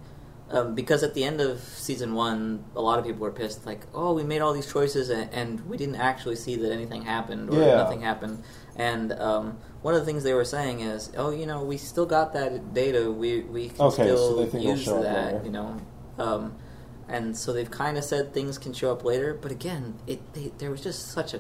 um, 0.52 0.76
because 0.76 1.02
at 1.02 1.14
the 1.14 1.24
end 1.24 1.40
of 1.40 1.62
season 1.62 2.14
one, 2.14 2.66
a 2.76 2.82
lot 2.82 3.00
of 3.00 3.06
people 3.06 3.22
were 3.22 3.32
pissed, 3.32 3.66
like, 3.66 3.86
oh, 3.94 4.14
we 4.14 4.24
made 4.24 4.42
all 4.42 4.52
these 4.54 4.70
choices 4.72 5.10
and, 5.10 5.30
and 5.34 5.66
we 5.70 5.78
didn't 5.78 5.96
actually 5.96 6.36
see 6.36 6.58
that 6.58 6.72
anything 6.72 7.04
happened 7.04 7.50
or 7.50 7.58
Yeah. 7.60 7.76
nothing 7.78 8.02
happened. 8.02 8.44
And 8.76 9.14
um, 9.14 9.58
one 9.82 9.94
of 9.94 10.02
the 10.02 10.06
things 10.06 10.24
they 10.24 10.34
were 10.34 10.44
saying 10.46 10.82
is, 10.82 11.10
oh, 11.18 11.32
you 11.32 11.46
know, 11.46 11.64
we 11.64 11.78
still 11.78 12.06
got 12.06 12.34
that 12.34 12.74
data. 12.74 13.10
We 13.12 13.42
we 13.44 13.70
can 13.70 13.82
Okay, 13.82 14.08
so 14.08 14.16
still 14.16 14.36
they 14.38 14.46
think 14.46 14.64
it'll 14.64 14.76
use 14.76 14.84
show 14.84 14.98
up 14.98 15.04
that, 15.04 15.34
later. 15.34 15.42
you 15.46 15.52
know. 15.52 15.78
Um, 16.20 16.54
and 17.08 17.36
so 17.38 17.54
they've 17.54 17.70
kind 17.72 17.98
of 17.98 18.04
said 18.04 18.34
things 18.34 18.58
can 18.58 18.74
show 18.74 18.92
up 18.92 19.04
later, 19.04 19.34
but 19.34 19.52
again, 19.52 19.96
it 20.08 20.20
they, 20.34 20.52
there 20.58 20.72
was 20.72 20.82
just 20.82 21.12
such 21.12 21.34
a, 21.34 21.38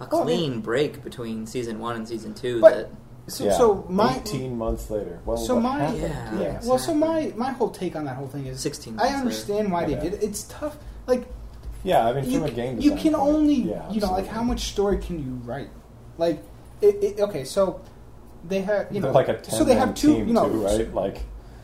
a 0.00 0.08
Well, 0.10 0.22
I 0.22 0.24
mean- 0.24 0.36
clean 0.50 0.60
break 0.60 1.02
between 1.02 1.46
season 1.46 1.78
one 1.78 1.96
and 1.96 2.06
season 2.08 2.34
two 2.34 2.60
But- 2.60 2.74
that 2.74 2.90
So, 3.26 3.44
Yeah. 3.44 3.56
so 3.56 3.86
my 3.88 4.16
18 4.18 4.58
months 4.58 4.90
later. 4.90 5.18
Well, 5.24 5.38
so 5.38 5.58
my 5.58 5.78
happened? 5.78 6.02
Yeah. 6.02 6.40
yeah. 6.40 6.60
Well, 6.64 6.78
so 6.78 6.92
my 6.92 7.32
my 7.36 7.52
whole 7.52 7.70
take 7.70 7.96
on 7.96 8.04
that 8.04 8.16
whole 8.16 8.26
thing 8.28 8.44
is 8.46 8.60
16 8.60 8.94
I 8.94 8.96
months 8.96 9.14
understand 9.18 9.72
why 9.72 9.86
they 9.86 9.94
did 9.94 10.12
it. 10.14 10.22
It's 10.22 10.42
tough. 10.44 10.76
Like 11.06 11.26
Yeah, 11.84 12.06
I 12.06 12.12
mean, 12.12 12.30
you, 12.30 12.40
from 12.40 12.48
a 12.48 12.52
game 12.52 12.78
you 12.80 12.90
can 12.96 13.14
point, 13.14 13.28
only 13.28 13.54
yeah, 13.54 13.90
you 13.90 14.00
know 14.02 14.12
like 14.12 14.26
how 14.26 14.42
much 14.42 14.60
story 14.72 14.98
can 14.98 15.18
you 15.24 15.40
write 15.48 15.70
like 16.18 16.42
it, 16.82 16.94
it, 17.02 17.20
okay 17.20 17.44
so 17.44 17.80
they 18.46 18.60
have 18.60 18.88
you 18.92 19.00
know 19.00 19.06
They're 19.12 19.24
like 19.24 19.28
a 19.28 19.50
so 19.50 19.64
they 19.64 19.74
have 19.74 19.94
two 19.94 20.16
you 20.18 20.32
know 20.36 20.48
too, 20.48 20.64
right? 20.64 20.92
Like, 20.94 21.22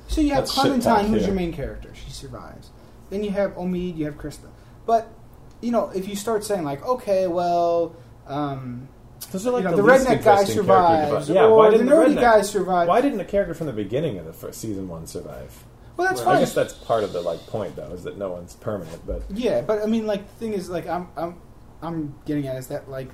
so 0.08 0.20
you 0.22 0.32
have 0.34 0.46
Clementine 0.46 1.06
who's 1.08 1.26
your 1.26 1.34
main 1.34 1.52
character 1.52 1.90
she 1.94 2.10
survives 2.10 2.70
then 3.10 3.22
you 3.22 3.30
have 3.30 3.52
Omid 3.52 3.96
you 3.96 4.06
have 4.06 4.16
Christa 4.16 4.48
but 4.86 5.12
you 5.60 5.70
know 5.70 5.90
if 5.90 6.08
you 6.08 6.16
start 6.16 6.44
saying 6.44 6.64
like 6.64 6.84
okay 6.84 7.26
well 7.26 7.94
um, 8.26 8.88
those 9.32 9.46
are 9.46 9.50
like 9.50 9.64
you 9.64 9.70
know, 9.70 9.76
the, 9.76 9.82
the, 9.82 9.88
redneck 9.88 10.24
guy 10.24 10.44
survives 10.44 11.28
Yeah, 11.28 11.44
or 11.44 11.56
why 11.56 11.70
didn't 11.70 11.86
the 11.86 11.92
nerdy 11.92 12.14
redneck- 12.14 12.20
guy 12.20 12.42
survive 12.42 12.88
Why 12.88 13.00
didn't 13.00 13.18
the 13.18 13.24
character 13.24 13.54
from 13.54 13.66
the 13.66 13.72
beginning 13.72 14.18
of 14.18 14.24
the 14.24 14.32
first 14.32 14.60
season 14.60 14.88
one 14.88 15.06
survive? 15.06 15.64
well 15.96 16.08
that's 16.08 16.24
Well, 16.24 16.36
I 16.36 16.40
guess 16.40 16.54
that's 16.54 16.72
part 16.72 17.04
of 17.04 17.12
the 17.12 17.20
like 17.20 17.46
point, 17.46 17.76
though, 17.76 17.92
is 17.92 18.04
that 18.04 18.16
no 18.16 18.30
one's 18.30 18.54
permanent. 18.54 19.06
But 19.06 19.22
Yeah, 19.30 19.60
but 19.60 19.82
I 19.82 19.86
mean, 19.86 20.06
like 20.06 20.26
the 20.26 20.34
thing 20.34 20.52
is, 20.54 20.70
like 20.70 20.86
I'm, 20.86 21.08
I'm, 21.16 21.40
I'm 21.82 22.14
getting 22.24 22.46
at 22.46 22.56
is 22.56 22.68
that 22.68 22.88
like 22.88 23.10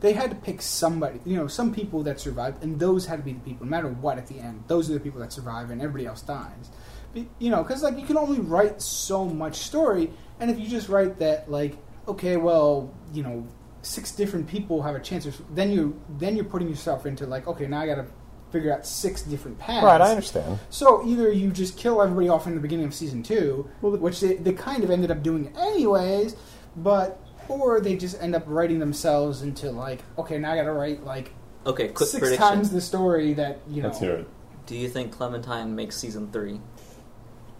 they 0.00 0.12
had 0.12 0.30
to 0.30 0.36
pick 0.36 0.62
somebody, 0.62 1.20
you 1.24 1.36
know, 1.36 1.46
some 1.46 1.72
people 1.72 2.02
that 2.04 2.18
survived, 2.18 2.62
and 2.62 2.78
those 2.80 3.06
had 3.06 3.16
to 3.16 3.22
be 3.22 3.34
the 3.34 3.40
people, 3.40 3.66
no 3.66 3.70
matter 3.70 3.88
what. 3.88 4.18
At 4.18 4.26
the 4.26 4.38
end, 4.38 4.64
those 4.66 4.90
are 4.90 4.94
the 4.94 5.00
people 5.00 5.20
that 5.20 5.32
survive, 5.32 5.70
and 5.70 5.80
everybody 5.80 6.06
else 6.06 6.22
dies. 6.22 6.70
Be- 7.14 7.28
You 7.38 7.50
know, 7.50 7.62
because 7.62 7.82
like 7.82 7.98
you 7.98 8.06
can 8.06 8.16
only 8.16 8.40
write 8.40 8.80
so 8.82 9.24
much 9.24 9.56
story, 9.56 10.10
and 10.40 10.50
if 10.50 10.58
you 10.58 10.66
just 10.66 10.88
write 10.88 11.18
that, 11.18 11.50
like, 11.50 11.76
okay, 12.08 12.36
well, 12.36 12.92
you 13.12 13.22
know, 13.22 13.46
six 13.82 14.12
different 14.12 14.46
people 14.48 14.82
have 14.82 14.94
a 14.94 15.00
chance, 15.00 15.26
of, 15.26 15.40
then 15.54 15.70
you 15.70 16.00
then 16.18 16.36
you're 16.36 16.44
putting 16.44 16.68
yourself 16.68 17.04
into 17.06 17.26
like, 17.26 17.46
okay, 17.46 17.66
now 17.66 17.80
I 17.80 17.86
got 17.86 17.96
to 17.96 18.06
figure 18.50 18.72
out 18.72 18.86
six 18.86 19.22
different 19.22 19.58
paths. 19.58 19.82
Right, 19.84 20.00
I 20.00 20.10
understand. 20.10 20.58
So 20.70 21.06
either 21.06 21.32
you 21.32 21.50
just 21.50 21.76
kill 21.78 22.02
everybody 22.02 22.28
off 22.28 22.46
in 22.46 22.54
the 22.54 22.60
beginning 22.60 22.84
of 22.86 22.92
season 22.94 23.22
two, 23.22 23.68
Well, 23.80 23.92
the- 23.92 23.98
which 23.98 24.20
they, 24.20 24.34
they 24.34 24.52
kind 24.52 24.84
of 24.84 24.90
ended 24.90 25.10
up 25.10 25.22
doing 25.22 25.52
anyways, 25.58 26.36
but 26.76 27.18
or 27.48 27.80
they 27.80 27.96
just 27.96 28.20
end 28.22 28.34
up 28.34 28.44
writing 28.46 28.78
themselves 28.78 29.42
into 29.42 29.70
like, 29.70 30.00
okay, 30.18 30.38
now 30.38 30.52
I 30.52 30.56
got 30.56 30.64
to 30.64 30.72
write 30.72 31.04
like 31.04 31.32
Okay, 31.66 31.88
quick 31.88 32.08
six 32.08 32.20
prediction. 32.20 32.46
times 32.46 32.70
the 32.70 32.80
story 32.80 33.32
that 33.34 33.60
you 33.68 33.82
know. 33.82 33.88
Let's 33.88 34.00
hear 34.00 34.14
it. 34.14 34.28
Do 34.66 34.76
you 34.76 34.88
think 34.88 35.12
Clementine 35.12 35.74
makes 35.74 35.96
season 35.96 36.30
three? 36.30 36.60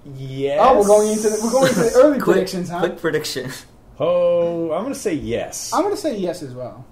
Yes. 0.04 0.58
Oh, 0.60 0.78
we're 0.80 0.86
going 0.86 1.08
into 1.10 1.28
the, 1.30 1.40
we're 1.42 1.50
going 1.52 1.68
into 1.68 1.80
the 1.80 1.92
early 1.96 2.18
quick, 2.18 2.34
predictions, 2.36 2.68
huh? 2.70 2.80
Quick 2.80 2.98
prediction. 2.98 3.50
Oh, 4.00 4.72
I'm 4.72 4.82
going 4.82 4.94
to 4.94 4.98
say 4.98 5.14
yes. 5.14 5.72
I'm 5.72 5.82
going 5.82 5.94
to 5.94 6.00
say 6.00 6.16
yes 6.16 6.42
as 6.42 6.54
well. 6.54 6.84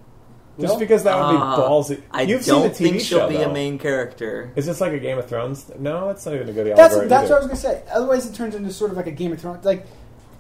Just 0.61 0.75
Will? 0.75 0.81
because 0.81 1.05
that 1.05 1.17
would 1.17 1.33
be 1.33 1.39
Uh, 1.43 1.57
ballsy. 1.59 2.03
I 2.11 2.23
You've 2.23 2.45
don't 2.45 2.63
seen 2.75 2.89
the 2.89 2.91
TV 2.91 2.93
think 2.93 3.01
she'll 3.01 3.21
show, 3.21 3.29
be 3.29 3.37
though. 3.39 3.51
a 3.51 3.53
main 3.53 3.79
character. 3.79 4.53
Is 4.57 4.67
this 4.67 4.81
like 4.81 4.93
a 4.93 4.99
Game 4.99 5.17
of 5.19 5.27
Thrones? 5.27 5.71
No, 5.79 6.09
that's 6.09 6.25
not 6.27 6.35
even 6.35 6.49
a 6.49 6.53
good 6.53 6.67
That's 6.69 6.81
algorithm 6.93 7.09
that's 7.09 7.31
what 7.31 7.37
I 7.37 7.39
was 7.39 7.47
going 7.47 7.57
to 7.57 7.63
say. 7.63 7.83
Otherwise, 7.93 8.27
it 8.27 8.35
turns 8.35 8.55
into 8.55 8.71
sort 8.73 8.91
of 8.91 8.97
like 8.97 9.07
a 9.07 9.11
Game 9.13 9.33
of 9.33 9.41
Thrones. 9.41 9.65
Like 9.65 9.87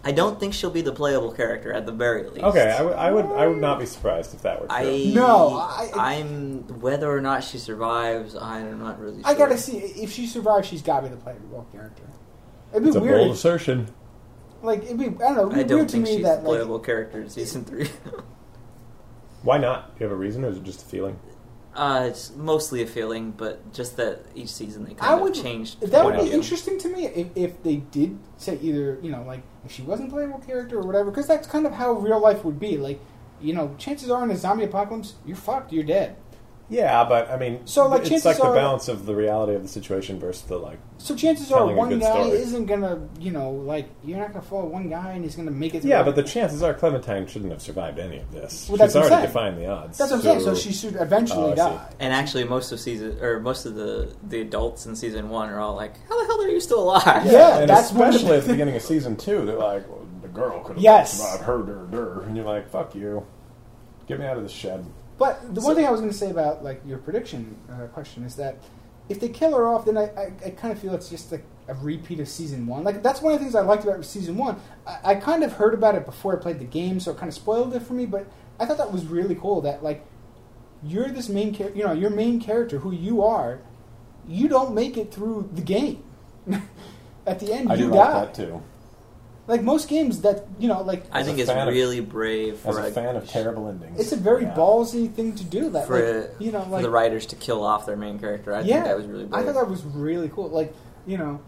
I 0.05 0.13
don't 0.13 0.39
think 0.39 0.53
she'll 0.55 0.71
be 0.71 0.81
the 0.83 0.93
playable 0.93 1.33
character 1.33 1.73
at 1.73 1.87
the 1.87 1.93
very 1.93 2.29
least. 2.29 2.45
Okay, 2.45 2.71
I 2.71 2.83
would, 2.83 2.93
I 2.95 3.11
would, 3.11 3.25
I 3.27 3.47
would 3.47 3.61
not 3.61 3.79
be 3.79 3.87
surprised 3.87 4.35
if 4.35 4.43
that 4.43 4.61
were 4.61 4.67
true. 4.67 4.77
I 4.77 5.13
No, 5.15 5.57
I- 5.59 6.15
am 6.17 6.81
whether 6.81 7.11
or 7.11 7.21
not 7.21 7.43
she 7.45 7.59
survives. 7.59 8.35
I'm 8.37 8.79
not 8.79 8.99
really. 9.01 9.23
Sure. 9.23 9.31
I 9.31 9.35
got 9.35 9.49
to 9.49 9.59
see 9.59 9.79
if 9.79 10.11
she 10.13 10.27
survives, 10.27 10.69
she's 10.69 10.83
got 10.83 11.01
to 11.01 11.09
be 11.09 11.15
the 11.15 11.21
playable 11.21 11.67
character. 11.73 12.03
It'd 12.73 12.83
be 12.85 12.89
it's 12.89 12.97
a 12.97 13.01
weird. 13.01 13.19
bold 13.19 13.33
assertion. 13.33 13.89
like 14.63 14.85
it'd 14.85 14.99
be 14.99 15.07
I 15.07 15.09
don't 15.09 15.37
know. 15.37 15.51
It'd 15.51 15.55
be 15.55 15.61
I 15.61 15.63
don't 15.65 15.77
weird 15.79 15.89
to 15.91 15.93
think 15.93 16.05
me 16.05 16.15
she's 16.17 16.23
that 16.25 16.43
the 16.43 16.49
like 16.49 16.59
playable 16.59 16.79
character 16.81 17.21
in 17.21 17.29
season 17.31 17.65
three. 17.65 17.89
Why 19.43 19.59
not? 19.59 19.97
Do 19.97 20.05
you 20.05 20.11
have 20.11 20.13
a 20.13 20.19
reason, 20.21 20.45
or 20.45 20.49
is 20.49 20.59
it 20.59 20.65
just 20.65 20.83
a 20.83 20.85
feeling? 20.85 21.19
Uh, 21.75 22.05
it's 22.09 22.35
mostly 22.35 22.83
a 22.83 22.87
feeling, 22.87 23.31
but 23.31 23.73
just 23.73 23.97
that 23.97 24.25
each 24.35 24.49
season 24.51 24.85
they 24.85 24.91
I 24.93 24.95
kind 24.95 25.21
would 25.23 25.37
of 25.37 25.43
changed. 25.43 25.81
That 25.81 26.05
would 26.05 26.15
be 26.15 26.21
of 26.21 26.27
view. 26.27 26.35
interesting 26.35 26.79
to 26.81 26.89
me 26.89 27.07
if, 27.07 27.29
if 27.37 27.63
they 27.63 27.77
did 27.77 28.19
say 28.37 28.59
either 28.61 28.99
you 29.03 29.11
know 29.11 29.23
like 29.23 29.43
if 29.65 29.71
she 29.73 29.83
wasn't 29.83 30.09
a 30.09 30.13
playable 30.13 30.41
character 30.41 30.79
or 30.79 30.83
whatever 30.83 31.11
because 31.11 31.29
that's 31.29 31.47
kind 31.47 31.67
of 31.67 31.73
how 31.73 31.93
real 31.93 32.19
life 32.21 32.45
would 32.45 32.59
be 32.59 32.77
like 32.77 32.99
you 33.41 33.53
know 33.55 33.73
chances 33.79 34.11
are 34.11 34.25
in 34.25 34.31
a 34.31 34.37
zombie 34.37 34.65
apocalypse 34.65 35.15
you're 35.25 35.37
fucked 35.37 35.73
you're 35.73 35.85
dead 35.85 36.17
Yeah, 36.73 37.03
but 37.03 37.29
I 37.29 37.37
mean, 37.37 37.63
So, 37.67 37.89
like, 37.89 38.03
it's 38.03 38.11
chances 38.11 38.27
like 38.27 38.37
the 38.37 38.45
are- 38.45 38.55
balance 38.55 38.87
of 38.87 39.05
the 39.05 39.13
reality 39.15 39.55
of 39.57 39.63
the 39.63 39.69
situation 39.69 40.21
versus 40.21 40.43
the 40.43 40.57
like. 40.57 40.79
so 40.99 41.17
chances 41.17 41.51
are 41.51 41.59
Telling 41.59 41.75
a 41.75 41.79
one 41.79 41.89
good 41.89 42.01
guy 42.01 42.13
story. 42.13 42.31
isn't 42.39 42.67
gonna 42.67 43.09
you 43.19 43.33
know 43.33 43.51
like 43.51 43.89
you're 44.05 44.19
not 44.19 44.33
gonna 44.33 44.45
follow 44.45 44.67
one 44.67 44.89
guy 44.89 45.11
and 45.13 45.25
he's 45.25 45.35
gonna 45.35 45.51
make 45.51 45.75
it 45.75 45.81
through 45.81 45.91
Yeah, 45.91 46.05
but 46.05 46.15
the 46.15 46.23
chances 46.23 46.63
are 46.63 46.73
Clementine 46.73 47.27
shouldn't 47.27 47.51
have 47.51 47.61
survived 47.61 47.99
any 47.99 48.19
of 48.19 48.31
this. 48.31 48.69
Well, 48.69 48.77
that's 48.79 48.93
She's 48.93 49.03
what 49.03 49.07
I'm 49.07 49.13
already 49.13 49.33
saying. 49.33 49.51
defined 49.53 49.59
the 49.59 49.67
odds. 49.67 49.99
that's 49.99 50.11
what 50.13 50.17
I'm 50.19 50.23
saying 50.23 50.41
so 50.43 50.55
she 50.55 50.73
should 50.73 50.95
eventually 50.95 51.43
Oh, 51.43 51.47
I 51.53 51.55
see. 51.55 51.57
die 51.57 51.95
And 51.99 52.13
actually, 52.15 52.45
most 52.45 52.71
of 52.71 52.79
season 52.79 53.19
or 53.21 53.41
most 53.41 53.67
of 53.67 53.75
the 53.75 54.15
the 54.29 54.41
adults 54.41 54.87
in 54.87 54.95
season 54.95 55.29
one 55.29 55.51
are 55.51 55.59
all 55.59 55.75
like, 55.75 55.95
"How 56.09 56.21
the 56.21 56.27
hell 56.27 56.41
are 56.41 56.49
you 56.49 56.61
still 56.61 56.85
alive?" 56.85 57.27
Yeah. 57.27 57.59
and 57.59 57.69
that's 57.69 57.91
one 57.93 58.11
especially 58.11 58.37
at 58.37 58.45
the 58.45 58.53
beginning 58.53 58.77
of 58.77 58.83
season 58.83 59.17
two, 59.17 59.45
they're 59.45 59.57
like, 59.59 59.89
well, 59.89 60.07
"The 60.23 60.29
girl 60.29 60.61
could 60.61 60.77
have 60.77 60.83
Yes. 60.85 61.15
survived 61.19 61.43
her, 61.43 61.59
der, 61.65 61.87
der," 61.91 62.21
and 62.23 62.37
you're 62.37 62.47
like, 62.47 62.71
"Fuck 62.71 62.95
you, 62.95 63.27
get 64.07 64.21
me 64.21 64.27
out 64.27 64.37
of 64.37 64.45
this 64.45 64.53
shed." 64.53 64.85
But 65.21 65.55
the 65.55 65.61
one 65.61 65.77
thing 65.77 65.85
I 65.85 65.91
was 65.91 66.01
going 66.01 66.11
to 66.11 66.17
say 66.17 66.31
about 66.31 66.65
like 66.65 66.81
your 66.87 66.97
prediction 66.97 67.55
uh, 67.71 67.89
question 67.89 68.25
is 68.25 68.37
that 68.37 68.57
if 69.11 69.21
they 69.21 69.29
kill 69.29 69.55
her 69.55 69.69
off, 69.69 69.85
then 69.85 69.99
I, 69.99 70.05
I, 70.05 70.33
I 70.47 70.51
kind 70.51 70.73
of 70.73 70.81
feel 70.81 70.95
it's 70.95 71.11
just 71.11 71.31
like 71.31 71.45
a 71.69 71.75
repeat 71.75 72.21
of 72.21 72.29
season 72.29 72.67
one. 72.67 72.85
Like 72.85 73.03
that's 73.03 73.21
one 73.21 73.35
of 73.35 73.39
the 73.39 73.45
things 73.45 73.55
I 73.55 73.61
liked 73.61 73.85
about 73.85 74.03
season 74.07 74.39
one. 74.39 74.59
I, 74.87 74.99
I 75.05 75.15
kind 75.17 75.45
of 75.45 75.53
heard 75.53 75.75
about 75.75 75.95
it 75.95 76.07
before 76.07 76.35
I 76.35 76.41
played 76.41 76.59
the 76.59 76.65
game, 76.65 77.01
so 77.01 77.11
it 77.11 77.19
kind 77.19 77.29
of 77.29 77.35
spoiled 77.35 77.75
it 77.75 77.83
for 77.83 77.93
me. 77.93 78.07
But 78.07 78.33
I 78.59 78.65
thought 78.65 78.79
that 78.79 78.93
was 78.93 79.05
really 79.05 79.35
cool. 79.35 79.61
That 79.61 79.83
like 79.83 80.07
you're 80.83 81.11
this 81.11 81.29
main 81.29 81.53
character, 81.55 81.77
you 81.77 81.85
know, 81.85 81.93
your 81.93 82.09
main 82.09 82.41
character, 82.41 82.79
who 82.79 82.91
you 82.91 83.23
are, 83.23 83.61
you 84.27 84.49
don't 84.49 84.75
make 84.75 84.97
it 84.97 85.13
through 85.13 85.51
the 85.53 85.61
game. 85.61 86.03
At 87.27 87.41
the 87.41 87.53
end, 87.53 87.71
I 87.71 87.75
you 87.75 87.89
do 87.89 87.91
die. 87.91 88.21
like 88.21 88.35
that 88.35 88.43
too. 88.43 88.63
Like 89.47 89.63
most 89.63 89.89
games, 89.89 90.21
that 90.21 90.47
you 90.59 90.69
know, 90.69 90.83
like 90.83 91.05
I 91.13 91.23
think 91.25 91.39
it's 91.39 91.51
fan 91.51 91.67
of- 91.67 91.75
really 91.75 92.01
brave 92.01 92.55
As 92.67 92.75
for 92.77 92.81
a 92.81 92.91
fan 92.91 93.17
of 93.17 93.29
terrible 93.29 93.69
endings, 93.69 93.99
it's 93.99 94.13
a 94.13 94.17
very 94.17 94.43
Yeah. 94.45 94.55
ballsy 94.55 95.13
thing 95.13 95.35
to 95.35 95.45
do. 95.45 95.71
That 95.71 95.87
for, 95.87 96.21
like, 96.21 96.31
you 96.39 96.53
know, 96.53 96.63
for 96.63 96.71
like 96.71 96.83
the 96.83 96.91
writers 96.91 97.27
to 97.27 97.37
kill 97.37 97.65
off 97.65 97.85
their 97.87 97.97
main 97.97 98.19
character. 98.19 98.55
I 98.55 98.61
yeah, 98.61 98.75
think 98.75 98.85
that 98.87 98.97
was 98.99 99.07
really 99.07 99.25
brave. 99.27 99.43
I 99.43 99.45
thought 99.47 99.55
that 99.61 99.69
was 99.71 99.85
really 99.85 100.29
cool. 100.29 100.49
Like 100.51 100.73
you 101.07 101.19
know, 101.19 101.41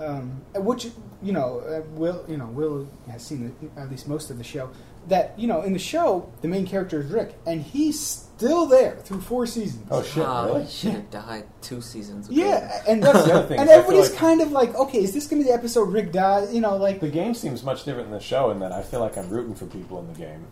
um, 0.00 0.40
which 0.56 0.88
you 1.22 1.32
know, 1.32 1.60
uh, 1.60 1.82
Will 1.92 2.24
you 2.28 2.36
know 2.38 2.46
Will 2.46 2.88
has 3.10 3.22
seen 3.24 3.54
the, 3.60 3.80
at 3.80 3.90
least 3.90 4.08
most 4.08 4.30
of 4.30 4.38
the 4.38 4.44
show. 4.44 4.70
That 5.08 5.38
you 5.38 5.46
know, 5.46 5.62
in 5.62 5.72
the 5.72 5.78
show, 5.78 6.30
the 6.42 6.48
main 6.48 6.66
character 6.66 7.00
is 7.00 7.10
Rick, 7.10 7.34
and 7.46 7.62
he's 7.62 8.24
still 8.38 8.66
there 8.66 8.96
through 8.96 9.20
four 9.20 9.46
seasons. 9.46 9.86
Oh 9.90 10.02
shit! 10.02 10.24
Ah, 10.24 10.46
really? 10.46 10.64
he 10.64 10.70
should 10.70 10.92
have 10.92 11.10
died 11.10 11.46
two 11.60 11.80
seasons 11.80 12.28
ago. 12.28 12.36
yeah, 12.40 12.82
and 12.88 13.02
That's 13.02 13.24
the 13.24 13.34
other 13.34 13.46
thing, 13.48 13.58
And 13.60 13.68
is 13.68 13.74
I 13.74 13.78
feel 13.80 13.82
everybody's 13.84 14.10
like- 14.10 14.18
kind 14.18 14.40
of 14.40 14.52
like, 14.52 14.74
okay, 14.74 15.02
is 15.02 15.12
this 15.12 15.26
going 15.26 15.42
to 15.42 15.44
be 15.46 15.50
the 15.50 15.56
episode 15.58 15.92
Rick 15.92 16.12
dies? 16.12 16.54
You 16.54 16.60
know, 16.60 16.76
like 16.76 17.00
The 17.00 17.08
game 17.08 17.34
seems 17.34 17.62
much 17.62 17.84
different 17.84 18.08
than 18.10 18.18
the 18.18 18.24
show 18.24 18.50
in 18.50 18.60
that 18.60 18.72
I 18.72 18.82
feel 18.82 19.00
like 19.00 19.18
I'm 19.18 19.28
rooting 19.28 19.54
for 19.54 19.66
people 19.66 19.98
in 20.00 20.06
the 20.06 20.18
game. 20.18 20.46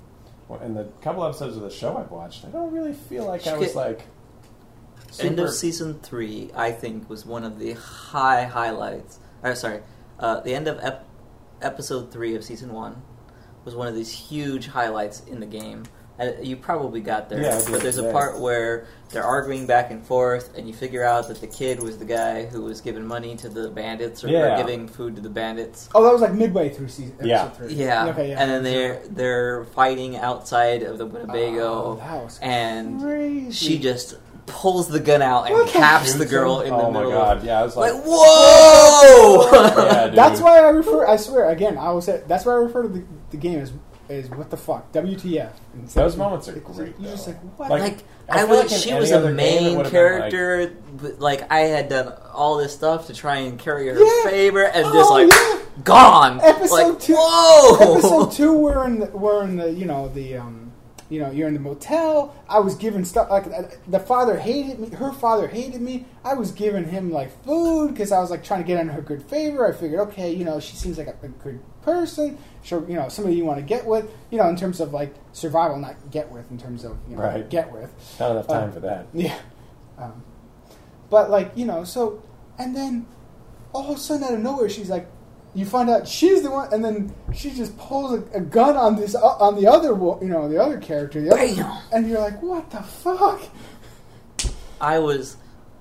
Well, 0.48 0.60
In 0.60 0.74
the 0.74 0.84
couple 1.00 1.24
episodes 1.24 1.56
of 1.56 1.62
the 1.62 1.70
show 1.70 1.96
I've 1.96 2.10
watched, 2.10 2.44
I 2.44 2.48
don't 2.48 2.72
really 2.72 2.92
feel 2.92 3.24
like 3.26 3.46
I 3.46 3.56
was 3.56 3.68
get- 3.68 3.76
like. 3.76 4.02
End 5.20 5.38
of 5.40 5.50
season 5.50 5.98
three, 6.00 6.50
I 6.54 6.72
think, 6.72 7.08
was 7.08 7.24
one 7.24 7.44
of 7.44 7.58
the 7.58 7.72
high 7.72 8.44
highlights. 8.44 9.18
Or 9.42 9.54
sorry, 9.54 9.80
uh, 10.18 10.40
the 10.40 10.54
end 10.54 10.68
of 10.68 10.78
ep- 10.82 11.06
episode 11.62 12.12
three 12.12 12.34
of 12.34 12.44
season 12.44 12.72
one 12.72 13.00
was 13.64 13.74
one 13.74 13.86
of 13.88 13.94
these 13.94 14.10
huge 14.10 14.66
highlights 14.66 15.20
in 15.26 15.40
the 15.40 15.46
game. 15.46 15.84
Uh, 16.18 16.30
you 16.40 16.56
probably 16.56 17.00
got 17.00 17.28
there, 17.28 17.42
Yeah, 17.42 17.60
but 17.70 17.82
there's 17.82 17.98
a 17.98 18.04
yeah. 18.04 18.12
part 18.12 18.40
where 18.40 18.86
they're 19.10 19.22
arguing 19.22 19.66
back 19.66 19.90
and 19.90 20.02
forth, 20.02 20.56
and 20.56 20.66
you 20.66 20.72
figure 20.72 21.04
out 21.04 21.28
that 21.28 21.40
the 21.42 21.46
kid 21.46 21.82
was 21.82 21.98
the 21.98 22.06
guy 22.06 22.46
who 22.46 22.62
was 22.62 22.80
giving 22.80 23.06
money 23.06 23.36
to 23.36 23.48
the 23.50 23.68
bandits 23.68 24.24
or, 24.24 24.28
or 24.28 24.56
giving 24.56 24.88
food 24.88 25.14
to 25.16 25.20
the 25.22 25.28
bandits. 25.28 25.90
oh, 25.94 26.02
that 26.02 26.12
was 26.12 26.22
like 26.22 26.32
midway 26.32 26.70
through 26.70 26.88
season 26.88 27.12
episode 27.20 27.28
Yeah. 27.28 27.48
three. 27.50 27.74
Yeah. 27.74 28.06
okay, 28.08 28.28
yeah. 28.30 28.40
and 28.40 28.50
then 28.50 28.62
they're 28.62 29.02
they're 29.10 29.64
fighting 29.66 30.16
outside 30.16 30.82
of 30.82 30.96
the 30.96 31.04
Winnebago, 31.06 31.62
Oh, 31.62 31.94
that 31.96 32.24
was 32.24 32.38
and 32.40 33.00
crazy. 33.00 33.50
she 33.52 33.78
just 33.78 34.16
pulls 34.46 34.88
the 34.88 35.00
gun 35.00 35.20
out 35.22 35.46
and 35.46 35.54
What 35.54 35.68
caps 35.68 36.14
the 36.14 36.24
girl 36.24 36.60
in 36.60 36.70
the 36.70 36.76
oh 36.76 36.90
middle. 36.92 37.10
my 37.10 37.16
god! 37.16 37.44
Yeah, 37.44 37.60
I 37.60 37.62
was 37.64 37.76
like, 37.76 37.92
Like, 37.92 38.04
whoa! 38.06 39.50
Yeah. 39.86 40.06
That's 40.14 40.40
why 40.40 40.58
I 40.60 40.68
refer. 40.70 41.06
I 41.06 41.16
swear 41.16 41.50
again. 41.50 41.76
I 41.78 41.90
will 41.92 42.00
say 42.00 42.22
that's 42.26 42.44
why 42.46 42.52
I 42.52 42.56
refer 42.56 42.82
to 42.82 42.88
the, 42.88 43.04
the 43.30 43.36
game 43.36 43.58
as 43.58 43.72
as 44.08 44.28
what 44.30 44.50
the 44.50 44.56
fuck 44.56 44.92
WTF. 44.92 45.52
And 45.74 45.84
it's 45.84 45.94
Those 45.94 46.12
like- 46.16 46.18
moments 46.28 46.48
are 46.48 46.52
great, 46.52 46.94
You're 46.98 47.10
just 47.12 47.26
like 47.28 47.38
what? 47.58 47.70
Like- 47.70 47.82
like 47.82 47.98
I 48.28 48.38
I, 48.42 48.46
feel 48.46 48.48
was, 48.62 48.72
like 48.72 48.80
she 48.82 48.94
was 48.94 49.10
a 49.12 49.16
other 49.18 49.28
game, 49.28 49.34
it 49.34 49.36
main 49.62 49.76
would've 49.76 49.92
like- 49.92 49.92
character. 49.92 50.72
but 51.00 51.18
like 51.20 51.50
I 51.52 51.60
had 51.60 51.88
done 51.88 52.12
all 52.34 52.56
this 52.56 52.72
stuff 52.72 53.06
to 53.06 53.14
try 53.14 53.36
and 53.36 53.58
carry 53.58 53.88
her 53.88 53.98
Yeah. 53.98 54.30
favor, 54.30 54.64
and 54.64 54.84
Oh, 54.86 54.92
just 54.92 55.10
like 55.10 55.30
yeah. 55.30 55.60
gone. 55.84 56.40
Episode 56.42 56.74
like, 56.74 57.00
two- 57.00 57.14
Whoa! 57.16 57.92
episode 57.94 58.32
two, 58.32 58.52
we're 58.58 58.84
in 58.86 58.98
the, 59.00 59.06
we're 59.06 59.44
in 59.44 59.56
the 59.56 59.70
you 59.72 59.84
know 59.86 60.08
the 60.08 60.36
um 60.38 60.72
you 61.08 61.20
know 61.20 61.30
you're 61.30 61.46
in 61.46 61.54
the 61.54 61.60
motel. 61.60 62.34
I 62.48 62.58
was 62.58 62.74
given 62.74 63.04
stuff 63.04 63.30
like 63.30 63.46
uh, 63.46 63.62
the 63.86 64.00
father 64.00 64.36
hated 64.38 64.80
me. 64.80 64.90
Her 64.90 65.12
father 65.12 65.46
hated 65.46 65.80
me. 65.80 66.04
I 66.24 66.34
was 66.34 66.50
giving 66.50 66.84
him 66.84 67.12
like 67.12 67.30
food 67.44 67.92
because 67.92 68.10
I 68.10 68.18
was 68.18 68.30
like 68.30 68.42
trying 68.42 68.62
to 68.62 68.66
get 68.66 68.80
in 68.80 68.88
her 68.88 69.00
good 69.02 69.22
favor. 69.22 69.64
I 69.68 69.72
figured, 69.72 70.00
okay, 70.08 70.32
you 70.32 70.44
know, 70.44 70.58
she 70.58 70.74
seems 70.74 70.98
like 70.98 71.06
a, 71.06 71.14
a 71.24 71.28
good 71.28 71.60
person. 71.86 72.36
Sure, 72.62 72.84
you 72.88 72.96
know, 72.96 73.08
somebody 73.08 73.36
you 73.36 73.44
want 73.46 73.58
to 73.58 73.64
get 73.64 73.86
with. 73.86 74.10
You 74.30 74.38
know, 74.38 74.48
in 74.48 74.56
terms 74.56 74.80
of 74.80 74.92
like 74.92 75.14
survival, 75.32 75.78
not 75.78 75.94
get 76.10 76.30
with. 76.30 76.50
In 76.50 76.58
terms 76.58 76.84
of 76.84 76.98
you 77.08 77.16
know, 77.16 77.22
Right. 77.22 77.48
get 77.48 77.72
with. 77.72 77.90
not 78.20 78.32
enough 78.32 78.48
time 78.48 78.68
Uh, 78.68 78.72
for 78.72 78.80
that. 78.80 79.06
Yeah. 79.14 79.38
Um, 79.96 80.22
but 81.08 81.30
like 81.30 81.52
you 81.56 81.64
know, 81.64 81.84
so 81.84 82.22
and 82.58 82.76
then 82.76 83.06
all 83.72 83.90
of 83.90 83.96
a 83.96 84.00
sudden 84.00 84.24
out 84.24 84.34
of 84.34 84.40
nowhere, 84.40 84.68
she's 84.68 84.90
like, 84.90 85.06
you 85.54 85.64
find 85.64 85.88
out 85.88 86.06
she's 86.08 86.42
the 86.42 86.50
one, 86.50 86.72
and 86.72 86.84
then 86.84 87.14
she 87.34 87.50
just 87.50 87.78
pulls 87.78 88.12
a, 88.12 88.22
a 88.34 88.40
gun 88.40 88.76
on 88.76 88.96
this 88.96 89.14
uh, 89.14 89.20
on 89.24 89.54
the 89.54 89.66
other 89.66 89.88
you 90.22 90.28
know 90.28 90.48
the 90.48 90.60
other 90.62 90.78
character, 90.78 91.20
the 91.22 91.30
other, 91.32 91.54
Bam! 91.54 91.78
and 91.92 92.08
you're 92.08 92.20
like, 92.20 92.42
what 92.42 92.68
the 92.70 92.82
fuck? 92.82 93.40
I 94.80 94.98
was. 94.98 95.36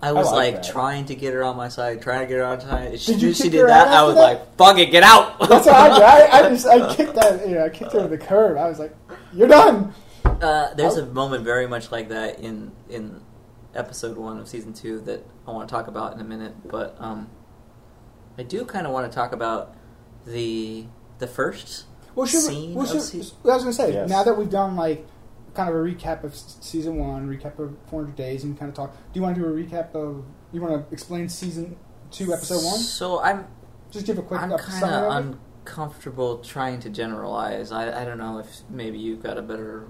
I 0.08 0.12
was 0.12 0.32
like 0.32 0.56
like, 0.56 0.64
trying 0.64 1.06
to 1.06 1.16
get 1.16 1.34
her 1.34 1.43
on 1.43 1.56
my 1.58 1.68
side, 1.70 2.01
trying 2.01 2.22
to 2.22 2.28
get 2.28 2.38
her 2.38 2.45
on 2.45 2.58
my 2.60 2.64
side. 2.64 2.99
She, 2.99 3.14
Did 3.14 3.22
you 3.22 3.34
she 3.34 3.49
did 3.49 3.68
that. 3.68 3.88
I 3.88 4.03
was 4.03 4.16
that? 4.16 4.22
like, 4.22 4.58
"Fuck 4.58 4.78
it, 4.78 4.88
get 4.91 5.03
out!" 5.03 5.39
That's 5.39 5.66
what 5.66 5.76
I 5.76 5.89
did. 5.89 6.03
I, 6.03 6.39
I 6.39 6.49
just 6.49 6.68
I 6.68 6.95
kicked 6.95 7.16
that 7.16 7.47
you 7.47 7.56
know 7.56 7.66
I 7.66 7.70
kicked 7.70 7.93
her 7.93 8.01
to 8.01 8.08
the 8.08 8.18
curb. 8.18 8.58
I 8.58 8.68
was 8.68 8.80
like, 8.80 8.95
you're 9.34 9.47
done. 9.47 9.93
Uh, 10.26 10.74
there's 10.74 10.97
a 10.97 11.06
moment 11.06 11.43
very 11.43 11.68
much 11.68 11.91
like 11.91 12.10
that 12.10 12.39
in 12.39 12.72
in 12.89 13.22
episode 13.74 14.18
one 14.18 14.38
of 14.39 14.47
season 14.47 14.74
two 14.74 14.99
that 15.01 15.26
I 15.47 15.51
want 15.51 15.68
to 15.70 15.74
talk 15.74 15.88
about 15.88 16.14
in 16.14 16.22
a 16.22 16.24
minute, 16.24 16.53
but 16.68 16.95
um, 16.99 17.30
I 18.38 18.43
do 18.43 18.66
kind 18.66 18.86
of 18.88 18.93
want 18.93 19.10
to 19.12 19.16
talk 19.16 19.34
about 19.34 19.76
the 20.26 20.86
the 21.20 21.28
first 21.28 21.86
Well, 22.16 22.26
should 22.26 22.38
we, 22.47 22.53
scene 22.56 22.74
well, 22.74 22.86
of 22.86 22.91
should, 22.91 23.01
season. 23.01 23.38
I 23.43 23.47
was 23.49 23.64
gonna 23.64 23.74
say 23.74 23.93
Yes. 23.93 24.10
now 24.10 24.24
that 24.24 24.38
we've 24.38 24.49
done 24.49 24.76
like 24.76 25.06
kind 25.56 25.70
of 25.70 25.76
a 25.76 25.80
recap 25.80 26.24
of 26.24 26.36
season 26.36 26.97
one, 26.97 27.28
recap 27.28 27.58
of 27.60 27.76
400 27.89 28.16
days, 28.16 28.43
and 28.43 28.58
kind 28.58 28.70
of 28.70 28.76
talk. 28.76 28.93
Do 28.93 29.20
you 29.20 29.22
want 29.22 29.36
to 29.36 29.41
do 29.41 29.47
a 29.47 29.51
recap 29.51 29.95
of? 29.95 30.24
You 30.51 30.62
want 30.62 30.88
to 30.88 30.93
explain 30.93 31.30
season 31.30 31.78
two, 32.12 32.34
episode 32.34 32.64
one? 32.64 32.80
So 32.80 33.20
I'm 33.22 33.47
Just 33.91 34.06
give 34.06 34.18
a 34.18 34.22
quick 34.22 34.41
I'm 34.41 34.58
kind 34.58 34.84
of 34.84 35.38
uncomfortable 35.66 36.39
trying 36.39 36.80
to 36.82 36.89
generalize. 36.89 37.72
I 37.72 38.01
I 38.01 38.06
don't 38.06 38.18
know 38.18 38.39
if 38.39 38.47
maybe 38.70 38.97
you've 38.97 39.24
got 39.24 39.38
a 39.38 39.41
better 39.41 39.88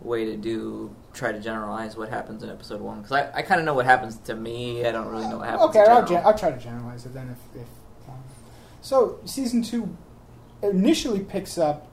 way 0.00 0.26
to 0.26 0.36
do 0.36 0.94
try 1.14 1.32
to 1.32 1.40
generalize 1.40 1.96
what 1.96 2.10
happens 2.10 2.42
in 2.42 2.50
episode 2.50 2.80
one 2.80 2.98
because 2.98 3.12
I, 3.12 3.38
I 3.38 3.42
kind 3.42 3.58
of 3.60 3.64
know 3.64 3.74
what 3.74 3.86
happens 3.86 4.18
to 4.18 4.34
me. 4.34 4.84
I 4.84 4.92
don't 4.92 5.08
really 5.08 5.26
know 5.28 5.38
what 5.38 5.48
happens. 5.48 5.70
Okay, 5.70 5.80
I'll, 5.80 6.06
gen- 6.06 6.22
I'll 6.24 6.36
try 6.36 6.50
to 6.50 6.58
generalize 6.58 7.06
it 7.06 7.14
then. 7.14 7.30
If, 7.30 7.62
if 7.62 7.68
um, 8.08 8.22
so, 8.82 9.18
season 9.24 9.62
two 9.62 9.96
initially 10.62 11.20
picks 11.20 11.56
up 11.56 11.88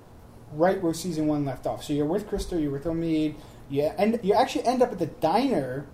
right 0.53 0.81
where 0.81 0.93
season 0.93 1.27
one 1.27 1.45
left 1.45 1.65
off. 1.65 1.83
So 1.83 1.93
you're 1.93 2.05
with 2.05 2.29
Christa, 2.29 2.61
you're 2.61 2.71
with 2.71 2.83
Omid, 2.85 3.35
you 3.69 3.83
and 3.97 4.19
you 4.23 4.33
actually 4.33 4.65
end 4.65 4.81
up 4.81 4.91
at 4.91 4.99
the 4.99 5.05
diner 5.07 5.85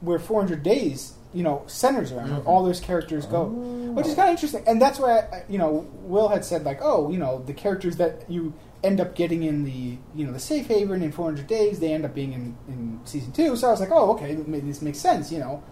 where 0.00 0.18
400 0.18 0.62
Days, 0.62 1.14
you 1.32 1.42
know, 1.44 1.62
centers 1.66 2.10
around, 2.12 2.30
where 2.30 2.40
Mhm. 2.40 2.46
all 2.46 2.64
those 2.64 2.80
characters 2.80 3.24
go, 3.26 3.44
which 3.44 4.06
is 4.06 4.14
kind 4.14 4.28
of 4.28 4.32
interesting. 4.34 4.64
And 4.66 4.82
that's 4.82 4.98
why, 4.98 5.18
I, 5.20 5.44
you 5.48 5.58
know, 5.58 5.86
Will 6.02 6.28
had 6.28 6.44
said 6.44 6.64
like, 6.64 6.80
oh, 6.82 7.10
you 7.10 7.18
know, 7.18 7.42
the 7.46 7.52
characters 7.54 7.96
that 7.98 8.28
you 8.28 8.52
end 8.82 9.00
up 9.00 9.14
getting 9.14 9.44
in 9.44 9.62
the, 9.64 9.96
you 10.14 10.26
know, 10.26 10.32
the 10.32 10.40
safe 10.40 10.66
haven 10.66 11.02
in 11.04 11.12
400 11.12 11.46
Days, 11.46 11.78
they 11.78 11.92
end 11.92 12.04
up 12.04 12.14
being 12.14 12.32
in, 12.32 12.56
in 12.66 13.00
season 13.04 13.30
two. 13.30 13.54
So 13.54 13.68
I 13.68 13.70
was 13.70 13.78
like, 13.80 13.92
oh, 13.92 14.10
okay, 14.14 14.36
maybe 14.46 14.66
this 14.66 14.82
makes 14.82 14.98
sense, 14.98 15.30
you 15.30 15.38
know. 15.38 15.62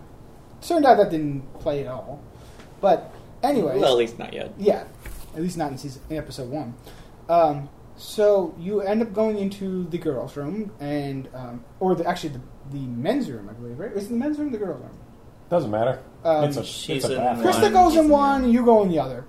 Turned 0.62 0.86
out 0.86 0.97
that 0.99 1.11
didn't 1.11 1.43
play 1.59 1.80
at 1.84 1.88
all. 1.93 2.20
But 2.80 3.12
anyway, 3.43 3.80
Well, 3.80 3.93
at 3.93 3.99
least 3.99 4.16
not 4.18 4.32
yet. 4.32 4.53
yeah, 4.59 4.84
at 5.34 5.43
least 5.43 5.57
not 5.59 5.72
in 5.72 5.78
season 5.78 6.03
in 6.09 6.18
episode 6.18 6.51
one. 6.51 6.74
Um, 7.28 7.68
so 8.01 8.55
you 8.59 8.80
end 8.80 9.03
up 9.03 9.12
going 9.12 9.38
into 9.38 9.84
the 9.90 9.98
girls' 9.98 10.36
room 10.36 10.72
and, 10.80 11.28
um, 11.34 11.64
or 11.80 11.94
the, 11.94 12.07
actually 12.07 12.30
the, 12.30 12.40
the 12.72 12.78
men's 12.86 13.30
room, 13.30 13.48
I 13.48 13.53
believe, 13.53 13.78
right? 13.78 13.92
Is 13.92 14.07
it 14.07 14.09
the 14.09 14.14
men's 14.14 14.38
room, 14.38 14.48
or 14.48 14.53
the 14.53 14.59
girls' 14.59 14.80
room? 14.80 14.98
Doesn't 15.51 15.70
matter. 15.70 16.01
Um, 16.24 16.44
it's 16.44 16.57
a 16.57 16.64
she's 16.64 17.05
it's 17.05 17.07
a 17.07 17.12
in 17.14 17.18
bathroom. 17.18 17.44
one. 17.44 17.55
Christa 17.55 17.72
goes 17.72 17.92
he's 17.92 17.98
in 18.01 18.05
in 18.07 18.11
one, 18.11 18.42
the- 18.42 18.48
you 18.51 18.64
go 18.64 18.82
in 18.82 18.88
the 18.88 18.98
other, 19.01 19.24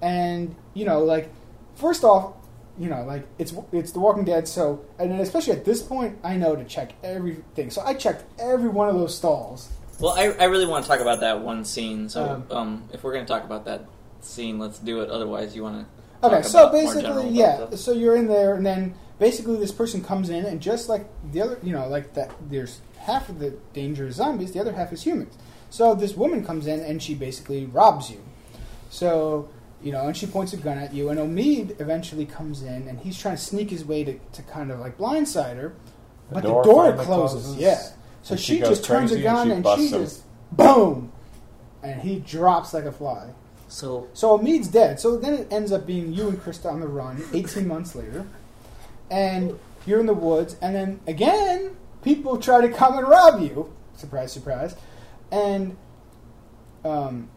and 0.00 0.54
you 0.74 0.84
know, 0.84 1.00
like, 1.02 1.30
first 1.74 2.04
off, 2.04 2.34
you 2.78 2.88
know, 2.88 3.02
like 3.04 3.26
it's 3.38 3.52
it's 3.72 3.92
The 3.92 3.98
Walking 3.98 4.24
Dead. 4.24 4.46
So, 4.46 4.84
and 4.98 5.10
then 5.10 5.20
especially 5.20 5.54
at 5.54 5.64
this 5.64 5.82
point, 5.82 6.18
I 6.22 6.36
know 6.36 6.54
to 6.56 6.64
check 6.64 6.92
everything. 7.02 7.70
So 7.70 7.82
I 7.82 7.94
checked 7.94 8.24
every 8.38 8.68
one 8.68 8.88
of 8.88 8.94
those 8.94 9.16
stalls. 9.16 9.70
Well, 10.00 10.14
I, 10.16 10.30
I 10.40 10.44
really 10.44 10.66
want 10.66 10.84
to 10.84 10.90
talk 10.90 11.00
about 11.00 11.20
that 11.20 11.40
one 11.42 11.64
scene. 11.64 12.08
So, 12.08 12.24
Um, 12.50 12.56
um, 12.56 12.88
if 12.92 13.02
we're 13.04 13.12
going 13.12 13.24
to 13.24 13.32
talk 13.32 13.44
about 13.44 13.64
that 13.66 13.84
scene, 14.20 14.58
let's 14.58 14.78
do 14.78 15.00
it. 15.02 15.10
Otherwise, 15.10 15.54
you 15.56 15.62
want 15.62 15.80
to. 15.86 16.01
Okay, 16.22 16.42
so 16.42 16.70
basically, 16.70 17.28
yeah. 17.30 17.70
So 17.74 17.92
you're 17.92 18.16
in 18.16 18.26
there, 18.28 18.54
and 18.54 18.64
then 18.64 18.94
basically 19.18 19.58
this 19.58 19.72
person 19.72 20.02
comes 20.02 20.30
in, 20.30 20.44
and 20.44 20.60
just 20.60 20.88
like 20.88 21.06
the 21.32 21.40
other, 21.42 21.58
you 21.62 21.72
know, 21.72 21.88
like 21.88 22.14
that, 22.14 22.30
there's 22.48 22.80
half 22.98 23.28
of 23.28 23.38
the 23.38 23.50
danger 23.72 24.06
is 24.06 24.16
zombies, 24.16 24.52
the 24.52 24.60
other 24.60 24.72
half 24.72 24.92
is 24.92 25.02
humans. 25.02 25.36
So 25.70 25.94
this 25.94 26.14
woman 26.14 26.44
comes 26.44 26.66
in, 26.66 26.80
and 26.80 27.02
she 27.02 27.14
basically 27.14 27.66
robs 27.66 28.10
you. 28.10 28.22
So 28.90 29.48
you 29.82 29.90
know, 29.90 30.06
and 30.06 30.16
she 30.16 30.26
points 30.26 30.52
a 30.52 30.56
gun 30.56 30.78
at 30.78 30.94
you, 30.94 31.08
and 31.08 31.18
Omid 31.18 31.80
eventually 31.80 32.24
comes 32.24 32.62
in, 32.62 32.86
and 32.88 33.00
he's 33.00 33.18
trying 33.18 33.36
to 33.36 33.42
sneak 33.42 33.70
his 33.70 33.84
way 33.84 34.04
to, 34.04 34.18
to 34.32 34.42
kind 34.42 34.70
of 34.70 34.78
like 34.78 34.96
blindside 34.96 35.56
her, 35.56 35.74
The 36.28 36.34
but 36.36 36.42
door 36.44 36.62
the 36.64 36.70
door 36.70 36.92
closes. 37.04 37.06
closes, 37.06 37.56
Yeah. 37.56 37.82
So 38.22 38.34
and 38.34 38.40
she, 38.40 38.54
she 38.54 38.60
just 38.60 38.84
turns 38.84 39.10
a 39.10 39.14
crazy 39.16 39.26
and 39.26 39.36
gun, 39.36 39.46
she 39.48 39.52
and 39.72 39.80
she 39.80 39.90
just 39.90 40.22
boom, 40.52 41.12
and 41.82 42.00
he 42.00 42.20
drops 42.20 42.72
like 42.72 42.84
a 42.84 42.92
fly. 42.92 43.30
So, 43.72 44.08
So 44.12 44.38
Omid's 44.38 44.68
dead. 44.68 45.00
So 45.00 45.16
then 45.16 45.32
it 45.32 45.48
ends 45.50 45.72
up 45.72 45.86
being 45.86 46.12
you 46.12 46.28
and 46.28 46.38
Christa 46.38 46.70
on 46.70 46.80
the 46.80 46.86
run 46.86 47.24
18 47.32 47.66
months 47.66 47.94
later. 47.94 48.26
And 49.10 49.58
you're 49.86 49.98
in 49.98 50.04
the 50.04 50.14
woods. 50.14 50.56
And 50.60 50.74
then 50.74 51.00
again, 51.06 51.74
people 52.02 52.36
try 52.36 52.60
to 52.60 52.68
come 52.68 52.98
and 52.98 53.08
rob 53.08 53.40
you. 53.40 53.72
Surprise, 53.96 54.30
surprise. 54.30 54.76
And, 55.30 55.78
um, 56.84 57.30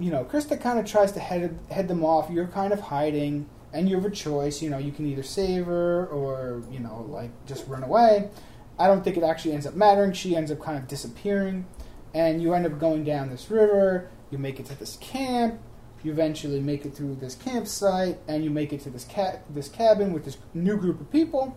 you 0.00 0.10
know, 0.10 0.24
Christa 0.24 0.60
kind 0.60 0.80
of 0.80 0.86
tries 0.86 1.12
to 1.12 1.20
head, 1.20 1.56
head 1.70 1.86
them 1.86 2.04
off. 2.04 2.30
You're 2.30 2.48
kind 2.48 2.72
of 2.72 2.80
hiding. 2.80 3.48
And 3.72 3.88
you 3.88 3.94
have 3.94 4.04
a 4.04 4.10
choice. 4.10 4.60
You 4.60 4.70
know, 4.70 4.78
you 4.78 4.90
can 4.90 5.06
either 5.06 5.22
save 5.22 5.66
her 5.66 6.06
or, 6.08 6.64
you 6.68 6.80
know, 6.80 7.06
like 7.08 7.30
just 7.46 7.66
run 7.68 7.84
away. 7.84 8.28
I 8.76 8.88
don't 8.88 9.04
think 9.04 9.16
it 9.16 9.22
actually 9.22 9.52
ends 9.52 9.68
up 9.68 9.74
mattering. 9.74 10.14
She 10.14 10.34
ends 10.34 10.50
up 10.50 10.60
kind 10.60 10.78
of 10.78 10.88
disappearing. 10.88 11.64
And 12.12 12.42
you 12.42 12.54
end 12.54 12.66
up 12.66 12.80
going 12.80 13.04
down 13.04 13.30
this 13.30 13.52
river. 13.52 14.10
You 14.32 14.38
make 14.38 14.58
it 14.58 14.66
to 14.66 14.74
this 14.76 14.96
camp 14.96 15.60
you 16.04 16.12
eventually 16.12 16.60
make 16.60 16.84
it 16.84 16.94
through 16.94 17.16
this 17.16 17.34
campsite 17.34 18.18
and 18.28 18.44
you 18.44 18.50
make 18.50 18.72
it 18.72 18.80
to 18.82 18.90
this 18.90 19.06
ca- 19.10 19.38
this 19.50 19.68
cabin 19.68 20.12
with 20.12 20.24
this 20.24 20.36
new 20.54 20.76
group 20.76 21.00
of 21.00 21.10
people 21.10 21.56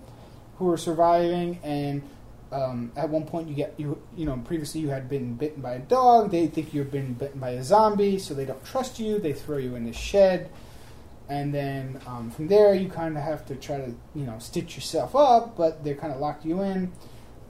who 0.58 0.70
are 0.70 0.78
surviving 0.78 1.60
and 1.64 2.02
um, 2.52 2.92
at 2.96 3.10
one 3.10 3.26
point 3.26 3.48
you 3.48 3.56
get 3.56 3.76
you 3.78 4.02
you 4.16 4.26
know 4.26 4.42
previously 4.46 4.82
you 4.82 4.90
had 4.90 5.08
been 5.08 5.36
bitten 5.36 5.62
by 5.62 5.74
a 5.74 5.80
dog. 5.80 6.32
They 6.32 6.48
think 6.48 6.74
you've 6.74 6.92
been 6.92 7.14
bitten 7.14 7.40
by 7.40 7.52
a 7.52 7.64
zombie 7.64 8.18
so 8.18 8.34
they 8.34 8.46
don't 8.46 8.64
trust 8.66 9.00
you. 9.00 9.20
They 9.20 9.34
throw 9.34 9.58
you 9.58 9.76
in 9.76 9.86
this 9.86 9.98
shed. 9.98 10.50
And 11.28 11.54
then 11.54 12.02
um, 12.08 12.32
from 12.32 12.48
there 12.48 12.74
you 12.74 12.90
kind 12.90 13.16
of 13.16 13.24
have 13.24 13.46
to 13.48 13.56
try 13.56 13.78
to 13.78 13.94
you 14.16 14.26
know 14.26 14.40
stitch 14.40 14.76
yourself 14.76 15.16
up 15.16 15.56
but 15.56 15.84
they're 15.84 15.96
kind 15.96 16.12
of 16.12 16.20
lock 16.20 16.44
you 16.44 16.62
in. 16.62 16.92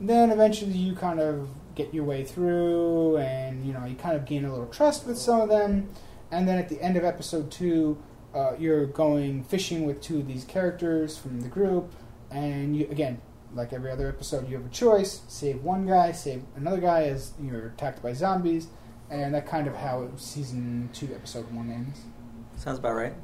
Then 0.02 0.32
eventually 0.32 0.72
you 0.72 0.96
kind 0.96 1.20
of 1.20 1.48
get 1.76 1.94
your 1.94 2.04
way 2.04 2.26
through 2.26 3.18
and 3.18 3.66
you 3.66 3.72
know 3.72 3.86
you 3.86 3.96
kind 3.96 4.18
of 4.18 4.26
gain 4.26 4.44
a 4.44 4.52
little 4.52 4.68
trust 4.68 5.08
with 5.08 5.18
some 5.18 5.40
of 5.40 5.48
them 5.48 5.90
and 6.32 6.48
then 6.48 6.58
at 6.58 6.70
the 6.70 6.82
end 6.82 6.98
of 6.98 7.04
episode 7.04 7.52
two, 7.52 8.02
uh, 8.34 8.54
you're 8.60 8.86
going 8.86 9.44
fishing 9.44 9.86
with 9.86 10.02
two 10.02 10.20
of 10.20 10.28
these 10.28 10.44
characters 10.44 11.18
from 11.18 11.42
the 11.42 11.48
group, 11.48 11.92
and 12.30 12.76
you 12.76 12.88
again, 12.92 13.22
like 13.54 13.74
every 13.74 13.92
other 13.92 14.08
episode, 14.08 14.48
you 14.48 14.56
have 14.56 14.66
a 14.66 14.70
choice: 14.70 15.22
save 15.28 15.64
one 15.64 15.88
guy, 15.88 16.12
save 16.12 16.44
another 16.56 16.80
guy 16.80 17.04
as 17.04 17.34
you're 17.42 17.68
attacked 17.68 18.04
by 18.04 18.14
zombies, 18.14 18.68
and 19.10 19.34
that 19.34 19.48
kind 19.48 19.68
of 19.68 19.76
how 19.76 20.10
season 20.16 20.90
two, 20.94 21.08
episode 21.14 21.52
one 21.52 21.72
ends. 21.72 22.02
sounds 22.56 22.80
about 22.80 22.96
right. 22.96 23.16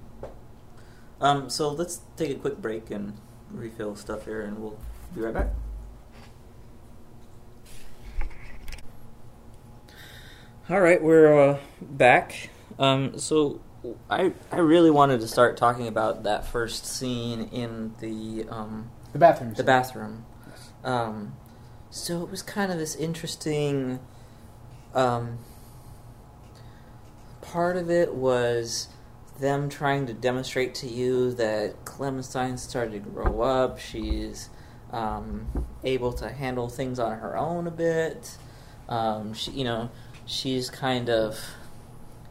Um, 1.22 1.50
so 1.50 1.70
let's 1.70 2.02
take 2.18 2.32
a 2.32 2.36
quick 2.36 2.58
break 2.58 2.92
and 2.92 3.18
refill 3.52 3.96
stuff 3.96 4.26
here, 4.26 4.42
and 4.42 4.58
we'll 4.58 4.78
be 5.14 5.22
right 5.22 5.34
back. 5.34 5.48
All 10.68 10.82
right, 10.82 11.02
we're 11.02 11.52
uh, 11.52 11.60
back. 11.80 12.50
Um, 12.80 13.18
so 13.18 13.62
I 14.10 14.34
I 14.52 14.58
really 14.60 14.92
wanted 14.92 15.22
to 15.22 15.28
start 15.28 15.58
talking 15.58 15.88
about 15.88 16.24
that 16.24 16.46
first 16.46 16.86
scene 16.86 17.50
in 17.52 17.94
the 18.00 18.48
um, 18.50 18.90
The 19.14 19.20
bathroom. 19.20 19.54
the 19.54 19.64
bathroom. 19.64 20.26
Um, 20.84 21.36
so 21.90 22.22
it 22.24 22.30
was 22.30 22.42
kind 22.42 22.72
of 22.72 22.78
this 22.78 22.96
interesting. 22.96 24.00
Um, 24.94 25.40
part 27.42 27.78
of 27.78 27.90
it 27.90 28.14
was 28.16 28.88
them 29.40 29.70
trying 29.70 30.06
to 30.08 30.14
demonstrate 30.14 30.74
to 30.76 30.88
you 30.88 31.34
that 31.34 31.86
Clementine 31.86 32.58
started 32.58 32.92
to 32.94 33.00
grow 33.10 33.42
up. 33.42 33.78
She's 33.80 34.50
um, 34.92 35.66
able 35.84 36.14
to 36.14 36.30
handle 36.30 36.70
things 36.70 37.00
on 37.00 37.20
her 37.20 37.38
own 37.38 37.68
a 37.68 37.72
bit. 37.72 38.38
Um, 38.88 39.34
she, 39.34 39.52
you 39.52 39.64
know, 39.66 39.90
she's 40.26 40.70
kind 40.70 41.10
of 41.10 41.38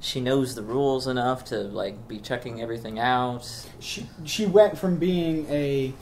she 0.05 0.20
knows 0.20 0.55
the 0.55 0.62
rules 0.62 1.07
enough 1.07 1.46
to 1.46 1.57
like 1.61 2.07
be 2.07 2.18
checking 2.18 2.61
everything 2.61 2.98
out. 2.98 3.48
She 3.80 4.07
she 4.24 4.44
went 4.44 4.76
from 4.76 4.98
being 4.98 5.46
a, 5.48 5.94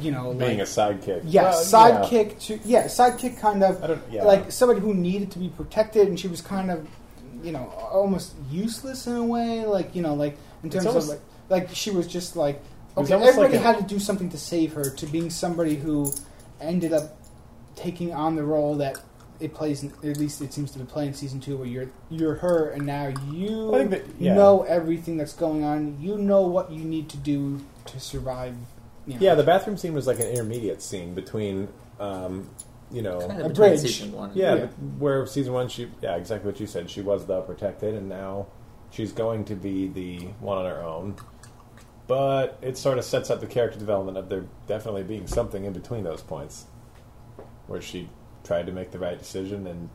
you 0.00 0.10
know, 0.10 0.34
Being 0.34 0.60
a 0.60 0.64
sidekick. 0.64 1.22
yeah 1.24 1.44
Well, 1.44 1.64
sidekick 1.64 2.40
to 2.46 2.58
yeah 2.64 2.86
sidekick 2.86 3.38
kind 3.38 3.62
of 3.62 3.82
I 3.82 3.86
don't. 3.86 4.02
Yeah. 4.10 4.24
like 4.24 4.50
somebody 4.50 4.80
who 4.80 4.92
needed 4.92 5.30
to 5.32 5.38
be 5.38 5.50
protected, 5.50 6.08
and 6.08 6.18
she 6.18 6.26
was 6.26 6.40
kind 6.40 6.68
of, 6.70 6.88
you 7.44 7.52
know, 7.52 7.66
almost 7.92 8.34
useless 8.50 9.06
in 9.06 9.14
a 9.14 9.24
way. 9.24 9.64
Like 9.64 9.94
you 9.94 10.02
know, 10.02 10.14
like 10.14 10.36
in 10.64 10.70
terms 10.70 10.86
almost- 10.86 11.12
of 11.12 11.20
like, 11.50 11.66
like 11.68 11.74
she 11.76 11.90
was 11.92 12.08
just 12.08 12.34
like 12.34 12.60
okay, 12.96 13.12
almost 13.14 13.30
everybody 13.30 13.56
like 13.58 13.64
a- 13.64 13.72
had 13.74 13.76
to 13.78 13.94
do 13.94 14.00
something 14.00 14.30
to 14.30 14.38
save 14.38 14.72
her. 14.72 14.90
To 14.90 15.06
being 15.06 15.30
somebody 15.30 15.76
who 15.76 16.12
ended 16.60 16.92
up 16.92 17.16
taking 17.76 18.12
on 18.12 18.34
the 18.34 18.42
role 18.42 18.74
that 18.76 18.98
it 19.40 19.52
plays. 19.54 19.82
in- 19.82 19.92
At 20.08 20.16
least 20.18 20.40
it 20.42 20.52
seems 20.52 20.70
to 20.72 20.78
be 20.78 20.84
playing 20.84 21.14
season 21.14 21.40
two, 21.40 21.56
where 21.56 21.66
you're 21.66 21.88
you're 22.10 22.34
her, 22.36 22.70
and 22.70 22.86
now 22.86 23.12
you 23.30 23.70
that- 23.88 24.02
yeah. 24.18 24.34
know 24.34 24.62
everything 24.62 25.16
that's 25.16 25.32
going 25.34 25.64
on. 25.64 25.96
You 26.00 26.16
know 26.18 26.42
what 26.42 26.70
you 26.70 26.84
need 26.84 27.08
to 27.10 27.16
do 27.16 27.60
to 27.86 28.00
survive. 28.00 28.54
You 29.06 29.14
know. 29.14 29.20
yeah, 29.20 29.34
the 29.34 29.42
bathroom 29.42 29.76
scene 29.76 29.92
was 29.92 30.06
like 30.06 30.18
an 30.20 30.26
intermediate 30.28 30.80
scene 30.80 31.14
between, 31.14 31.68
um, 32.00 32.48
you 32.90 33.02
know, 33.02 33.18
Kind 33.20 33.32
A 33.32 33.44
of 33.46 33.48
between 33.52 33.70
bridge. 33.70 33.80
season 33.80 34.12
one. 34.12 34.30
yeah, 34.34 34.54
Yeah. 34.54 34.66
where 34.98 35.26
season 35.26 35.52
one, 35.52 35.68
she 35.68 35.90
yeah, 36.00 36.16
exactly 36.16 36.50
what 36.50 36.58
you 36.60 36.66
said. 36.66 36.88
She 36.88 37.02
was 37.02 37.26
the 37.26 37.40
protected, 37.42 37.94
and 37.94 38.08
now 38.08 38.46
she's 38.90 39.12
going 39.12 39.44
to 39.46 39.54
be 39.56 39.88
the 39.88 40.18
one 40.40 40.56
on 40.58 40.64
her 40.66 40.82
own. 40.82 41.16
But 42.06 42.58
it 42.62 42.76
sort 42.78 42.98
of 42.98 43.04
sets 43.04 43.30
up 43.30 43.40
the 43.40 43.46
character 43.46 43.78
development 43.78 44.18
of 44.18 44.28
there 44.28 44.44
definitely 44.66 45.02
being 45.04 45.26
something 45.26 45.64
in 45.64 45.72
between 45.72 46.04
those 46.04 46.20
points, 46.22 46.66
where 47.66 47.80
she 47.80 48.08
tried 48.44 48.66
to 48.66 48.72
make 48.72 48.90
the 48.92 48.98
right 48.98 49.18
decision, 49.18 49.66
and 49.66 49.88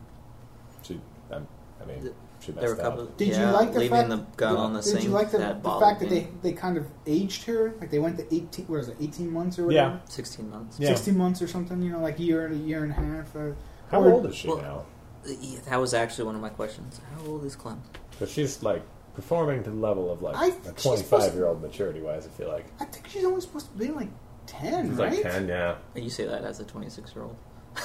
she, 0.82 1.00
um, 1.32 1.47
I 1.82 1.86
mean, 1.86 2.02
Th- 2.02 2.14
she 2.41 2.52
There 2.54 2.64
were 2.64 2.68
a 2.68 2.76
messed 2.76 2.82
couple. 2.82 3.04
up. 3.04 3.18
Did 3.18 3.28
yeah, 3.30 3.47
you 3.50 3.54
like 3.56 3.74
the 3.74 3.80
leaving 3.80 3.97
fact, 3.97 4.10
the 4.10 4.18
gun 4.38 4.54
did, 4.56 4.60
on 4.60 4.74
the 4.74 4.82
did 4.82 5.04
you 5.04 5.10
like 5.10 5.32
the, 5.32 5.38
that 5.39 5.56
the 5.56 5.70
bothered 5.70 5.88
fact 5.88 6.00
that 6.02 6.10
me. 6.12 6.20
they, 6.41 6.52
they 6.52 6.54
kind 6.54 6.78
of 6.78 6.86
aged 7.06 7.43
her? 7.45 7.74
Like 7.80 7.91
they 7.91 8.00
went 8.00 8.18
to 8.18 8.34
eighteen, 8.34 8.66
what 8.68 8.80
is 8.80 8.88
it, 8.89 8.97
eighteen 9.00 9.32
months 9.32 9.60
or 9.60 9.72
Yeah. 9.72 10.00
sixteen 10.06 10.50
months. 10.50 10.80
Yeah. 10.80 10.89
Sixteen 10.89 11.18
months 11.18 11.41
or 11.41 11.47
something. 11.47 11.82
You 11.82 11.91
know, 11.91 12.00
like 12.00 12.18
a 12.20 12.24
year 12.24 12.45
and 12.45 12.56
a 12.56 12.66
year 12.66 12.84
and 12.84 12.91
a 12.91 12.95
half. 12.95 13.36
Uh, 13.36 13.52
How 13.91 14.02
or- 14.02 14.14
old 14.14 14.26
is 14.26 14.36
she 14.36 14.47
well- 14.47 14.58
now? 14.58 14.86
Yeah, 15.26 15.60
that 15.70 15.82
was 15.82 15.93
actually 15.93 16.24
one 16.26 16.36
of 16.36 16.41
my 16.41 16.47
questions. 16.50 17.02
How 17.14 17.26
old 17.30 17.43
is 17.43 17.56
Clem? 17.58 17.82
But 18.20 18.30
she's 18.30 18.64
like 18.64 18.84
performing 19.16 19.64
to 19.64 19.70
the 19.70 19.76
level 19.76 20.10
of 20.10 20.22
like 20.22 20.38
I 20.38 20.47
a 20.47 20.52
think 20.52 20.78
she's 20.80 20.84
supposed 20.84 21.04
to- 21.04 21.10
twenty-five-year-old 21.10 21.62
maturity-wise. 21.62 22.26
I 22.26 22.30
feel 22.30 22.47
like 22.47 22.66
I 22.80 22.86
think 22.86 23.08
she's 23.10 23.26
only 23.26 23.41
supposed 23.41 23.70
to 23.70 23.78
be 23.78 23.89
like 23.91 24.08
ten, 24.45 24.89
she's 24.91 24.97
right? 24.97 25.12
like 25.12 25.22
ten, 25.24 25.47
yeah. 25.50 25.76
And 25.93 26.06
you 26.06 26.10
say 26.10 26.26
that 26.26 26.45
as 26.45 26.62
a 26.62 26.64
twenty-six-year-old. 26.64 27.36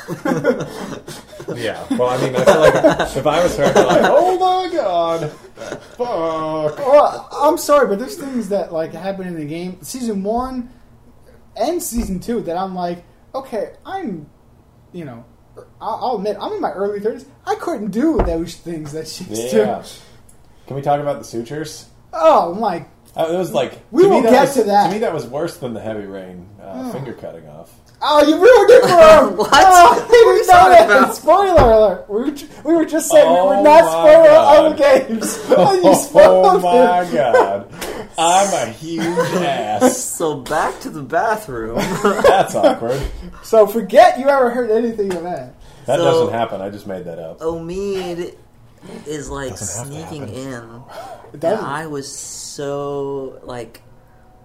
Yeah. 1.57 1.87
Well, 1.91 2.09
I 2.09 2.17
mean, 2.23 2.35
I 2.37 2.45
feel 2.45 2.61
like 2.61 2.75
if 3.17 3.27
I 3.27 3.43
was 3.43 3.57
her, 3.59 3.65
I'd 3.65 3.75
be 3.75 3.81
like, 3.81 4.03
oh 4.05 4.39
my 4.39 4.75
god, 4.75 5.31
fuck. 5.31 5.99
Well, 6.79 7.29
I'm 7.33 7.59
sorry, 7.59 7.87
but 7.87 7.99
there's 7.99 8.17
things 8.17 8.49
that 8.49 8.73
like 8.73 8.93
happen 8.95 9.27
in 9.27 9.35
the 9.37 9.45
game, 9.45 9.83
season 9.83 10.23
one 10.23 10.71
and 11.57 11.83
season 11.83 12.19
two, 12.21 12.41
that 12.43 12.57
I'm 12.57 12.75
like, 12.75 13.05
okay, 13.35 13.75
I'm, 13.85 14.29
you 14.93 15.05
know, 15.05 15.25
I'll, 15.81 16.17
admit 16.17 16.37
I'm 16.41 16.53
in 16.55 16.61
my 16.63 16.73
early 16.73 16.99
thirties. 17.01 17.27
I 17.47 17.55
couldn't 17.57 17.91
do 17.91 18.17
those 18.25 18.55
things 18.55 18.93
that 18.93 19.07
she's 19.07 19.51
doing. 19.51 19.83
Can 20.67 20.77
we 20.77 20.83
talk 20.83 20.99
about 21.01 21.19
the 21.19 21.25
sutures? 21.25 21.91
Oh 22.13 22.55
my 22.55 22.87
Uh, 23.15 23.27
it 23.29 23.37
was 23.37 23.53
like 23.53 23.81
We 23.91 24.07
will 24.07 24.23
get 24.23 24.33
was, 24.41 24.55
to 24.55 24.65
that. 24.65 24.87
To 24.87 24.93
me, 24.95 24.99
that 25.01 25.13
was 25.13 25.27
worse 25.27 25.59
than 25.59 25.75
the 25.75 25.81
heavy 25.81 26.07
rain 26.07 26.49
uh, 26.59 26.85
Oh. 26.87 26.93
finger 26.93 27.13
cutting 27.13 27.47
off. 27.49 27.71
Oh, 28.07 28.23
you 28.23 28.35
ruined 28.35 28.71
it 28.71 28.83
for 28.89 29.29
him! 29.31 29.37
What? 29.39 29.49
Oh, 29.53 29.95
he 29.95 30.01
What 30.01 30.13
are 30.13 30.33
you 30.33 30.39
didn't 30.39 30.47
know 30.47 30.53
talking 30.53 30.89
that. 30.89 30.99
about? 31.03 31.17
Spoiler 31.17 31.73
alert. 31.73 32.11
We 32.11 32.21
were, 32.23 32.31
ju- 32.33 32.49
we 32.65 32.75
were 32.75 32.85
just 32.85 33.11
saying 33.11 33.31
we 33.33 33.39
Oh 33.39 33.49
were 33.49 33.63
not 33.63 33.85
my 33.85 33.91
spoiler 33.91 34.29
other 34.31 34.77
games. 34.77 35.37
and 35.39 35.49
you 35.85 35.95
Oh 36.15 36.59
my 36.61 37.01
it. 37.03 37.13
god, 37.15 37.73
I'm 38.19 38.69
a 38.69 38.73
huge 38.73 39.05
ass. 39.07 39.99
So 39.99 40.37
back 40.37 40.81
to 40.81 40.91
the 40.91 41.03
bathroom. 41.03 41.77
That's 42.25 42.55
awkward. 42.55 43.01
So 43.43 43.67
forget 43.67 44.19
you 44.19 44.29
ever 44.29 44.51
heard 44.51 44.71
anything 44.71 45.13
of 45.15 45.23
that. 45.23 45.55
That 45.87 45.99
So- 45.99 46.05
doesn't 46.05 46.33
happen. 46.33 46.61
I 46.61 46.69
just 46.71 46.87
made 46.87 47.07
that 47.07 47.19
up. 47.19 47.41
Omid 47.41 48.35
is 49.07 49.31
like 49.31 49.51
Doesn't 49.51 49.87
sneaking 49.87 50.29
in, 50.29 50.83
It 51.33 51.41
and. 51.41 51.59
I 51.59 51.87
was 51.87 52.15
so 52.15 53.41
like 53.45 53.81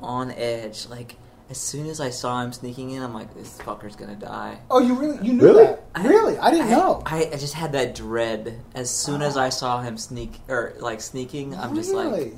on 0.01 0.31
edge. 0.31 0.87
Like 0.87 1.15
as 1.49 1.57
soon 1.57 1.87
as 1.87 1.99
I 1.99 2.09
saw 2.11 2.41
him 2.43 2.53
sneaking 2.53 2.91
in, 2.91 3.01
I'm 3.01 3.13
like, 3.13 3.33
this 3.33 3.57
fucker's 3.57 3.95
gonna 3.95 4.15
die. 4.15 4.59
Oh, 4.69 4.79
you 4.79 4.93
really 4.95 5.17
you 5.25 5.33
knew 5.33 5.45
Really? 5.45 5.63
that? 5.65 5.83
Really? 6.03 6.37
I 6.37 6.51
didn't 6.51 6.69
know. 6.69 7.01
I, 7.05 7.25
I 7.33 7.37
just 7.37 7.55
had 7.55 7.71
that 7.71 7.95
dread 7.95 8.59
as 8.75 8.89
soon 8.91 9.21
as 9.21 9.35
I 9.35 9.47
oh. 9.47 9.49
saw 9.49 9.81
him 9.81 9.97
sneak 9.97 10.39
or 10.47 10.73
like 10.79 11.01
sneaking. 11.01 11.55
I'm 11.55 11.75
just 11.75 11.91
like, 11.93 12.33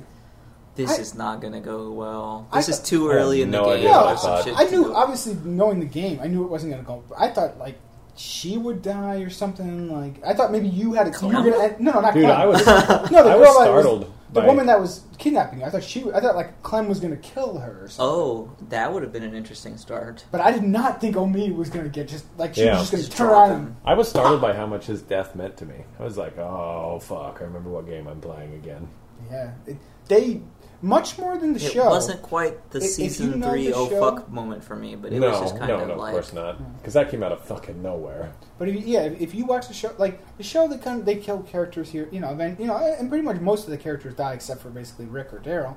this 0.76 0.90
I- 0.98 1.00
is 1.02 1.14
not 1.14 1.42
gonna 1.42 1.60
go 1.60 1.92
well. 1.92 2.48
I 2.50 2.58
This 2.58 2.70
is 2.70 2.80
too 2.80 3.10
I 3.10 3.14
have 3.14 3.22
early 3.22 3.42
in 3.42 3.50
the 3.50 3.58
no 3.58 3.64
game. 3.66 3.74
idea 3.78 3.90
what 3.90 4.06
I 4.06 4.16
thought. 4.16 4.48
I 4.56 4.64
knew, 4.70 4.94
obviously, 4.94 5.34
knowing 5.44 5.80
the 5.80 5.86
game, 5.86 6.18
I 6.22 6.26
knew 6.26 6.44
it 6.44 6.48
wasn't 6.50 6.72
going 6.72 6.82
to 6.82 6.86
go. 6.88 7.04
I 7.16 7.28
thought 7.28 7.58
like 7.58 7.78
she 8.16 8.56
would 8.56 8.80
die 8.82 9.16
or 9.20 9.28
something. 9.30 9.90
Like 9.90 10.24
I 10.24 10.32
thought 10.32 10.50
maybe 10.52 10.68
you 10.68 10.94
had 10.94 11.12
to. 11.12 11.20
You 11.20 11.26
were 11.28 11.50
gonna, 11.50 11.76
no, 11.78 11.92
no, 11.92 12.00
not 12.00 12.14
Dude, 12.14 12.24
Clem. 12.24 12.40
I 12.40 12.46
was 12.46 12.64
no, 12.66 12.74
the 12.74 13.18
I 13.18 13.22
girl 13.22 13.38
was 13.40 13.58
that 13.58 13.64
startled. 13.64 14.12
The 14.32 14.40
by- 14.40 14.46
woman 14.46 14.66
that 14.66 14.80
was 14.80 15.02
kidnapping 15.18 15.60
you. 15.60 15.64
I 15.66 15.70
thought 15.70 15.82
she. 15.82 16.10
I 16.12 16.20
thought 16.20 16.34
like 16.36 16.62
Clem 16.62 16.88
was 16.88 17.00
going 17.00 17.12
to 17.16 17.20
kill 17.22 17.58
her 17.58 17.84
or 17.84 17.88
something. 17.88 18.06
Oh, 18.14 18.50
that 18.70 18.92
would 18.92 19.02
have 19.02 19.12
been 19.12 19.22
an 19.22 19.34
interesting 19.34 19.76
start. 19.76 20.24
But 20.30 20.40
I 20.40 20.50
did 20.52 20.62
not 20.64 21.00
think 21.00 21.16
Omi 21.16 21.50
was 21.50 21.70
going 21.70 21.84
to 21.84 21.90
get 21.90 22.08
just 22.08 22.24
like 22.38 22.54
she 22.54 22.64
Yeah. 22.64 22.78
was 22.78 22.90
just 22.90 22.92
going 22.92 23.02
to 23.04 23.08
Just 23.08 23.18
turn 23.18 23.26
drop 23.28 23.48
around 23.48 23.50
him. 23.60 23.66
and. 23.66 23.76
I 23.84 23.94
was 23.94 24.08
startled 24.08 24.40
by 24.40 24.52
how 24.54 24.66
much 24.66 24.86
his 24.86 25.02
death 25.02 25.34
meant 25.34 25.56
to 25.58 25.66
me. 25.66 25.84
I 25.98 26.02
was 26.04 26.16
like, 26.16 26.38
oh 26.38 26.98
fuck! 27.00 27.38
I 27.40 27.44
remember 27.44 27.70
what 27.70 27.86
game 27.86 28.06
I'm 28.08 28.20
playing 28.20 28.54
again. 28.54 28.88
Yeah, 29.30 29.52
it, 29.66 29.76
they 30.08 30.40
much 30.82 31.16
more 31.16 31.38
than 31.38 31.52
the 31.52 31.64
It 31.64 31.72
show. 31.72 31.86
It 31.86 31.90
wasn't 31.90 32.22
quite 32.22 32.70
the 32.70 32.78
If- 32.78 32.84
if 32.84 32.98
you 32.98 33.08
season 33.08 33.40
know 33.40 33.50
three 33.50 33.68
the 33.68 33.74
oh 33.74 33.88
show- 33.88 34.00
fuck 34.00 34.28
moment 34.30 34.64
for 34.64 34.74
me, 34.76 34.96
but 34.96 35.12
it 35.12 35.20
no, 35.20 35.30
was 35.30 35.40
just 35.40 35.56
kind 35.56 35.70
of 35.70 35.78
like 35.78 35.86
no, 35.86 35.92
of 35.92 35.96
no, 35.98 36.02
like 36.02 36.08
of 36.10 36.14
course 36.14 36.32
not, 36.32 36.78
because 36.78 36.94
that 36.94 37.08
came 37.10 37.22
out 37.22 37.30
of 37.32 37.40
fucking 37.44 37.80
nowhere. 37.80 38.32
But 38.58 38.68
if, 38.68 38.84
yeah, 38.84 39.02
if, 39.02 39.20
if 39.20 39.34
you 39.34 39.46
watch 39.46 39.68
the 39.68 39.74
show, 39.74 39.94
like 39.98 40.20
the 40.36 40.42
show, 40.42 40.66
they 40.68 40.78
kind 40.78 40.98
of 41.00 41.06
they 41.06 41.16
kill 41.16 41.42
characters 41.44 41.90
here, 41.90 42.08
you 42.10 42.20
know, 42.20 42.34
then 42.34 42.56
you 42.58 42.66
know, 42.66 42.76
and 42.76 43.08
pretty 43.08 43.22
much 43.24 43.40
most 43.40 43.64
of 43.64 43.70
the 43.70 43.78
characters 43.78 44.14
die 44.14 44.34
except 44.34 44.60
for 44.60 44.70
basically 44.70 45.06
Rick 45.06 45.32
or 45.32 45.38
Daryl. 45.38 45.76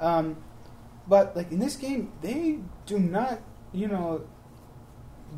Um, 0.00 0.36
but 1.06 1.36
like 1.36 1.50
in 1.52 1.58
this 1.60 1.76
game, 1.76 2.12
they 2.20 2.58
do 2.86 2.98
not, 2.98 3.40
you 3.72 3.86
know, 3.88 4.22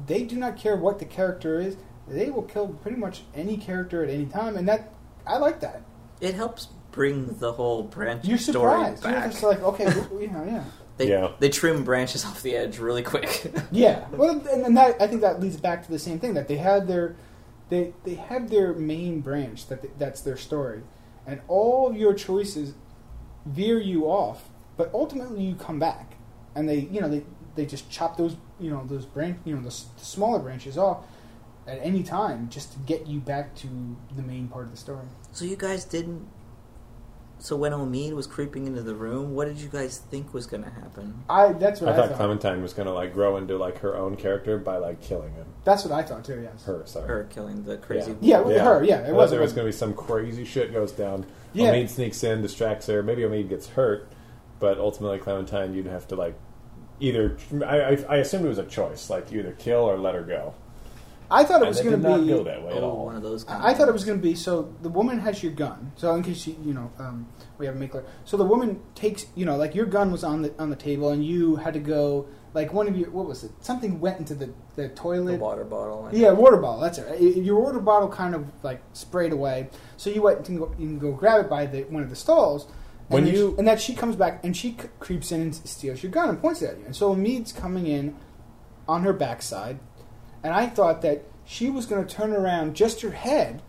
they 0.06 0.22
do 0.24 0.36
not 0.36 0.56
care 0.56 0.76
what 0.76 0.98
the 0.98 1.04
character 1.04 1.60
is. 1.60 1.76
They 2.08 2.30
will 2.30 2.42
kill 2.42 2.68
pretty 2.68 2.96
much 2.98 3.22
any 3.34 3.56
character 3.56 4.02
at 4.04 4.10
any 4.10 4.26
time, 4.26 4.56
and 4.56 4.68
that 4.68 4.92
I 5.26 5.38
like 5.38 5.60
that. 5.60 5.82
it 6.20 6.34
helps 6.34 6.68
bring 6.94 7.36
the 7.38 7.52
whole 7.52 7.82
branch 7.82 8.24
You're 8.24 8.38
story 8.38 8.94
surprised. 8.94 9.04
You're 9.04 9.12
back. 9.12 9.30
just 9.32 9.42
like, 9.42 9.62
okay, 9.62 9.84
you 10.20 10.28
know, 10.30 10.44
yeah. 10.44 10.64
They 10.96 11.08
Yeah. 11.10 11.32
they 11.40 11.48
trim 11.48 11.82
branches 11.82 12.24
off 12.24 12.40
the 12.42 12.54
edge 12.54 12.78
really 12.78 13.02
quick. 13.02 13.52
Yeah, 13.72 14.06
well, 14.12 14.30
and, 14.30 14.64
and 14.66 14.76
that 14.76 15.02
I 15.02 15.08
think 15.08 15.22
that 15.22 15.40
leads 15.40 15.56
back 15.56 15.84
to 15.84 15.90
the 15.90 15.98
same 15.98 16.20
thing 16.20 16.34
that 16.34 16.46
they 16.46 16.56
had 16.56 16.86
their 16.86 17.16
they 17.68 17.92
they 18.04 18.14
have 18.14 18.48
their 18.48 18.72
main 18.74 19.20
branch 19.20 19.66
that 19.68 19.82
they, 19.82 19.90
that's 19.98 20.20
their 20.20 20.36
story, 20.36 20.82
and 21.26 21.40
all 21.48 21.88
of 21.90 21.96
your 21.96 22.14
choices 22.14 22.74
veer 23.44 23.80
you 23.80 24.04
off, 24.04 24.48
but 24.76 24.88
ultimately 24.94 25.42
you 25.42 25.56
come 25.56 25.80
back, 25.80 26.14
and 26.54 26.68
they 26.68 26.80
you 26.92 27.00
know 27.00 27.08
they 27.08 27.24
they 27.56 27.66
just 27.66 27.90
chop 27.90 28.16
those 28.16 28.36
you 28.60 28.70
know 28.70 28.84
those 28.86 29.04
branch 29.04 29.38
you 29.44 29.56
know 29.56 29.62
the, 29.62 29.66
s- 29.68 29.86
the 29.98 30.04
smaller 30.04 30.38
branches 30.38 30.78
off 30.78 30.98
at 31.66 31.78
any 31.82 32.04
time 32.04 32.48
just 32.50 32.72
to 32.72 32.78
get 32.80 33.04
you 33.08 33.18
back 33.18 33.54
to 33.56 33.66
the 34.14 34.22
main 34.22 34.46
part 34.46 34.64
of 34.66 34.70
the 34.70 34.76
story. 34.76 35.06
so 35.32 35.44
you 35.44 35.56
guys 35.56 35.84
didn't. 35.84 36.28
So 37.38 37.56
when 37.56 37.72
Omid 37.72 38.14
was 38.14 38.26
creeping 38.26 38.66
into 38.66 38.82
the 38.82 38.94
room, 38.94 39.34
what 39.34 39.46
did 39.46 39.58
you 39.58 39.68
guys 39.68 39.98
think 39.98 40.32
was 40.32 40.46
going 40.46 40.62
to 40.62 40.70
happen? 40.70 41.24
I 41.28 41.52
that's 41.52 41.80
what 41.80 41.90
I 41.90 41.92
I, 41.92 41.96
thought 41.96 42.08
thought. 42.10 42.16
Clementine 42.16 42.62
was 42.62 42.72
gonna 42.72 42.92
like 42.92 43.12
grow 43.12 43.36
into 43.36 43.58
like 43.58 43.78
her 43.78 43.96
own 43.96 44.16
character 44.16 44.56
by 44.56 44.78
like 44.78 45.02
killing 45.02 45.32
him. 45.34 45.46
That's 45.64 45.84
what 45.84 45.92
I 45.92 46.02
thought 46.02 46.24
too. 46.24 46.40
Yes. 46.42 46.64
Her, 46.64 46.82
sorry. 46.86 47.06
Her 47.08 47.24
killing 47.24 47.64
the 47.64 47.76
crazy. 47.76 48.16
Yeah, 48.20 48.40
with 48.40 48.60
her. 48.60 48.82
Yeah, 48.82 49.00
it 49.00 49.08
thought 49.08 49.14
was. 49.14 49.30
there 49.30 49.40
was 49.40 49.52
going 49.52 49.66
to 49.66 49.68
be 49.68 49.76
some 49.76 49.94
crazy 49.94 50.44
shit 50.44 50.72
goes 50.72 50.92
down. 50.92 51.26
Yeah. 51.52 51.72
Omid 51.72 51.88
sneaks 51.90 52.22
in, 52.24 52.40
distracts 52.42 52.86
her. 52.86 53.02
Maybe 53.02 53.22
Omid 53.22 53.48
gets 53.48 53.68
hurt, 53.68 54.08
but 54.58 54.78
ultimately 54.78 55.18
Clementine, 55.18 55.74
you'd 55.74 55.86
have 55.86 56.08
to 56.08 56.16
like 56.16 56.34
either. 57.00 57.36
I, 57.64 57.80
I, 57.80 58.04
I 58.08 58.16
assumed 58.16 58.44
it 58.44 58.48
was 58.48 58.58
a 58.58 58.64
choice, 58.64 59.10
like 59.10 59.30
you 59.30 59.40
either 59.40 59.52
kill 59.52 59.80
or 59.80 59.98
let 59.98 60.14
her 60.14 60.22
go. 60.22 60.54
I 61.30 61.44
thought 61.44 61.62
it 61.62 61.68
was 61.68 61.80
going 61.80 61.96
did 61.96 62.02
to 62.02 62.08
not 62.08 62.20
be 62.20 62.26
go 62.28 62.44
that 62.44 62.62
way 62.62 62.76
at 62.76 62.82
Oh, 62.82 62.90
all. 62.90 63.04
one 63.06 63.16
of 63.16 63.22
those. 63.22 63.44
Kind 63.44 63.62
I 63.62 63.70
I 63.70 63.74
thought 63.74 63.88
it 63.88 63.92
was 63.92 64.04
going 64.04 64.18
to 64.18 64.22
be 64.22 64.34
so 64.34 64.74
the 64.82 64.88
woman 64.88 65.18
has 65.20 65.42
your 65.42 65.52
gun. 65.52 65.92
So 65.96 66.14
in 66.14 66.22
case 66.22 66.36
she, 66.38 66.52
you 66.64 66.74
know, 66.74 66.90
um, 66.98 67.26
we 67.58 67.66
have 67.66 67.74
a 67.76 67.78
maker. 67.78 68.04
So 68.24 68.36
the 68.36 68.44
woman 68.44 68.80
takes, 68.94 69.26
you 69.34 69.44
know, 69.46 69.56
like 69.56 69.74
your 69.74 69.86
gun 69.86 70.12
was 70.12 70.22
on 70.24 70.42
the 70.42 70.52
on 70.58 70.70
the 70.70 70.76
table, 70.76 71.08
and 71.10 71.24
you 71.24 71.56
had 71.56 71.74
to 71.74 71.80
go. 71.80 72.26
Like 72.52 72.72
one 72.72 72.86
of 72.86 72.96
your, 72.96 73.10
what 73.10 73.26
was 73.26 73.42
it? 73.42 73.50
Something 73.62 73.98
went 73.98 74.20
into 74.20 74.32
the 74.36 74.46
the 74.76 74.82
the 74.82 74.88
toilet. 74.90 75.40
water 75.40 75.64
bottle. 75.64 76.06
and- 76.06 76.16
Yeah, 76.16 76.30
water 76.30 76.56
bottle. 76.56 76.80
That's 76.82 76.98
it. 76.98 77.20
Your 77.38 77.58
water 77.60 77.80
bottle 77.80 78.08
kind 78.08 78.32
of 78.32 78.46
like 78.62 78.80
sprayed 78.92 79.32
away. 79.32 79.70
So 79.96 80.08
you 80.08 80.22
went 80.22 80.48
and 80.48 80.58
go, 80.60 80.70
you 80.78 80.86
can 80.86 80.98
go 81.00 81.10
grab 81.10 81.40
it 81.46 81.50
by 81.50 81.66
the 81.66 81.82
one 81.84 82.04
of 82.04 82.10
the 82.10 82.14
stalls. 82.16 82.66
And 82.66 82.72
When 83.08 83.26
you- 83.26 83.32
she, 83.54 83.58
and 83.58 83.66
that 83.66 83.80
she 83.80 83.92
comes 83.92 84.14
back 84.14 84.44
and 84.44 84.56
she 84.56 84.76
c- 84.80 84.86
creeps 85.00 85.32
in 85.32 85.40
and 85.40 85.52
steals 85.54 86.00
your 86.04 86.12
gun 86.12 86.28
and 86.28 86.40
points 86.40 86.62
it 86.62 86.70
at 86.70 86.78
you. 86.78 86.84
And 86.86 86.94
so 86.94 87.12
Mead's 87.16 87.50
coming 87.52 87.88
in 87.88 88.14
on 88.86 89.02
her 89.02 89.12
backside, 89.12 89.80
and 90.44 90.52
I 90.54 90.66
thought 90.66 91.02
that 91.02 91.24
she 91.44 91.68
was 91.70 91.86
going 91.86 92.06
to 92.06 92.14
turn 92.14 92.32
around 92.32 92.74
just 92.76 93.00
her 93.00 93.10
head 93.10 93.62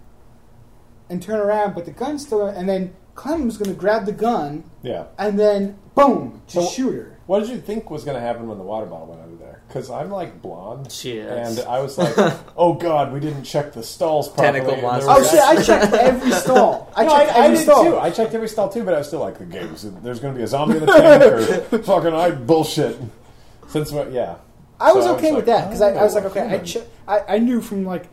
and 1.09 1.21
turn 1.23 1.39
around, 1.39 1.73
but 1.73 1.85
the 1.85 1.91
gun's 1.91 2.25
still. 2.25 2.45
And 2.45 2.69
then 2.69 2.93
Clem 3.15 3.45
was 3.45 3.57
going 3.57 3.69
to 3.73 3.79
grab 3.79 4.05
the 4.05 4.11
gun 4.11 4.63
Yeah. 4.83 5.05
and 5.17 5.39
then 5.39 5.77
boom, 5.95 6.41
to 6.49 6.61
So- 6.61 6.67
shoot 6.69 6.91
her. 6.93 7.11
What 7.27 7.39
did 7.39 7.49
you 7.49 7.57
think 7.59 7.89
was 7.89 8.03
going 8.03 8.13
to 8.15 8.21
happen 8.21 8.47
when 8.47 8.59
the 8.59 8.63
water 8.63 8.85
bottle 8.85 9.07
went 9.07 9.19
under 9.19 9.35
there? 9.37 9.63
Because 9.67 9.89
I'm 9.89 10.11
like 10.11 10.43
blonde, 10.43 10.91
Shit. 10.91 11.27
and 11.27 11.57
I 11.61 11.79
was 11.79 11.97
like, 11.97 12.13
"Oh 12.55 12.75
God, 12.75 13.11
we 13.11 13.19
didn't 13.19 13.45
check 13.45 13.73
the 13.73 13.81
stalls 13.81 14.27
properly." 14.29 14.59
Tentacle 14.59 14.73
and 14.75 14.81
monster. 14.83 15.09
Oh 15.09 15.17
was 15.17 15.31
shit! 15.31 15.39
I 15.39 15.59
checked 15.59 15.91
every 15.95 16.29
stall. 16.43 16.93
I 16.95 17.03
No, 17.03 17.17
checked 17.17 17.31
I, 17.31 17.41
I 17.41 17.45
every 17.45 17.57
did 17.57 17.63
stall. 17.63 17.83
too. 17.83 17.97
I 17.97 18.09
checked 18.11 18.33
every 18.35 18.47
stall 18.47 18.69
too, 18.69 18.83
but 18.83 18.93
I 18.93 18.99
was 18.99 19.07
still 19.07 19.21
like, 19.21 19.39
the 19.39 19.45
games. 19.45 19.87
There's 20.03 20.19
going 20.19 20.35
to 20.35 20.37
be 20.37 20.43
a 20.43 20.47
zombie 20.47 20.77
in 20.77 20.85
the 20.85 20.91
tank 20.91 21.23
or 21.73 21.79
fucking 21.83 22.13
I 22.13 22.29
bullshit. 22.29 22.95
Since 23.69 23.91
what? 23.91 24.11
Yeah. 24.11 24.35
I 24.79 24.91
was 24.93 25.05
So 25.05 25.13
I 25.13 25.17
okay 25.17 25.31
was 25.31 25.35
with 25.43 25.47
like, 25.47 25.57
that 25.57 25.65
because 25.67 25.81
I, 25.81 25.91
oh, 25.91 25.97
I 25.97 26.03
was 26.03 26.15
oh, 26.15 26.19
like, 26.19 26.25
okay, 26.31 26.41
I, 26.41 26.47
human. 26.49 26.65
che- 26.65 26.83
I 27.07 27.19
I 27.27 27.37
knew 27.39 27.61
from 27.61 27.85
like, 27.85 28.07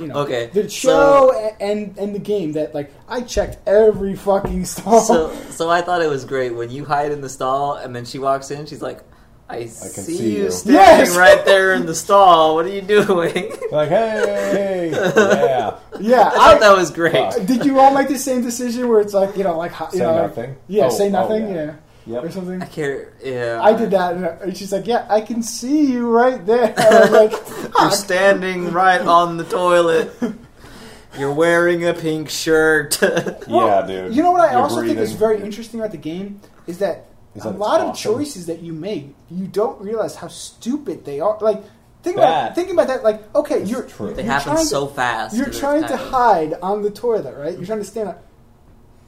you 0.00 0.06
know, 0.08 0.14
Okay, 0.22 0.50
the 0.52 0.68
show 0.68 1.32
a- 1.32 1.62
and 1.62 1.96
and 1.98 2.14
the 2.14 2.18
game 2.18 2.52
that 2.52 2.74
like 2.74 2.92
I 3.08 3.20
checked 3.20 3.58
every 3.68 4.16
fucking 4.16 4.64
stall. 4.74 5.00
So, 5.00 5.34
so 5.50 5.70
I 5.70 5.82
thought 5.82 6.02
it 6.02 6.08
was 6.10 6.24
great 6.24 6.50
when 6.54 6.70
you 6.70 6.84
hide 6.84 7.12
in 7.12 7.20
the 7.20 7.28
stall 7.28 7.74
and 7.74 7.94
then 7.94 8.04
she 8.04 8.18
walks 8.18 8.50
in. 8.50 8.66
She's 8.66 8.82
like, 8.82 9.00
"I, 9.48 9.66
see, 9.66 10.00
see 10.16 10.32
you 10.36 10.42
you." 10.44 10.50
standing 10.50 10.74
Yes! 10.80 11.16
right 11.16 11.44
there 11.44 11.74
in 11.74 11.86
the 11.86 11.94
stall. 11.94 12.56
What 12.56 12.66
are 12.66 12.70
you 12.70 12.82
doing?" 12.82 13.52
Like, 13.70 13.88
hey, 13.88 14.90
yeah. 14.92 15.78
yeah, 16.00 16.28
I 16.28 16.30
thought 16.52 16.60
that 16.60 16.76
was 16.76 16.90
great. 16.90 17.12
Fuck. 17.34 17.44
Did 17.46 17.64
you 17.64 17.78
all 17.80 17.92
make 17.94 18.06
the 18.08 18.18
same 18.18 18.42
decision 18.42 18.88
where 18.88 19.00
it's 19.00 19.14
like 19.14 19.36
you 19.36 19.44
know 19.44 19.56
like 19.58 19.72
hi- 19.72 19.86
you 19.92 19.98
Say 19.98 20.04
know, 20.04 20.12
like- 20.14 20.22
nothing? 20.36 20.56
yeah, 20.68 20.84
Oh, 20.86 20.90
say 20.90 21.06
oh, 21.06 21.10
nothing, 21.10 21.54
yeah. 21.54 21.74
Yeah, 22.06 22.14
Yep. 22.16 22.24
or 22.24 22.30
something. 22.30 22.62
I 22.62 22.66
care. 22.66 23.12
Yeah, 23.22 23.60
I 23.62 23.72
did 23.76 23.90
that, 23.92 24.14
and, 24.14 24.24
uh, 24.24 24.36
and 24.42 24.56
she's 24.56 24.72
like, 24.72 24.86
"Yeah, 24.86 25.06
I 25.08 25.20
can 25.20 25.42
see 25.42 25.90
you 25.92 26.08
right 26.08 26.44
there." 26.44 26.74
I 26.76 27.00
was 27.00 27.10
like, 27.10 27.30
You're 27.48 27.70
"Fuck." 27.72 27.92
standing 27.92 28.72
right 28.72 29.00
on 29.00 29.36
the 29.36 29.44
toilet. 29.44 30.10
You're 31.18 31.32
wearing 31.32 31.86
a 31.86 31.94
pink 31.94 32.28
shirt. 32.28 33.00
yeah, 33.48 33.84
dude. 33.86 34.14
You 34.14 34.22
know 34.22 34.32
what 34.32 34.40
I 34.40 34.52
You're 34.52 34.62
also 34.62 34.82
think 34.82 34.98
is 34.98 35.12
very 35.12 35.40
interesting 35.42 35.78
about 35.80 35.92
the 35.92 35.96
game 35.96 36.40
is 36.66 36.78
that 36.78 37.06
Is 37.36 37.42
a 37.42 37.48
that 37.48 37.50
it's 37.50 37.58
lot 37.60 37.80
of 37.80 37.96
choices 37.96 38.46
that 38.46 38.60
you 38.62 38.72
make, 38.72 39.14
you 39.30 39.46
don't 39.46 39.80
realize 39.80 40.16
how 40.16 40.26
stupid 40.28 41.04
they 41.04 41.20
are. 41.20 41.38
Like 41.40 41.62
think 42.02 42.16
about 42.16 42.56
thinking 42.56 42.74
about 42.74 42.88
that. 42.88 43.04
Like 43.04 43.22
okay, 43.34 43.62
is 43.62 43.70
you're 43.70 43.84
true. 43.84 44.12
they 44.12 44.24
you're 44.24 44.32
happen 44.32 44.54
trying 44.54 44.66
so 44.66 44.88
to, 44.88 44.94
fast. 44.94 45.36
You're 45.36 45.50
trying 45.50 45.86
to 45.86 45.96
hide 45.96 46.54
on 46.60 46.82
the 46.82 46.90
toilet, 46.90 47.36
right? 47.36 47.56
You're 47.56 47.66
trying 47.66 47.78
to 47.78 47.84
stand 47.84 48.08
up. 48.08 48.22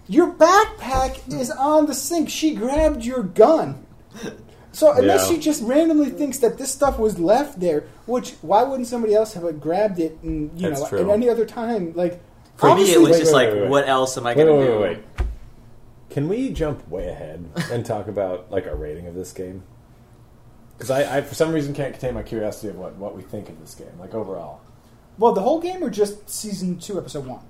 Your 0.08 0.32
backpack 0.32 1.32
is 1.32 1.50
on 1.50 1.86
the 1.86 1.94
sink. 1.94 2.28
She 2.30 2.54
grabbed 2.54 3.04
your 3.04 3.22
gun. 3.22 3.84
So 4.72 4.92
unless 4.92 5.28
Yeah. 5.28 5.36
she 5.36 5.40
just 5.40 5.62
randomly 5.62 6.10
thinks 6.10 6.38
that 6.38 6.58
this 6.58 6.70
stuff 6.70 6.98
was 6.98 7.18
left 7.18 7.58
there, 7.60 7.84
which 8.06 8.32
why 8.42 8.62
wouldn't 8.62 8.86
somebody 8.86 9.14
else 9.14 9.32
have 9.32 9.42
like, 9.42 9.58
grabbed 9.60 9.98
it 9.98 10.18
and 10.22 10.50
you 10.60 10.68
That's 10.68 10.82
know 10.82 10.88
true. 10.88 11.00
at 11.00 11.08
any 11.08 11.28
other 11.30 11.46
time? 11.46 11.92
Like 11.96 12.20
For 12.56 12.74
me, 12.74 12.92
it 12.92 13.00
was 13.00 13.10
Wait, 13.12 13.18
just 13.20 13.34
wait, 13.34 13.46
like, 13.46 13.54
wait, 13.54 13.62
wait. 13.62 13.70
what 13.70 13.88
else 13.88 14.16
am 14.18 14.26
I 14.26 14.34
going 14.34 14.46
to 14.48 14.52
wait, 14.54 14.66
do? 14.66 14.78
wait, 14.80 14.98
wait. 15.18 15.26
Can 16.10 16.28
we 16.28 16.50
jump 16.50 16.86
way 16.88 17.08
ahead 17.08 17.44
and 17.72 17.84
talk 17.84 18.06
about 18.06 18.50
like 18.50 18.66
our 18.66 18.76
rating 18.76 19.06
of 19.06 19.14
this 19.14 19.32
game? 19.32 19.62
Because 20.76 20.90
I, 20.90 21.18
I, 21.18 21.20
for 21.22 21.34
some 21.34 21.52
reason, 21.52 21.72
can't 21.74 21.92
contain 21.94 22.12
my 22.14 22.22
curiosity 22.22 22.68
of 22.68 22.76
what, 22.76 22.94
what 22.96 23.16
we 23.16 23.22
think 23.22 23.48
of 23.48 23.58
this 23.60 23.74
game, 23.74 23.98
like 23.98 24.14
overall. 24.14 24.60
Well, 25.18 25.32
the 25.32 25.40
whole 25.40 25.58
game 25.60 25.82
or 25.82 25.88
just 25.88 26.28
season 26.28 26.78
two, 26.78 26.98
episode 26.98 27.24
one? 27.26 27.40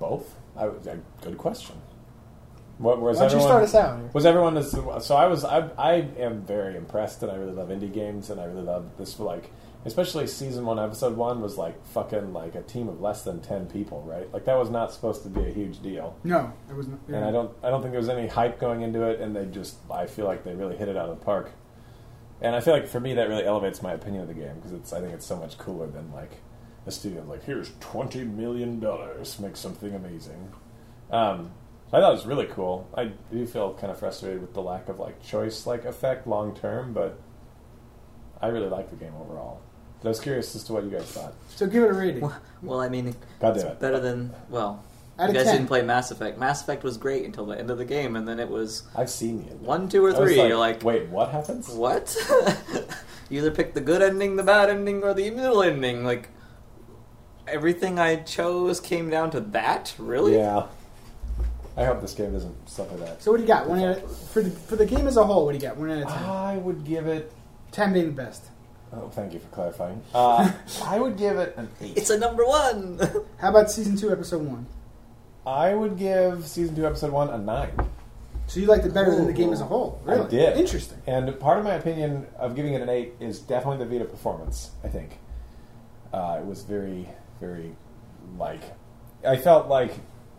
Both. 0.00 0.34
I, 0.56 0.64
a 0.64 0.98
good 1.22 1.38
question. 1.38 1.76
What 2.78 3.00
was 3.00 3.18
Why 3.18 3.28
don't 3.28 3.38
you 3.38 3.44
start 3.44 3.62
us 3.62 3.74
out? 3.74 4.14
Was 4.14 4.24
everyone 4.24 4.56
as, 4.56 4.70
so? 4.70 5.14
I 5.14 5.26
was. 5.26 5.44
I, 5.44 5.68
I 5.76 5.92
am 6.18 6.40
very 6.40 6.76
impressed, 6.76 7.22
and 7.22 7.30
I 7.30 7.34
really 7.36 7.52
love 7.52 7.68
indie 7.68 7.92
games, 7.92 8.30
and 8.30 8.40
I 8.40 8.44
really 8.44 8.62
love 8.62 8.96
this. 8.96 9.20
Like, 9.20 9.50
especially 9.84 10.26
season 10.26 10.64
one, 10.64 10.78
episode 10.78 11.14
one 11.14 11.42
was 11.42 11.58
like 11.58 11.86
fucking 11.88 12.32
like 12.32 12.54
a 12.54 12.62
team 12.62 12.88
of 12.88 13.02
less 13.02 13.22
than 13.22 13.42
ten 13.42 13.66
people, 13.66 14.02
right? 14.04 14.32
Like 14.32 14.46
that 14.46 14.56
was 14.56 14.70
not 14.70 14.94
supposed 14.94 15.22
to 15.24 15.28
be 15.28 15.42
a 15.42 15.52
huge 15.52 15.82
deal. 15.82 16.16
No, 16.24 16.54
it 16.70 16.74
was 16.74 16.88
not. 16.88 17.00
and 17.08 17.22
I 17.22 17.30
don't 17.30 17.52
I 17.62 17.68
don't 17.68 17.82
think 17.82 17.92
there 17.92 18.00
was 18.00 18.08
any 18.08 18.28
hype 18.28 18.58
going 18.58 18.80
into 18.80 19.02
it, 19.02 19.20
and 19.20 19.36
they 19.36 19.44
just 19.44 19.76
I 19.90 20.06
feel 20.06 20.24
like 20.24 20.44
they 20.44 20.54
really 20.54 20.78
hit 20.78 20.88
it 20.88 20.96
out 20.96 21.10
of 21.10 21.18
the 21.18 21.24
park. 21.24 21.50
And 22.40 22.56
I 22.56 22.60
feel 22.60 22.72
like 22.72 22.88
for 22.88 23.00
me 23.00 23.12
that 23.12 23.28
really 23.28 23.44
elevates 23.44 23.82
my 23.82 23.92
opinion 23.92 24.22
of 24.22 24.28
the 24.28 24.34
game 24.34 24.54
because 24.54 24.72
it's 24.72 24.94
I 24.94 25.02
think 25.02 25.12
it's 25.12 25.26
so 25.26 25.36
much 25.36 25.58
cooler 25.58 25.86
than 25.86 26.10
like 26.12 26.38
a 26.86 26.90
studio 26.90 27.24
like 27.28 27.44
here's 27.44 27.72
twenty 27.80 28.24
million 28.24 28.80
dollars 28.80 29.38
make 29.38 29.56
something 29.56 29.94
amazing. 29.94 30.52
Um, 31.10 31.50
I 31.92 32.00
thought 32.00 32.10
it 32.12 32.16
was 32.16 32.26
really 32.26 32.46
cool. 32.46 32.88
I 32.94 33.12
do 33.32 33.46
feel 33.46 33.74
kind 33.74 33.90
of 33.90 33.98
frustrated 33.98 34.40
with 34.40 34.54
the 34.54 34.62
lack 34.62 34.88
of 34.88 34.98
like 34.98 35.22
choice 35.22 35.66
like 35.66 35.84
effect 35.84 36.26
long 36.26 36.54
term, 36.54 36.92
but 36.92 37.18
I 38.40 38.48
really 38.48 38.68
like 38.68 38.90
the 38.90 38.96
game 38.96 39.12
overall. 39.20 39.60
But 40.00 40.08
I 40.08 40.10
was 40.10 40.20
curious 40.20 40.54
as 40.54 40.64
to 40.64 40.72
what 40.72 40.84
you 40.84 40.90
guys 40.90 41.04
thought. 41.04 41.34
So 41.48 41.66
give 41.66 41.82
it 41.82 41.90
a 41.90 41.92
rating. 41.92 42.22
Well, 42.22 42.36
well, 42.62 42.80
I 42.80 42.88
mean, 42.88 43.14
God 43.40 43.56
damn 43.56 43.66
it. 43.68 43.80
better 43.80 44.00
than 44.00 44.32
well. 44.48 44.84
Out 45.18 45.28
you 45.28 45.34
guys 45.34 45.44
10. 45.44 45.54
didn't 45.56 45.68
play 45.68 45.82
Mass 45.82 46.10
Effect. 46.10 46.38
Mass 46.38 46.62
Effect 46.62 46.82
was 46.82 46.96
great 46.96 47.26
until 47.26 47.44
the 47.44 47.58
end 47.58 47.70
of 47.70 47.76
the 47.76 47.84
game, 47.84 48.16
and 48.16 48.26
then 48.26 48.40
it 48.40 48.48
was 48.48 48.84
I've 48.96 49.10
seen 49.10 49.44
the 49.44 49.50
end. 49.50 49.60
one, 49.60 49.88
two, 49.88 50.02
or 50.02 50.14
I 50.14 50.18
was 50.18 50.30
three. 50.30 50.36
You're 50.36 50.56
like, 50.56 50.82
wait, 50.82 51.08
what 51.08 51.30
happens? 51.30 51.68
what? 51.68 52.16
you 53.28 53.38
either 53.38 53.50
pick 53.50 53.74
the 53.74 53.82
good 53.82 54.00
ending, 54.00 54.36
the 54.36 54.42
bad 54.42 54.70
ending, 54.70 55.02
or 55.02 55.12
the 55.12 55.28
middle 55.30 55.62
ending. 55.62 56.04
Like 56.04 56.30
everything 57.50 57.98
I 57.98 58.16
chose 58.16 58.80
came 58.80 59.10
down 59.10 59.30
to 59.32 59.40
that. 59.40 59.94
Really? 59.98 60.36
Yeah. 60.36 60.66
I 61.76 61.84
hope 61.84 62.00
this 62.00 62.14
game 62.14 62.32
doesn't 62.32 62.68
suffer 62.68 62.96
that. 62.96 63.22
So 63.22 63.30
what 63.30 63.38
do 63.38 63.42
you 63.44 63.46
got? 63.48 63.68
One 63.68 63.80
out 63.80 63.98
of, 63.98 64.18
for 64.30 64.42
the 64.42 64.50
for 64.50 64.76
the 64.76 64.86
game 64.86 65.06
as 65.06 65.16
a 65.16 65.24
whole. 65.24 65.46
What 65.46 65.52
do 65.52 65.58
you 65.58 65.62
got? 65.62 65.76
One 65.76 65.90
out 65.90 66.02
of 66.02 66.08
ten. 66.08 66.24
I 66.24 66.56
would 66.58 66.84
give 66.84 67.06
it. 67.06 67.32
ten 67.72 67.92
being 67.92 68.06
the 68.06 68.12
best. 68.12 68.44
Oh, 68.92 69.08
thank 69.08 69.32
you 69.32 69.38
for 69.38 69.48
clarifying. 69.48 70.02
Uh, 70.14 70.50
I 70.84 70.98
would 70.98 71.16
give 71.16 71.36
it 71.38 71.54
an 71.56 71.68
eight. 71.80 71.96
It's 71.96 72.10
a 72.10 72.18
number 72.18 72.44
one. 72.44 72.98
How 73.38 73.50
about 73.50 73.70
season 73.70 73.96
two, 73.96 74.10
episode 74.10 74.42
one? 74.42 74.66
I 75.46 75.74
would 75.74 75.96
give 75.96 76.46
season 76.46 76.74
two, 76.74 76.86
episode 76.86 77.12
one, 77.12 77.30
a 77.30 77.38
nine. 77.38 77.72
So 78.46 78.58
you 78.58 78.66
liked 78.66 78.84
it 78.84 78.92
better 78.92 79.14
than 79.14 79.26
the 79.28 79.32
game 79.32 79.52
as 79.52 79.60
a 79.60 79.64
whole? 79.64 80.02
Really? 80.04 80.22
I 80.22 80.26
did. 80.26 80.56
Interesting. 80.56 80.98
And 81.06 81.38
part 81.38 81.58
of 81.58 81.64
my 81.64 81.74
opinion 81.74 82.26
of 82.36 82.56
giving 82.56 82.74
it 82.74 82.82
an 82.82 82.88
eight 82.88 83.12
is 83.20 83.38
definitely 83.38 83.84
the 83.84 83.90
Vita 83.90 84.04
performance. 84.04 84.70
I 84.82 84.88
think 84.88 85.18
uh, 86.12 86.38
it 86.40 86.46
was 86.46 86.62
very, 86.62 87.08
very 87.40 87.74
like 88.38 88.62
I 89.26 89.36
felt 89.36 89.68
like 89.68 89.92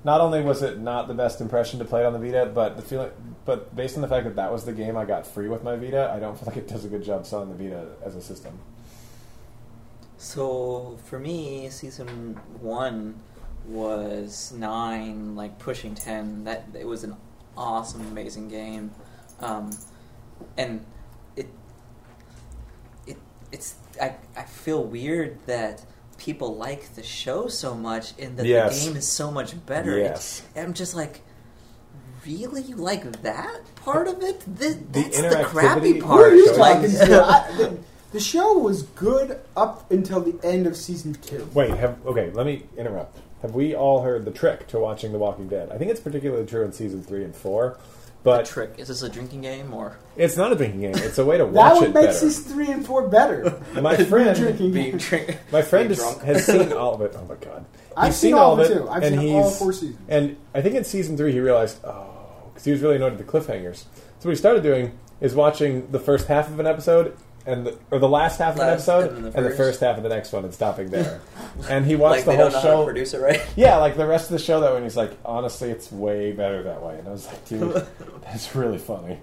not 0.04 0.22
only 0.22 0.42
was 0.42 0.62
it 0.62 0.80
not 0.80 1.08
the 1.08 1.14
best 1.14 1.42
impression 1.42 1.80
to 1.80 1.86
play 1.86 2.02
it 2.02 2.06
on 2.06 2.14
the 2.14 2.20
Vita, 2.20 2.48
but 2.48 2.76
the 2.76 2.82
feeling, 2.82 3.12
but 3.46 3.76
based 3.76 3.96
on 3.96 4.02
the 4.02 4.08
fact 4.08 4.26
that 4.26 4.36
that 4.36 4.52
was 4.52 4.66
the 4.66 4.74
game 4.74 4.98
I 4.98 5.06
got 5.06 5.28
free 5.28 5.48
with 5.48 5.64
my 5.64 5.76
Vita, 5.76 6.12
I 6.14 6.20
don't 6.20 6.38
feel 6.38 6.48
like 6.48 6.58
it 6.58 6.68
does 6.68 6.86
a 6.86 6.88
good 6.88 7.04
job 7.04 7.26
selling 7.26 7.56
the 7.56 7.64
Vita 7.64 7.90
as 8.04 8.16
a 8.16 8.22
system. 8.22 8.60
So 10.18 10.98
for 11.06 11.20
me, 11.20 11.70
season 11.70 12.40
one 12.60 13.20
was 13.68 14.52
nine, 14.58 15.36
like 15.36 15.60
pushing 15.60 15.94
ten. 15.94 16.46
That 16.46 16.66
it 16.78 16.86
was 16.86 17.04
an 17.04 17.16
awesome, 17.56 18.02
amazing 18.08 18.48
game, 18.48 18.92
um, 19.40 19.72
and 20.58 20.84
it 21.36 21.48
it 23.06 23.18
it's 23.52 23.76
I 24.02 24.16
I 24.36 24.44
feel 24.44 24.84
weird 24.84 25.38
that 25.46 25.86
people 26.22 26.56
like 26.56 26.94
the 26.96 27.02
show 27.04 27.48
so 27.48 27.74
much 27.74 28.14
and 28.20 28.38
that 28.38 28.46
Yes. 28.46 28.80
the 28.80 28.88
game 28.90 28.98
is 28.98 29.08
so 29.08 29.32
much 29.32 29.54
better. 29.66 29.98
It- 29.98 30.44
I'm 30.56 30.74
just 30.74 30.96
like. 30.96 31.22
Really, 32.24 32.62
you 32.62 32.76
like 32.76 33.24
that 33.24 33.62
part 33.78 34.08
of 34.08 34.22
it? 34.22 34.42
Th- 34.60 34.78
The 34.92 35.02
that's 35.02 35.18
the, 35.22 35.44
crappy 35.44 35.94
Who 35.94 36.02
Who 36.02 36.02
part. 36.06 36.22
are 36.34 36.36
you 36.36 36.46
Sure. 36.46 36.56
talking 36.58 36.94
Like- 36.94 37.08
to? 37.08 37.24
I, 37.26 37.52
the, 37.58 37.78
the 38.12 38.20
show 38.20 38.60
was 38.60 38.84
good 38.84 39.40
up 39.58 39.90
until 39.92 40.22
the 40.22 40.36
end 40.48 40.68
of 40.68 40.78
season 40.78 41.16
two. 41.16 41.48
Wait, 41.56 41.72
have 41.72 41.98
okay. 42.06 42.30
Let 42.32 42.46
me 42.46 42.66
interrupt. 42.78 43.18
Have 43.42 43.56
we 43.56 43.74
all 43.74 44.04
heard 44.04 44.24
the 44.26 44.30
trick 44.30 44.68
to 44.68 44.78
watching 44.78 45.12
The 45.14 45.18
Walking 45.18 45.48
Dead? 45.48 45.72
I 45.72 45.80
think 45.80 45.90
it's 45.90 46.00
particularly 46.00 46.46
true 46.46 46.64
in 46.64 46.72
season 46.72 47.02
three 47.02 47.24
and 47.24 47.36
four, 47.36 47.80
but 48.24 48.46
trick. 48.46 48.74
Is 48.78 48.88
this 48.90 49.02
a 49.02 49.10
drinking 49.10 49.42
game 49.42 49.74
or 49.74 49.98
it's 50.16 50.36
not 50.38 50.52
a 50.52 50.56
drinking 50.56 50.82
game. 50.82 50.94
It's 50.96 51.18
a 51.18 51.26
way 51.26 51.38
to 51.38 51.46
watch 51.46 51.54
That 51.54 51.60
watch 51.74 51.80
would 51.82 51.90
it 51.90 51.94
make 51.94 52.06
better. 52.08 52.14
season 52.18 52.44
three 52.54 52.72
and 52.72 52.86
four 52.86 53.08
better. 53.08 53.62
My 53.82 53.96
friend, 53.98 54.38
drinking 54.38 54.72
being 54.72 54.90
game. 54.92 54.98
drink? 54.98 55.38
my 55.52 55.62
friend 55.62 55.90
being 55.90 56.00
has, 56.00 56.14
drunk? 56.16 56.24
has 56.24 56.46
seen 56.46 56.74
all 56.78 56.94
of 56.96 57.02
it. 57.02 57.16
Oh 57.18 57.26
my 57.26 57.36
god, 57.36 57.66
I've 57.98 58.08
He's 58.08 58.18
seen 58.18 58.34
all 58.36 58.60
of 58.60 58.70
it 58.70 58.74
too. 58.74 58.90
I've 58.90 59.04
and 59.04 59.20
seen 59.20 59.36
all 59.36 59.50
four 59.50 59.74
seasons. 59.74 59.98
And 60.08 60.38
I 60.54 60.62
think 60.62 60.76
in 60.76 60.84
season 60.84 61.18
three 61.18 61.32
he 61.32 61.40
realized, 61.40 61.80
oh, 61.84 62.06
because 62.50 62.64
he 62.66 62.72
was 62.72 62.82
really 62.82 62.96
annoyed 62.98 63.14
at 63.14 63.18
the 63.18 63.24
cliffhangers. 63.24 63.86
So 64.20 64.30
what 64.30 64.32
he 64.32 64.36
started 64.36 64.62
doing 64.64 64.98
is 65.20 65.34
watching 65.34 65.90
the 65.92 66.00
first 66.00 66.28
half 66.28 66.48
of 66.50 66.60
an 66.60 66.68
episode. 66.68 67.18
And 67.46 67.66
the, 67.66 67.78
or 67.90 67.98
the 67.98 68.08
last 68.08 68.38
half 68.38 68.54
of 68.54 68.60
an 68.62 68.68
Last 68.68 68.88
episode, 68.88 69.08
and 69.10 69.26
and 69.26 69.34
the, 69.34 69.42
the 69.42 69.50
first 69.50 69.58
first. 69.58 69.80
half 69.80 69.98
of 69.98 70.04
the 70.04 70.10
next 70.10 70.32
one, 70.32 70.44
and 70.46 70.54
stopping 70.54 70.90
there. 70.92 71.22
and 71.70 71.86
he 71.86 71.96
watched 71.96 72.18
like 72.18 72.26
the 72.26 72.32
they 72.32 72.38
whole 72.38 72.50
don't 72.50 72.54
know 72.54 72.60
how 72.62 72.68
to 72.68 72.82
show. 72.82 72.86
produce 72.86 73.14
it 73.16 73.20
right. 73.22 73.42
Yeah, 73.56 73.78
like 73.78 73.98
the 73.98 74.06
rest 74.06 74.26
of 74.26 74.34
the 74.34 74.40
show 74.44 74.60
that 74.60 74.70
way, 74.72 74.76
and 74.78 74.86
he's 74.86 74.96
like, 74.98 75.18
honestly, 75.26 75.72
it's 75.72 75.92
way 75.92 76.34
better 76.34 76.62
that 76.64 76.84
way. 76.84 77.00
And 77.00 77.08
I 77.08 77.12
was 77.12 77.26
like, 77.28 77.46
dude, 77.48 77.74
that's 78.24 78.56
really 78.56 78.78
funny. 78.78 79.20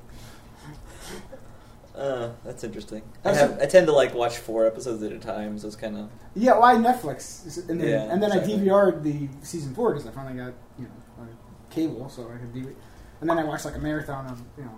Uh, 1.95 2.31
that's 2.45 2.63
interesting. 2.63 3.03
I, 3.25 3.33
That's 3.33 3.41
have, 3.41 3.61
I 3.61 3.67
tend 3.67 3.87
to 3.89 3.93
like 3.93 4.15
watch 4.15 4.37
four 4.39 4.67
episodes 4.67 5.03
at 5.03 5.11
a 5.11 5.19
time, 5.19 5.59
so 5.59 5.67
it's 5.67 5.75
kind 5.75 5.97
of 5.97 6.09
Yeah, 6.37 6.53
well, 6.53 6.63
I 6.65 6.75
Netflix, 6.77 7.69
and 7.69 7.81
then, 7.81 7.89
Yeah, 7.89 8.03
and 8.13 8.23
then 8.23 8.31
I. 8.31 8.39
DVR'd 8.39 9.03
the 9.03 9.29
season 9.43 9.75
four 9.75 9.93
because 9.95 10.07
I 10.07 10.13
finally 10.13 10.37
got 10.37 10.55
you 10.79 10.85
know 10.85 11.23
uh, 11.23 11.27
cable, 11.71 12.09
so 12.09 12.31
I 12.33 12.39
could 12.39 12.53
DVR. 12.55 12.73
And 13.21 13.29
then 13.29 13.37
I 13.37 13.43
watched 13.45 13.65
like 13.65 13.75
a 13.75 13.81
marathon 13.81 14.27
of 14.27 14.41
you 14.57 14.65
know. 14.65 14.71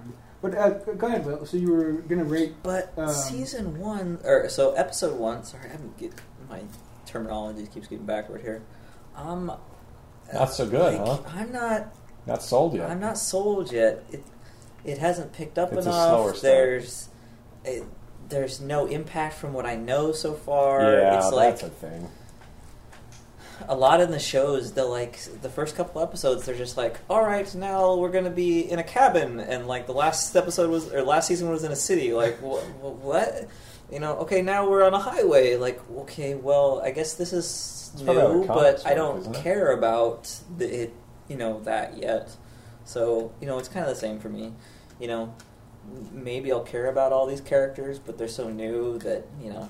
But 0.42 0.54
uh, 0.54 0.70
go 0.70 1.06
ahead, 1.06 1.24
Bill. 1.24 1.44
So 1.44 1.56
you 1.56 1.70
were 1.72 1.92
gonna 1.92 2.24
rate? 2.24 2.54
But 2.62 2.92
Um, 2.96 3.08
season 3.12 3.78
one, 3.78 4.18
or 4.24 4.48
so 4.48 4.72
episode 4.72 5.18
one. 5.18 5.44
Sorry, 5.44 5.70
I'm 5.72 5.94
get 5.98 6.12
my 6.48 6.62
terminology 7.06 7.66
keeps 7.66 7.88
getting 7.88 8.06
backward 8.06 8.40
here. 8.40 8.62
Um, 9.16 9.52
Not 10.32 10.52
so 10.52 10.66
good, 10.66 10.98
like, 10.98 11.06
huh? 11.06 11.18
I'm 11.34 11.52
not. 11.52 11.94
Not 12.26 12.42
sold 12.42 12.74
yet. 12.74 12.88
I'm 12.90 13.00
not 13.00 13.18
sold 13.18 13.70
yet. 13.72 14.02
It 14.10 14.22
it 14.84 14.98
hasn't 14.98 15.32
picked 15.32 15.58
up 15.58 15.72
It's 15.72 15.86
a 15.86 15.90
enough. 15.90 16.08
slower 16.08 16.28
start. 16.34 16.42
There's 16.42 17.08
it, 17.64 17.84
there's 18.28 18.60
no 18.60 18.86
impact 18.86 19.34
from 19.34 19.52
what 19.52 19.66
I 19.66 19.76
know 19.76 20.12
so 20.12 20.32
far. 20.34 20.80
yeah, 20.92 21.18
it's 21.18 21.32
like 21.32 21.50
that's 21.58 21.62
a 21.64 21.68
thing. 21.68 22.08
A 23.68 23.74
lot 23.76 24.00
in 24.00 24.10
the 24.10 24.18
shows 24.18 24.72
they'll 24.72 24.90
like 24.90 25.18
the 25.42 25.48
first 25.48 25.76
couple 25.76 26.00
episodes 26.02 26.44
they're 26.46 26.56
just 26.56 26.76
like 26.76 26.98
all 27.08 27.22
right 27.24 27.54
now 27.54 27.94
we're 27.96 28.10
gonna 28.10 28.30
be 28.30 28.60
in 28.70 28.78
a 28.78 28.82
cabin 28.84 29.40
and 29.40 29.66
like 29.66 29.86
the 29.86 29.92
last 29.92 30.34
episode 30.36 30.70
was 30.70 30.92
or 30.92 31.02
last 31.02 31.28
season 31.28 31.48
was 31.50 31.64
in 31.64 31.72
a 31.72 31.76
city 31.76 32.12
like 32.12 32.38
wh- 32.40 32.62
wh- 32.80 33.04
what? 33.04 33.48
You 33.90 33.98
know 34.00 34.16
okay 34.18 34.40
now 34.42 34.68
we're 34.68 34.84
on 34.84 34.94
a 34.94 34.98
highway 34.98 35.56
like 35.56 35.80
okay 35.98 36.34
well 36.34 36.80
i 36.84 36.90
guess 36.90 37.14
this 37.14 37.32
is 37.32 37.90
It's 37.94 38.02
probably 38.02 38.22
how 38.22 38.32
new 38.32 38.40
the 38.42 38.46
but 38.52 38.86
i 38.86 38.94
don't 38.94 39.20
isn't 39.20 39.36
it? 39.36 39.42
care 39.42 39.72
about 39.72 40.32
the, 40.56 40.82
it 40.82 40.94
you 41.28 41.36
know 41.36 41.60
that 41.60 41.96
yet. 41.98 42.30
So 42.84 43.32
you 43.40 43.46
know 43.46 43.58
it's 43.58 43.68
kind 43.68 43.84
of 43.86 43.94
the 43.94 44.00
same 44.00 44.18
for 44.18 44.28
me. 44.28 44.52
You 44.98 45.08
know 45.08 45.34
maybe 46.12 46.52
i'll 46.52 46.60
care 46.62 46.86
about 46.88 47.10
all 47.12 47.26
these 47.26 47.40
characters 47.40 47.98
but 47.98 48.16
they're 48.18 48.28
so 48.28 48.48
new 48.50 48.98
that 48.98 49.24
you 49.42 49.50
know 49.50 49.68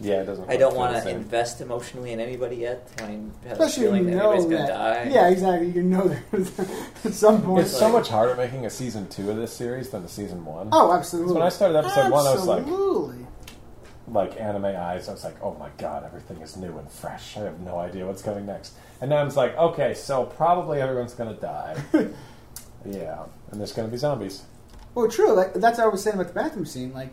Yeah, 0.00 0.22
it 0.22 0.26
doesn't. 0.26 0.48
I 0.48 0.56
don't 0.56 0.76
want 0.76 0.94
to 1.02 1.10
invest 1.10 1.60
emotionally 1.60 2.12
in 2.12 2.20
anybody 2.20 2.56
yet. 2.56 2.88
I 3.00 3.02
have 3.48 3.58
Especially 3.58 3.86
a 3.86 3.86
feeling 3.88 4.04
when 4.04 4.12
you 4.12 4.18
that 4.18 4.22
know 4.24 4.30
everybody's 4.32 4.58
that. 4.68 4.68
gonna 4.68 5.04
die. 5.04 5.10
Yeah, 5.12 5.28
exactly. 5.28 5.70
You 5.70 5.82
know 5.82 6.08
that 6.32 6.70
at 7.04 7.14
some 7.14 7.42
point. 7.42 7.64
It's 7.66 7.76
so 7.76 7.88
much 7.90 8.08
harder 8.08 8.36
making 8.36 8.64
a 8.64 8.70
season 8.70 9.08
two 9.08 9.28
of 9.30 9.36
this 9.36 9.52
series 9.52 9.90
than 9.90 10.02
the 10.02 10.08
season 10.08 10.44
one. 10.44 10.68
Oh, 10.72 10.92
absolutely. 10.92 11.32
when 11.34 11.42
I 11.42 11.48
started 11.48 11.78
episode 11.78 12.10
one, 12.12 12.26
I 12.26 12.32
was 12.32 12.46
like- 12.46 12.60
absolutely. 12.60 13.26
Like 14.06 14.40
anime 14.40 14.64
eyes, 14.64 15.06
I 15.08 15.12
was 15.12 15.22
like, 15.22 15.36
"Oh 15.42 15.54
my 15.60 15.68
god, 15.76 16.02
everything 16.02 16.40
is 16.40 16.56
new 16.56 16.78
and 16.78 16.90
fresh. 16.90 17.36
I 17.36 17.40
have 17.40 17.60
no 17.60 17.76
idea 17.78 18.06
what's 18.06 18.22
coming 18.22 18.46
next." 18.46 18.72
And 19.02 19.10
now 19.10 19.18
I'm 19.18 19.28
like, 19.34 19.54
"Okay, 19.58 19.92
so 19.92 20.24
probably 20.24 20.80
everyone's 20.80 21.12
gonna 21.12 21.34
die." 21.34 21.76
yeah, 22.86 23.24
and 23.50 23.60
there's 23.60 23.72
gonna 23.74 23.88
be 23.88 23.98
zombies. 23.98 24.44
Well, 24.94 25.08
true. 25.08 25.32
Like 25.34 25.52
that's 25.54 25.76
what 25.76 25.84
I 25.84 25.88
was 25.88 26.02
saying 26.02 26.14
about 26.14 26.28
the 26.28 26.32
bathroom 26.32 26.64
scene. 26.64 26.94
Like, 26.94 27.12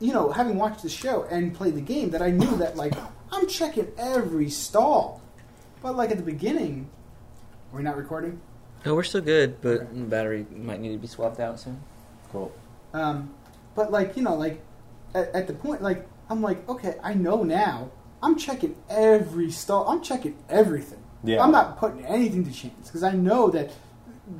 you 0.00 0.12
know, 0.12 0.30
having 0.30 0.56
watched 0.56 0.82
the 0.82 0.88
show 0.88 1.24
and 1.24 1.54
played 1.54 1.74
the 1.74 1.80
game, 1.82 2.10
that 2.10 2.22
I 2.22 2.30
knew 2.30 2.56
that 2.56 2.76
like 2.76 2.94
I'm 3.30 3.46
checking 3.46 3.92
every 3.98 4.50
stall. 4.50 5.20
But 5.82 5.96
like 5.96 6.10
at 6.10 6.16
the 6.16 6.22
beginning, 6.22 6.88
we're 7.72 7.82
not 7.82 7.96
recording. 7.96 8.40
No, 8.84 8.94
we're 8.94 9.02
still 9.02 9.20
good, 9.20 9.60
but 9.60 9.94
the 9.94 10.04
battery 10.04 10.46
might 10.50 10.80
need 10.80 10.92
to 10.92 10.98
be 10.98 11.06
swapped 11.06 11.38
out 11.38 11.60
soon. 11.60 11.82
Cool. 12.32 12.52
Um, 12.94 13.34
but 13.74 13.92
like 13.92 14.16
you 14.16 14.22
know, 14.22 14.34
like 14.34 14.62
at, 15.14 15.28
at 15.34 15.46
the 15.46 15.52
point, 15.52 15.82
like 15.82 16.06
I'm 16.28 16.42
like, 16.42 16.66
okay, 16.68 16.96
I 17.02 17.14
know 17.14 17.42
now. 17.42 17.90
I'm 18.22 18.36
checking 18.36 18.76
every 18.90 19.50
stall. 19.50 19.88
I'm 19.88 20.02
checking 20.02 20.36
everything. 20.48 21.02
Yeah. 21.24 21.42
I'm 21.42 21.50
not 21.50 21.78
putting 21.78 22.04
anything 22.04 22.44
to 22.44 22.52
chance 22.52 22.86
because 22.86 23.02
I 23.02 23.12
know 23.12 23.50
that. 23.50 23.70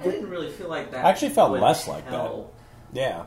I 0.00 0.04
didn't 0.04 0.28
really 0.28 0.50
feel 0.50 0.68
like 0.68 0.90
that. 0.92 1.04
I 1.04 1.10
actually 1.10 1.30
felt 1.30 1.58
less 1.58 1.88
like 1.88 2.08
that. 2.10 2.44
Yeah. 2.92 3.24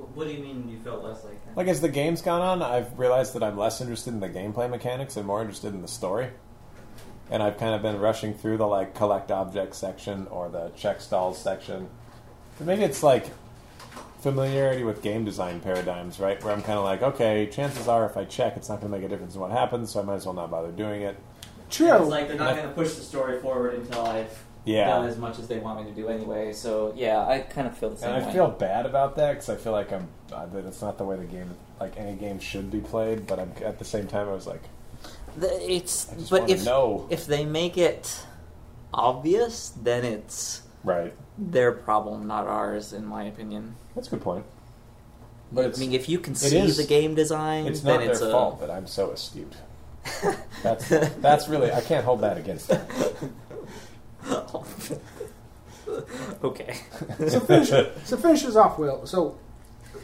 Wh- 0.00 0.16
What 0.16 0.26
do 0.26 0.32
you 0.32 0.40
mean 0.42 0.68
you 0.68 0.78
felt 0.80 1.02
less 1.04 1.24
like 1.24 1.44
that? 1.46 1.56
Like 1.56 1.68
as 1.68 1.80
the 1.80 1.88
game's 1.88 2.22
gone 2.22 2.40
on, 2.42 2.62
I've 2.62 2.98
realized 2.98 3.34
that 3.34 3.42
I'm 3.42 3.56
less 3.58 3.80
interested 3.80 4.12
in 4.14 4.20
the 4.20 4.28
gameplay 4.28 4.68
mechanics 4.70 5.16
and 5.16 5.26
more 5.26 5.40
interested 5.40 5.74
in 5.74 5.82
the 5.82 5.88
story. 5.88 6.28
And 7.30 7.42
I've 7.42 7.58
kind 7.58 7.74
of 7.74 7.82
been 7.82 7.98
rushing 8.00 8.34
through 8.34 8.56
the 8.56 8.66
like 8.66 8.94
collect 8.94 9.30
objects 9.30 9.78
section 9.78 10.26
or 10.28 10.48
the 10.48 10.70
check 10.76 11.00
stalls 11.00 11.38
section. 11.38 11.88
But 12.58 12.66
maybe 12.66 12.82
it's 12.82 13.02
like 13.02 13.30
familiarity 14.20 14.82
with 14.84 15.00
game 15.02 15.24
design 15.24 15.60
paradigms, 15.60 16.18
right? 16.20 16.42
Where 16.42 16.52
I'm 16.52 16.60
kind 16.62 16.78
of 16.78 16.84
like, 16.84 17.02
okay, 17.02 17.46
chances 17.46 17.88
are 17.88 18.04
if 18.04 18.16
I 18.16 18.24
check, 18.24 18.56
it's 18.56 18.68
not 18.68 18.80
going 18.80 18.92
to 18.92 18.98
make 18.98 19.06
a 19.06 19.08
difference 19.08 19.34
in 19.34 19.40
what 19.40 19.50
happens, 19.50 19.90
so 19.90 20.00
I 20.00 20.02
might 20.02 20.16
as 20.16 20.26
well 20.26 20.34
not 20.34 20.50
bother 20.50 20.70
doing 20.72 21.02
it. 21.02 21.16
True. 21.70 21.92
It's 21.94 22.08
like 22.08 22.28
they're 22.28 22.36
not 22.36 22.56
going 22.56 22.68
to 22.68 22.74
push 22.74 22.94
the 22.94 23.02
story 23.02 23.40
forward 23.40 23.74
until 23.74 24.04
I've 24.04 24.44
Yeah. 24.64 24.86
done 24.88 25.06
as 25.06 25.16
much 25.16 25.38
as 25.38 25.48
they 25.48 25.58
want 25.58 25.82
me 25.84 25.90
to 25.90 25.96
do 25.96 26.08
anyway. 26.08 26.52
So 26.52 26.92
yeah, 26.96 27.26
I 27.26 27.40
kind 27.40 27.66
of 27.66 27.76
feel 27.76 27.90
the 27.90 27.96
same 27.96 28.10
And 28.12 28.24
I 28.24 28.26
way. 28.26 28.32
feel 28.34 28.48
bad 28.48 28.86
about 28.86 29.16
that 29.16 29.32
because 29.32 29.48
I 29.48 29.56
feel 29.56 29.72
like 29.72 29.92
I'm 29.92 30.08
uh, 30.32 30.46
that 30.46 30.64
it's 30.66 30.82
not 30.82 30.98
the 30.98 31.04
way 31.04 31.16
the 31.16 31.24
game, 31.24 31.54
like 31.80 31.96
any 31.96 32.14
game, 32.14 32.38
should 32.38 32.70
be 32.70 32.80
played. 32.80 33.26
But 33.26 33.38
I'm, 33.40 33.52
at 33.64 33.78
the 33.78 33.84
same 33.84 34.06
time, 34.06 34.28
I 34.28 34.32
was 34.32 34.46
like, 34.46 34.62
The- 35.36 35.72
it's 35.72 36.10
I 36.12 36.16
just 36.16 36.30
but 36.30 36.50
if 36.50 36.64
know. 36.64 37.06
if 37.10 37.26
they 37.26 37.44
make 37.44 37.78
it 37.78 38.22
obvious, 38.92 39.72
then 39.82 40.04
it's 40.04 40.62
Right. 40.84 41.12
their 41.38 41.72
problem, 41.72 42.26
not 42.26 42.46
ours, 42.46 42.92
in 42.92 43.04
my 43.06 43.24
opinion. 43.24 43.76
That's 43.94 44.08
a 44.08 44.10
good 44.10 44.22
point. 44.22 44.44
But 45.52 45.74
I 45.76 45.78
mean, 45.80 45.92
if 45.92 46.08
you 46.08 46.18
can 46.20 46.34
see 46.34 46.58
is- 46.58 46.76
the 46.76 46.84
game 46.84 47.14
design, 47.14 47.66
it's 47.66 47.80
then 47.80 47.94
not 47.94 48.00
their 48.02 48.10
it's 48.12 48.20
a, 48.20 48.30
fault 48.30 48.60
that 48.60 48.70
I'm 48.70 48.86
so 48.86 49.10
astute. 49.10 49.54
That's 50.62 50.88
that's 50.88 51.46
really 51.48 51.70
I 51.72 51.82
can't 51.82 52.04
hold 52.06 52.20
that 52.22 52.38
against 52.38 52.68
them. 52.68 52.86
okay. 56.44 56.76
So 57.28 57.40
finish, 57.40 57.68
so 58.04 58.16
finish 58.16 58.44
us 58.44 58.56
off, 58.56 58.78
Will. 58.78 59.06
So 59.06 59.38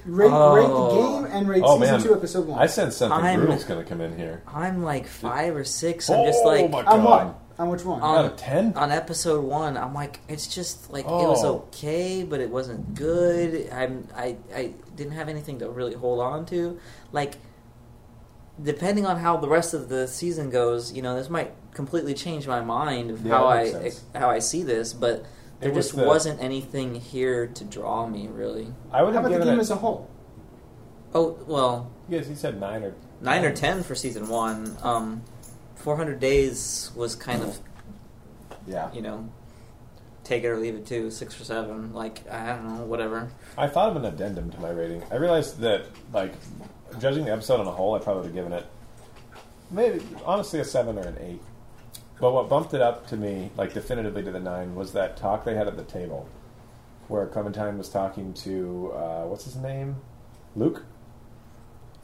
rate, 0.04 0.24
rate 0.26 0.30
the 0.30 0.34
Oh. 0.34 1.22
game 1.22 1.32
and 1.32 1.48
rate 1.48 1.62
Oh, 1.64 1.78
season 1.78 1.94
man. 1.94 2.02
two, 2.02 2.14
episode 2.14 2.46
one. 2.46 2.58
I 2.58 2.66
sense 2.66 2.96
something 2.96 3.18
I'm- 3.18 3.40
brutal's 3.40 3.64
going 3.64 3.82
to 3.82 3.88
come 3.88 4.00
in 4.00 4.16
here. 4.16 4.42
I'm 4.46 4.82
like 4.82 5.06
five 5.06 5.56
or 5.56 5.64
six. 5.64 6.08
I'm 6.10 6.24
just 6.26 6.40
oh 6.42 6.46
like 6.48 6.70
my 6.70 6.78
on 6.78 6.84
god! 6.84 7.04
what? 7.04 7.40
On 7.58 7.70
which 7.70 7.84
one? 7.84 8.02
Out 8.02 8.24
of 8.26 8.36
ten? 8.36 8.74
on 8.76 8.92
episode 8.92 9.42
one, 9.42 9.78
I'm 9.78 9.94
like, 9.94 10.20
it's 10.28 10.46
just 10.46 10.92
like 10.92 11.06
it 11.06 11.10
was 11.10 11.42
Oh. 11.44 11.64
okay, 11.72 12.22
but 12.22 12.40
it 12.40 12.50
wasn't 12.50 12.94
good. 12.94 13.70
I'm 13.72 14.06
I 14.14 14.36
I 14.54 14.74
didn't 14.94 15.14
have 15.14 15.28
anything 15.30 15.58
to 15.60 15.70
really 15.70 15.94
hold 15.94 16.20
on 16.20 16.44
to. 16.46 16.78
Like, 17.12 17.36
depending 18.62 19.06
on 19.06 19.16
how 19.18 19.38
the 19.38 19.48
rest 19.48 19.72
of 19.72 19.88
the 19.88 20.06
season 20.06 20.50
goes, 20.50 20.92
you 20.92 21.00
know, 21.00 21.16
this 21.16 21.30
might 21.30 21.52
completely 21.76 22.14
changed 22.14 22.48
my 22.48 22.62
mind 22.62 23.10
of 23.10 23.24
Yeah, 23.24 23.34
how 23.36 23.46
I 23.46 23.70
sense. 23.70 24.02
how 24.14 24.30
I 24.30 24.38
see 24.40 24.62
this. 24.62 24.92
But 24.94 25.24
there 25.60 25.70
was 25.70 25.86
just 25.88 25.96
the- 25.96 26.04
wasn't 26.04 26.42
anything 26.42 26.94
here 26.96 27.46
to 27.46 27.64
draw 27.64 28.06
me 28.06 28.26
really. 28.28 28.72
I 28.90 29.02
would 29.02 29.14
How 29.14 29.20
have 29.20 29.26
about 29.26 29.28
the 29.28 29.44
given 29.44 29.48
game 29.48 29.58
it. 29.58 29.60
as 29.62 29.70
a 29.70 29.76
whole? 29.76 30.08
Oh 31.14 31.38
well, 31.46 31.90
Yes, 32.08 32.26
he 32.26 32.34
said 32.34 32.58
nine 32.58 32.82
or 32.82 32.94
nine 33.20 33.44
or 33.44 33.52
ten 33.52 33.82
for 33.82 33.94
season 33.94 34.28
one. 34.28 34.76
Um, 34.82 35.22
400 35.76 36.18
days 36.18 36.90
was 36.96 37.14
kind 37.14 37.42
of 37.42 37.58
Yeah, 38.66 38.90
you 38.92 39.02
know, 39.02 39.28
take 40.24 40.42
it 40.44 40.48
or 40.48 40.58
leave 40.58 40.74
it 40.74 40.86
too, 40.86 41.10
six 41.10 41.38
or 41.40 41.44
seven. 41.44 41.92
Like 41.94 42.28
I 42.30 42.48
don't 42.56 42.64
know, 42.78 42.84
whatever. 42.84 43.28
I 43.58 43.68
thought 43.68 43.90
of 43.90 43.96
an 43.96 44.04
addendum 44.06 44.50
to 44.50 44.60
my 44.60 44.70
rating. 44.70 45.02
I 45.10 45.16
realized 45.16 45.60
that, 45.60 45.86
like, 46.12 46.32
judging 46.98 47.24
the 47.26 47.32
episode 47.32 47.60
on 47.60 47.66
a 47.66 47.70
whole, 47.70 47.94
I 47.94 47.98
probably 48.00 48.22
would 48.22 48.26
have 48.26 48.34
given 48.34 48.52
it 48.52 48.66
maybe 49.70 50.00
honestly 50.24 50.60
a 50.60 50.64
seven 50.64 50.96
or 50.98 51.02
an 51.02 51.16
eight. 51.20 51.40
But 52.20 52.32
what 52.32 52.48
bumped 52.48 52.72
it 52.74 52.80
up 52.80 53.06
to 53.08 53.16
me, 53.16 53.50
like 53.56 53.74
definitively 53.74 54.22
to 54.22 54.30
the 54.30 54.40
nine, 54.40 54.74
was 54.74 54.92
that 54.92 55.16
talk 55.16 55.44
they 55.44 55.54
had 55.54 55.66
at 55.68 55.76
the 55.76 55.84
table, 55.84 56.28
where 57.08 57.26
Clementine 57.26 57.76
was 57.76 57.88
talking 57.88 58.32
to 58.34 58.92
uh, 58.94 59.22
what's 59.24 59.44
his 59.44 59.56
name, 59.56 59.96
Luke, 60.54 60.82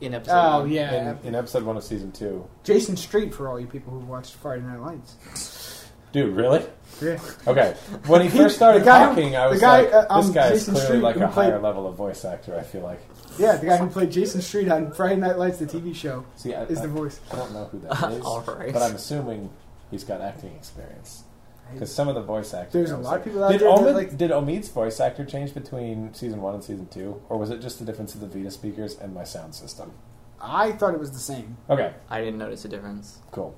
In 0.01 0.13
episode. 0.15 0.35
Oh 0.35 0.61
one. 0.61 0.71
yeah, 0.71 1.17
in, 1.23 1.29
in 1.29 1.35
episode 1.35 1.63
one 1.65 1.77
of 1.79 1.85
season 1.85 2.13
two. 2.13 2.47
Jason 2.63 2.97
Street 2.97 3.33
for 3.35 3.49
all 3.49 3.59
you 3.59 3.67
people 3.67 3.93
who 3.93 4.01
watched 4.01 4.35
Friday 4.35 4.63
Night 4.63 4.81
Lights. 4.81 5.89
Dude, 6.13 6.37
really? 6.37 6.63
Yeah. 7.01 7.19
Okay. 7.47 7.75
When 8.07 8.21
he 8.21 8.29
first 8.37 8.57
started 8.57 8.83
The 8.83 8.85
guy 8.85 9.07
talking, 9.07 9.35
I 9.35 9.47
was 9.47 9.63
guy, 9.63 9.85
like, 9.85 9.95
uh, 9.95 10.19
"This 10.19 10.27
um, 10.27 10.33
guy 10.35 10.47
is 10.49 10.59
Jason 10.61 10.75
clearly 10.75 10.87
Street 10.89 11.03
like 11.03 11.17
a 11.17 11.19
played- 11.21 11.33
higher 11.53 11.59
level 11.59 11.87
of 11.89 11.95
voice 11.97 12.23
actor." 12.27 12.55
I 12.55 12.63
feel 12.63 12.83
like. 12.83 13.01
Yeah, 13.39 13.57
the 13.57 13.65
guy 13.65 13.79
who 13.79 13.87
played 13.89 14.13
Jason 14.13 14.43
Street 14.43 14.69
on 14.69 14.93
Friday 14.93 15.17
Night 15.17 15.39
Lights, 15.39 15.57
the 15.59 15.65
TV 15.65 15.95
show, 15.97 16.23
See, 16.37 16.53
I, 16.53 16.65
is 16.65 16.81
I, 16.81 16.83
the 16.83 16.89
voice. 16.89 17.19
I 17.33 17.37
don't 17.37 17.55
know 17.55 17.65
who 17.65 17.79
that 17.79 17.93
is, 18.13 18.23
All 18.27 18.43
right. 18.43 18.71
but 18.75 18.83
I'm 18.83 18.95
assuming 18.95 19.49
he's 19.93 20.03
got 20.03 20.21
acting 20.21 20.53
experience. 20.57 21.23
Because 21.73 21.95
some 21.95 22.09
of 22.09 22.17
the 22.17 22.23
voice 22.23 22.53
actors. 22.53 22.73
There's 22.73 22.91
a 22.91 22.97
was 22.99 23.07
lot 23.07 23.19
of 23.19 23.25
people 23.25 23.45
out 23.45 23.53
did 23.53 23.61
there 23.61 23.69
that, 23.71 23.79
Omid, 23.79 23.95
like- 23.95 24.17
Did 24.19 24.31
Omid's 24.33 24.69
voice 24.69 24.99
actor 24.99 25.25
change 25.25 25.55
between 25.55 26.13
season 26.13 26.43
one 26.43 26.55
and 26.55 26.65
season 26.65 26.87
two, 26.89 27.23
or 27.29 27.39
was 27.39 27.51
it 27.51 27.61
just 27.61 27.79
the 27.79 27.85
difference 27.85 28.15
of 28.15 28.21
the 28.21 28.27
Vita 28.27 28.51
speakers 28.51 28.99
and 28.99 29.15
my 29.15 29.23
sound 29.25 29.55
system? 29.55 29.93
I 30.41 30.73
thought 30.73 30.93
it 30.93 30.99
was 31.01 31.13
the 31.13 31.21
same. 31.21 31.57
Okay, 31.71 31.95
I 32.11 32.19
didn't 32.21 32.39
notice 32.39 32.65
a 32.65 32.69
difference. 32.69 33.21
cool. 33.31 33.55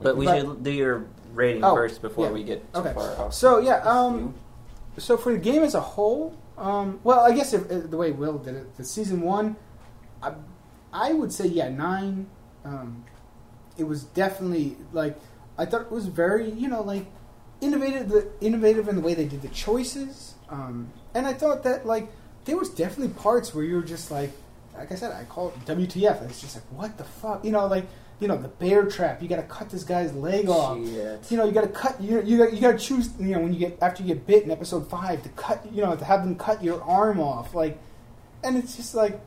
But 0.00 0.16
we 0.16 0.26
But- 0.26 0.38
should 0.40 0.62
do 0.62 0.70
your 0.70 1.06
rating 1.34 1.64
Oh, 1.64 1.74
first 1.74 2.00
before 2.00 2.26
yeah. 2.26 2.32
we 2.32 2.44
get 2.44 2.72
too 2.72 2.80
Okay. 2.80 2.92
far 2.94 3.16
off. 3.18 3.34
So 3.34 3.58
yeah, 3.58 3.78
um, 3.82 4.34
so 4.96 5.16
for 5.16 5.32
the 5.32 5.38
game 5.38 5.64
as 5.64 5.74
a 5.74 5.80
whole, 5.80 6.34
um, 6.56 7.00
well, 7.02 7.20
I 7.20 7.32
guess 7.32 7.52
if, 7.52 7.68
if 7.70 7.90
the 7.90 7.96
way 7.96 8.12
Will 8.12 8.38
did 8.38 8.54
it, 8.54 8.76
the 8.76 8.84
season 8.84 9.20
one, 9.20 9.56
I, 10.22 10.32
I 10.92 11.12
would 11.12 11.32
say 11.32 11.46
yeah 11.48 11.68
nine. 11.68 12.28
Um, 12.64 13.04
it 13.76 13.84
was 13.84 14.04
definitely 14.04 14.76
like 14.92 15.18
I 15.58 15.66
thought 15.66 15.82
it 15.82 15.90
was 15.90 16.06
very 16.06 16.50
you 16.50 16.68
know 16.68 16.82
like 16.82 17.06
innovative, 17.60 18.08
the 18.08 18.28
innovative 18.40 18.88
in 18.88 18.96
the 18.96 19.02
way 19.02 19.14
they 19.14 19.26
did 19.26 19.42
the 19.42 19.48
choices, 19.48 20.34
um, 20.48 20.90
and 21.14 21.26
I 21.26 21.34
thought 21.34 21.64
that 21.64 21.84
like 21.86 22.08
there 22.44 22.56
was 22.56 22.70
definitely 22.70 23.14
parts 23.14 23.54
where 23.54 23.64
you 23.64 23.76
were 23.76 23.82
just 23.82 24.10
like, 24.10 24.30
like 24.74 24.90
I 24.92 24.94
said, 24.94 25.12
I 25.12 25.24
call 25.24 25.48
it 25.48 25.64
WTF. 25.66 26.22
It's 26.28 26.40
just 26.40 26.56
like 26.56 26.64
what 26.70 26.96
the 26.96 27.04
fuck, 27.04 27.44
you 27.44 27.50
know, 27.50 27.66
like 27.66 27.86
you 28.20 28.28
know 28.28 28.36
the 28.36 28.48
bear 28.48 28.86
trap. 28.86 29.22
You 29.22 29.28
got 29.28 29.36
to 29.36 29.42
cut 29.42 29.70
this 29.70 29.84
guy's 29.84 30.12
leg 30.12 30.48
off 30.48 30.78
Shit. 30.78 31.30
you 31.30 31.36
know, 31.36 31.44
you 31.44 31.52
got 31.52 31.62
to 31.62 31.68
cut. 31.68 32.00
You 32.00 32.22
you 32.22 32.38
got, 32.38 32.52
you 32.52 32.60
got 32.60 32.72
to 32.72 32.78
choose. 32.78 33.10
You 33.18 33.34
know, 33.34 33.40
when 33.40 33.52
you 33.52 33.58
get 33.58 33.78
after 33.82 34.02
you 34.02 34.14
get 34.14 34.26
bit 34.26 34.44
in 34.44 34.50
episode 34.50 34.88
five, 34.88 35.22
to 35.22 35.28
cut. 35.30 35.66
You 35.72 35.82
know, 35.82 35.96
to 35.96 36.04
have 36.04 36.24
them 36.24 36.36
cut 36.36 36.62
your 36.62 36.82
arm 36.82 37.20
off. 37.20 37.54
Like, 37.54 37.78
and 38.42 38.56
it's 38.56 38.76
just 38.76 38.94
like 38.94 39.20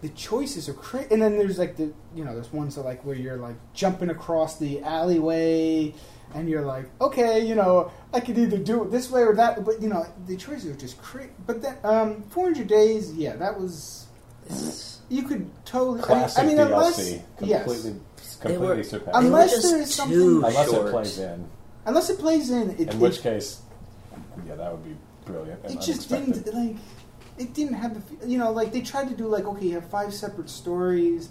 the 0.00 0.08
choices 0.10 0.68
are 0.68 0.74
crazy. 0.74 1.08
And 1.10 1.20
then 1.20 1.38
there's 1.38 1.58
like 1.58 1.76
the 1.76 1.92
you 2.14 2.24
know, 2.24 2.34
there's 2.34 2.52
ones 2.52 2.74
that 2.76 2.82
like 2.82 3.04
where 3.04 3.16
you're 3.16 3.36
like 3.36 3.56
jumping 3.74 4.10
across 4.10 4.58
the 4.58 4.80
alleyway, 4.82 5.94
and 6.34 6.48
you're 6.48 6.64
like, 6.64 6.88
okay, 7.00 7.44
you 7.44 7.54
know, 7.54 7.90
I 8.12 8.20
could 8.20 8.38
either 8.38 8.58
do 8.58 8.82
it 8.84 8.90
this 8.90 9.10
way 9.10 9.22
or 9.22 9.34
that. 9.36 9.64
But 9.64 9.80
you 9.82 9.88
know, 9.88 10.06
the 10.26 10.36
choices 10.36 10.66
are 10.66 10.76
just 10.78 11.00
crazy. 11.02 11.30
But 11.46 11.62
then, 11.62 11.76
um, 11.84 12.22
400 12.30 12.66
days, 12.66 13.12
yeah, 13.14 13.36
that 13.36 13.58
was. 13.58 14.06
You 15.10 15.22
could 15.22 15.50
totally. 15.64 16.00
Classic 16.02 16.42
I 16.42 16.46
mean, 16.46 16.58
unless 16.58 16.98
DLC. 17.00 17.22
yes, 17.40 17.64
Completely, 17.64 17.90
They 17.92 18.40
completely 18.40 18.76
were- 18.76 18.82
surpassed. 18.84 19.16
Unless 19.16 19.62
there 19.70 19.80
is 19.80 19.94
something- 19.94 20.20
Unless 20.20 20.70
short. 20.70 20.86
it 20.86 20.90
plays 20.90 21.18
in, 21.18 21.44
unless 21.86 22.10
it 22.10 22.18
plays 22.18 22.50
in, 22.50 22.70
it, 22.70 22.80
in 22.80 22.88
it, 22.88 22.94
which 22.96 23.20
case, 23.22 23.60
yeah, 24.46 24.54
that 24.54 24.70
would 24.72 24.84
be 24.84 24.96
brilliant. 25.24 25.60
And 25.64 25.72
it 25.74 25.80
just 25.80 26.10
unexpected. 26.12 26.44
didn't 26.44 26.66
like 26.68 26.76
it 27.40 27.54
didn't 27.54 27.74
have 27.74 27.94
the 28.20 28.26
you 28.28 28.38
know 28.38 28.50
like 28.52 28.72
they 28.72 28.80
tried 28.80 29.08
to 29.08 29.14
do 29.14 29.26
like 29.26 29.44
okay 29.44 29.66
you 29.66 29.74
have 29.74 29.88
five 29.88 30.12
separate 30.14 30.48
stories 30.50 31.28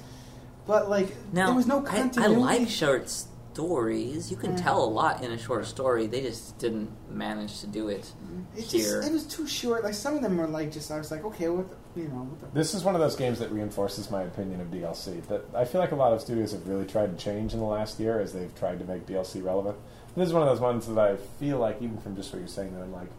but 0.65 0.89
like 0.89 1.09
Now, 1.31 1.47
there 1.47 1.55
was 1.55 1.67
no 1.67 1.85
I, 1.87 2.09
I 2.17 2.27
like 2.27 2.67
short 2.67 3.09
stories. 3.09 4.29
You 4.29 4.37
can 4.37 4.53
Mm. 4.53 4.61
tell 4.61 4.83
a 4.83 4.85
lot 4.85 5.23
in 5.23 5.31
a 5.31 5.37
short 5.37 5.65
story. 5.65 6.05
They 6.07 6.21
just 6.21 6.57
didn't 6.59 6.89
manage 7.09 7.61
to 7.61 7.67
do 7.67 7.87
it. 7.87 8.11
it 8.55 8.61
just 8.61 8.71
here. 8.73 9.01
it 9.01 9.11
was 9.11 9.25
too 9.25 9.47
short 9.47 9.83
like 9.83 9.93
some 9.93 10.15
of 10.15 10.21
them 10.21 10.37
were 10.37 10.45
like 10.47 10.71
just 10.71 10.91
I 10.91 10.97
was 10.97 11.09
like 11.09 11.23
okay 11.25 11.47
what 11.49 11.67
the, 11.69 12.01
you 12.01 12.07
know 12.09 12.23
what 12.29 12.39
the 12.53 12.59
This 12.59 12.73
is 12.75 12.83
one 12.83 12.93
of 12.95 13.01
those 13.01 13.15
games 13.15 13.39
that 13.39 13.51
reinforces 13.51 14.11
my 14.11 14.23
opinion 14.23 14.61
of 14.61 14.67
DLC. 14.67 15.25
That 15.27 15.45
I 15.55 15.65
feel 15.65 15.81
like 15.81 15.91
a 15.91 15.95
lot 15.95 16.13
of 16.13 16.21
studios 16.21 16.51
have 16.51 16.67
really 16.67 16.85
tried 16.85 17.17
to 17.17 17.23
change 17.23 17.53
in 17.53 17.59
the 17.59 17.65
last 17.65 17.99
year 17.99 18.19
as 18.19 18.33
they've 18.33 18.53
tried 18.59 18.77
to 18.79 18.85
make 18.85 19.07
DLC 19.07 19.43
relevant. 19.43 19.77
This 20.15 20.27
is 20.27 20.33
one 20.33 20.41
of 20.43 20.49
those 20.49 20.59
ones 20.59 20.87
that 20.87 20.97
I 20.97 21.15
feel 21.39 21.59
like, 21.59 21.79
even 21.79 21.97
from 21.99 22.15
just 22.15 22.33
what 22.33 22.39
you're 22.39 22.47
saying, 22.47 22.73
that 22.73 22.81
I'm 22.81 22.91
like, 22.91 23.09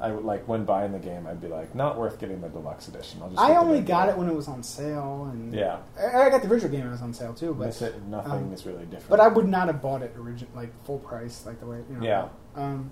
I 0.00 0.12
would 0.12 0.24
like 0.24 0.46
when 0.46 0.64
buying 0.64 0.92
the 0.92 0.98
game, 0.98 1.26
I'd 1.26 1.40
be 1.40 1.48
like, 1.48 1.74
not 1.74 1.98
worth 1.98 2.18
getting 2.20 2.40
the 2.40 2.48
deluxe 2.48 2.86
edition. 2.88 3.20
I'll 3.22 3.30
just 3.30 3.40
I 3.40 3.56
only 3.56 3.78
regular. 3.80 3.86
got 4.06 4.08
it 4.10 4.16
when 4.18 4.28
it 4.28 4.34
was 4.34 4.46
on 4.48 4.62
sale 4.62 5.28
and 5.32 5.52
Yeah, 5.52 5.78
I, 5.98 6.22
I 6.26 6.30
got 6.30 6.42
the 6.42 6.48
original 6.48 6.70
game 6.70 6.80
when 6.82 6.88
it 6.90 6.92
was 6.92 7.02
on 7.02 7.12
sale 7.14 7.34
too 7.34 7.52
but 7.54 7.80
it. 7.82 8.02
Nothing 8.04 8.32
um, 8.32 8.52
is 8.52 8.64
really 8.64 8.84
different. 8.84 9.08
but 9.10 9.20
I 9.20 9.28
would 9.28 9.48
not 9.48 9.66
have 9.66 9.82
bought 9.82 10.02
it 10.02 10.14
origin 10.18 10.46
like 10.54 10.70
full 10.84 10.98
price 11.00 11.44
like 11.46 11.58
the 11.60 11.66
way 11.66 11.78
you 11.90 11.96
know 11.96 12.04
Yeah. 12.06 12.28
um 12.54 12.90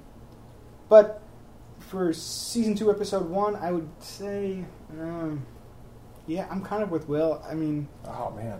but 0.89 1.23
for 1.79 2.13
season 2.13 2.75
two 2.75 2.91
episode 2.91 3.29
one 3.29 3.55
I 3.57 3.71
would 3.71 3.89
say 4.01 4.65
um 4.99 5.45
yeah 6.27 6.47
I'm 6.51 6.63
kind 6.65 6.83
of 6.83 6.91
with 6.91 7.09
Will 7.09 7.41
I 7.49 7.55
mean 7.55 7.87
Oh 8.07 8.33
man, 8.35 8.59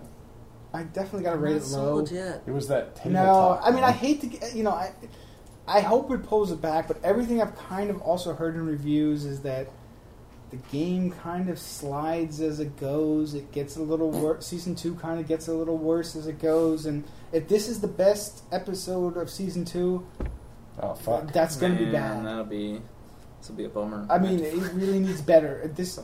I 0.73 0.83
definitely 0.83 1.23
got 1.23 1.31
to 1.33 1.37
rate 1.37 1.55
it 1.57 1.63
low. 1.63 1.97
sold 1.97 2.11
yet. 2.11 2.43
it 2.45 2.51
was 2.51 2.67
that 2.69 2.95
table 2.95 3.11
No. 3.11 3.59
I 3.61 3.71
mean 3.71 3.83
I 3.83 3.91
hate 3.91 4.21
to 4.21 4.27
get 4.27 4.55
you 4.55 4.63
know 4.63 4.71
I 4.71 4.93
I 5.67 5.81
hope 5.81 6.11
it 6.11 6.23
pulls 6.23 6.51
it 6.51 6.61
back, 6.61 6.87
but 6.87 7.03
everything 7.03 7.41
I've 7.41 7.55
kind 7.57 7.89
of 7.89 8.01
also 8.01 8.33
heard 8.33 8.55
in 8.55 8.65
reviews 8.65 9.25
is 9.25 9.41
that 9.41 9.67
the 10.49 10.55
game 10.71 11.11
kind 11.11 11.49
of 11.49 11.59
slides 11.59 12.39
as 12.39 12.61
it 12.61 12.77
goes. 12.77 13.33
It 13.33 13.51
gets 13.51 13.75
a 13.75 13.81
little 13.81 14.09
worse. 14.11 14.47
Season 14.47 14.75
two 14.75 14.95
kind 14.95 15.19
of 15.19 15.27
gets 15.27 15.49
a 15.49 15.53
little 15.53 15.77
worse 15.77 16.15
as 16.15 16.27
it 16.27 16.39
goes, 16.39 16.85
and 16.85 17.03
if 17.33 17.47
this 17.49 17.67
is 17.67 17.81
the 17.81 17.87
best 17.87 18.43
episode 18.51 19.17
of 19.17 19.29
season 19.29 19.65
two, 19.65 20.05
Oh 20.81 20.93
fuck. 20.93 21.33
that's 21.33 21.57
going 21.57 21.73
to 21.73 21.77
be 21.79 21.85
Man, 21.85 22.23
bad. 22.23 22.25
That'll 22.25 22.45
be. 22.45 22.81
This 23.39 23.49
will 23.49 23.57
be 23.57 23.65
a 23.65 23.69
bummer. 23.69 24.05
I 24.09 24.19
mean, 24.19 24.39
it 24.39 24.53
really 24.73 24.99
needs 24.99 25.21
better. 25.21 25.69
This 25.75 25.99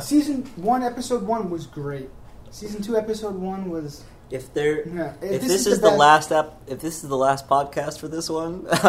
season 0.00 0.44
one, 0.56 0.82
episode 0.84 1.22
one 1.24 1.50
was 1.50 1.66
great. 1.66 2.10
Season 2.50 2.80
two, 2.80 2.96
episode 2.96 3.34
one 3.34 3.70
was. 3.70 4.04
If 4.34 4.52
there, 4.52 4.86
Yeah, 4.88 5.12
if 5.22 5.40
this, 5.42 5.66
is, 5.66 5.80
the, 5.80 5.86
best- 5.88 5.98
last 5.98 6.32
ep, 6.32 6.60
if 6.66 6.80
this 6.80 7.02
is 7.04 7.08
the 7.08 7.16
last 7.16 7.48
podcast 7.48 8.00
for 8.00 8.08
this 8.08 8.28
one, 8.28 8.66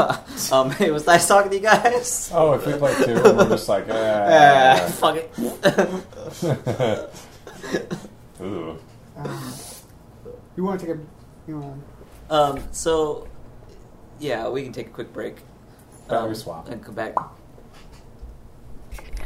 um, 0.51 0.73
it 0.79 0.91
was 0.91 1.05
nice 1.05 1.27
talking 1.27 1.51
to 1.51 1.57
you 1.57 1.61
guys. 1.63 2.31
Oh, 2.33 2.53
if 2.53 2.65
we 2.65 2.73
play 2.73 2.93
two, 3.05 3.13
we're 3.23 3.47
just 3.55 3.69
like, 3.69 3.85
Ah, 3.89 3.93
eh. 3.93 4.87
fuck 4.89 5.15
it. 5.15 5.31
Ooh. 8.41 8.77
Um, 9.15 9.53
you 10.57 10.63
want 10.63 10.79
to 10.81 10.85
take 10.87 10.95
a, 10.95 10.99
you 11.47 11.59
know, 11.59 11.77
um, 12.29 12.59
so, 12.71 13.27
yeah, 14.19 14.49
we 14.49 14.63
can 14.63 14.73
take 14.73 14.87
a 14.87 14.91
quick 14.91 15.13
break. 15.13 15.37
Battery 16.09 16.29
Um, 16.29 16.35
swap. 16.35 16.67
And 16.69 16.83
come 16.83 16.95
back. 16.95 17.13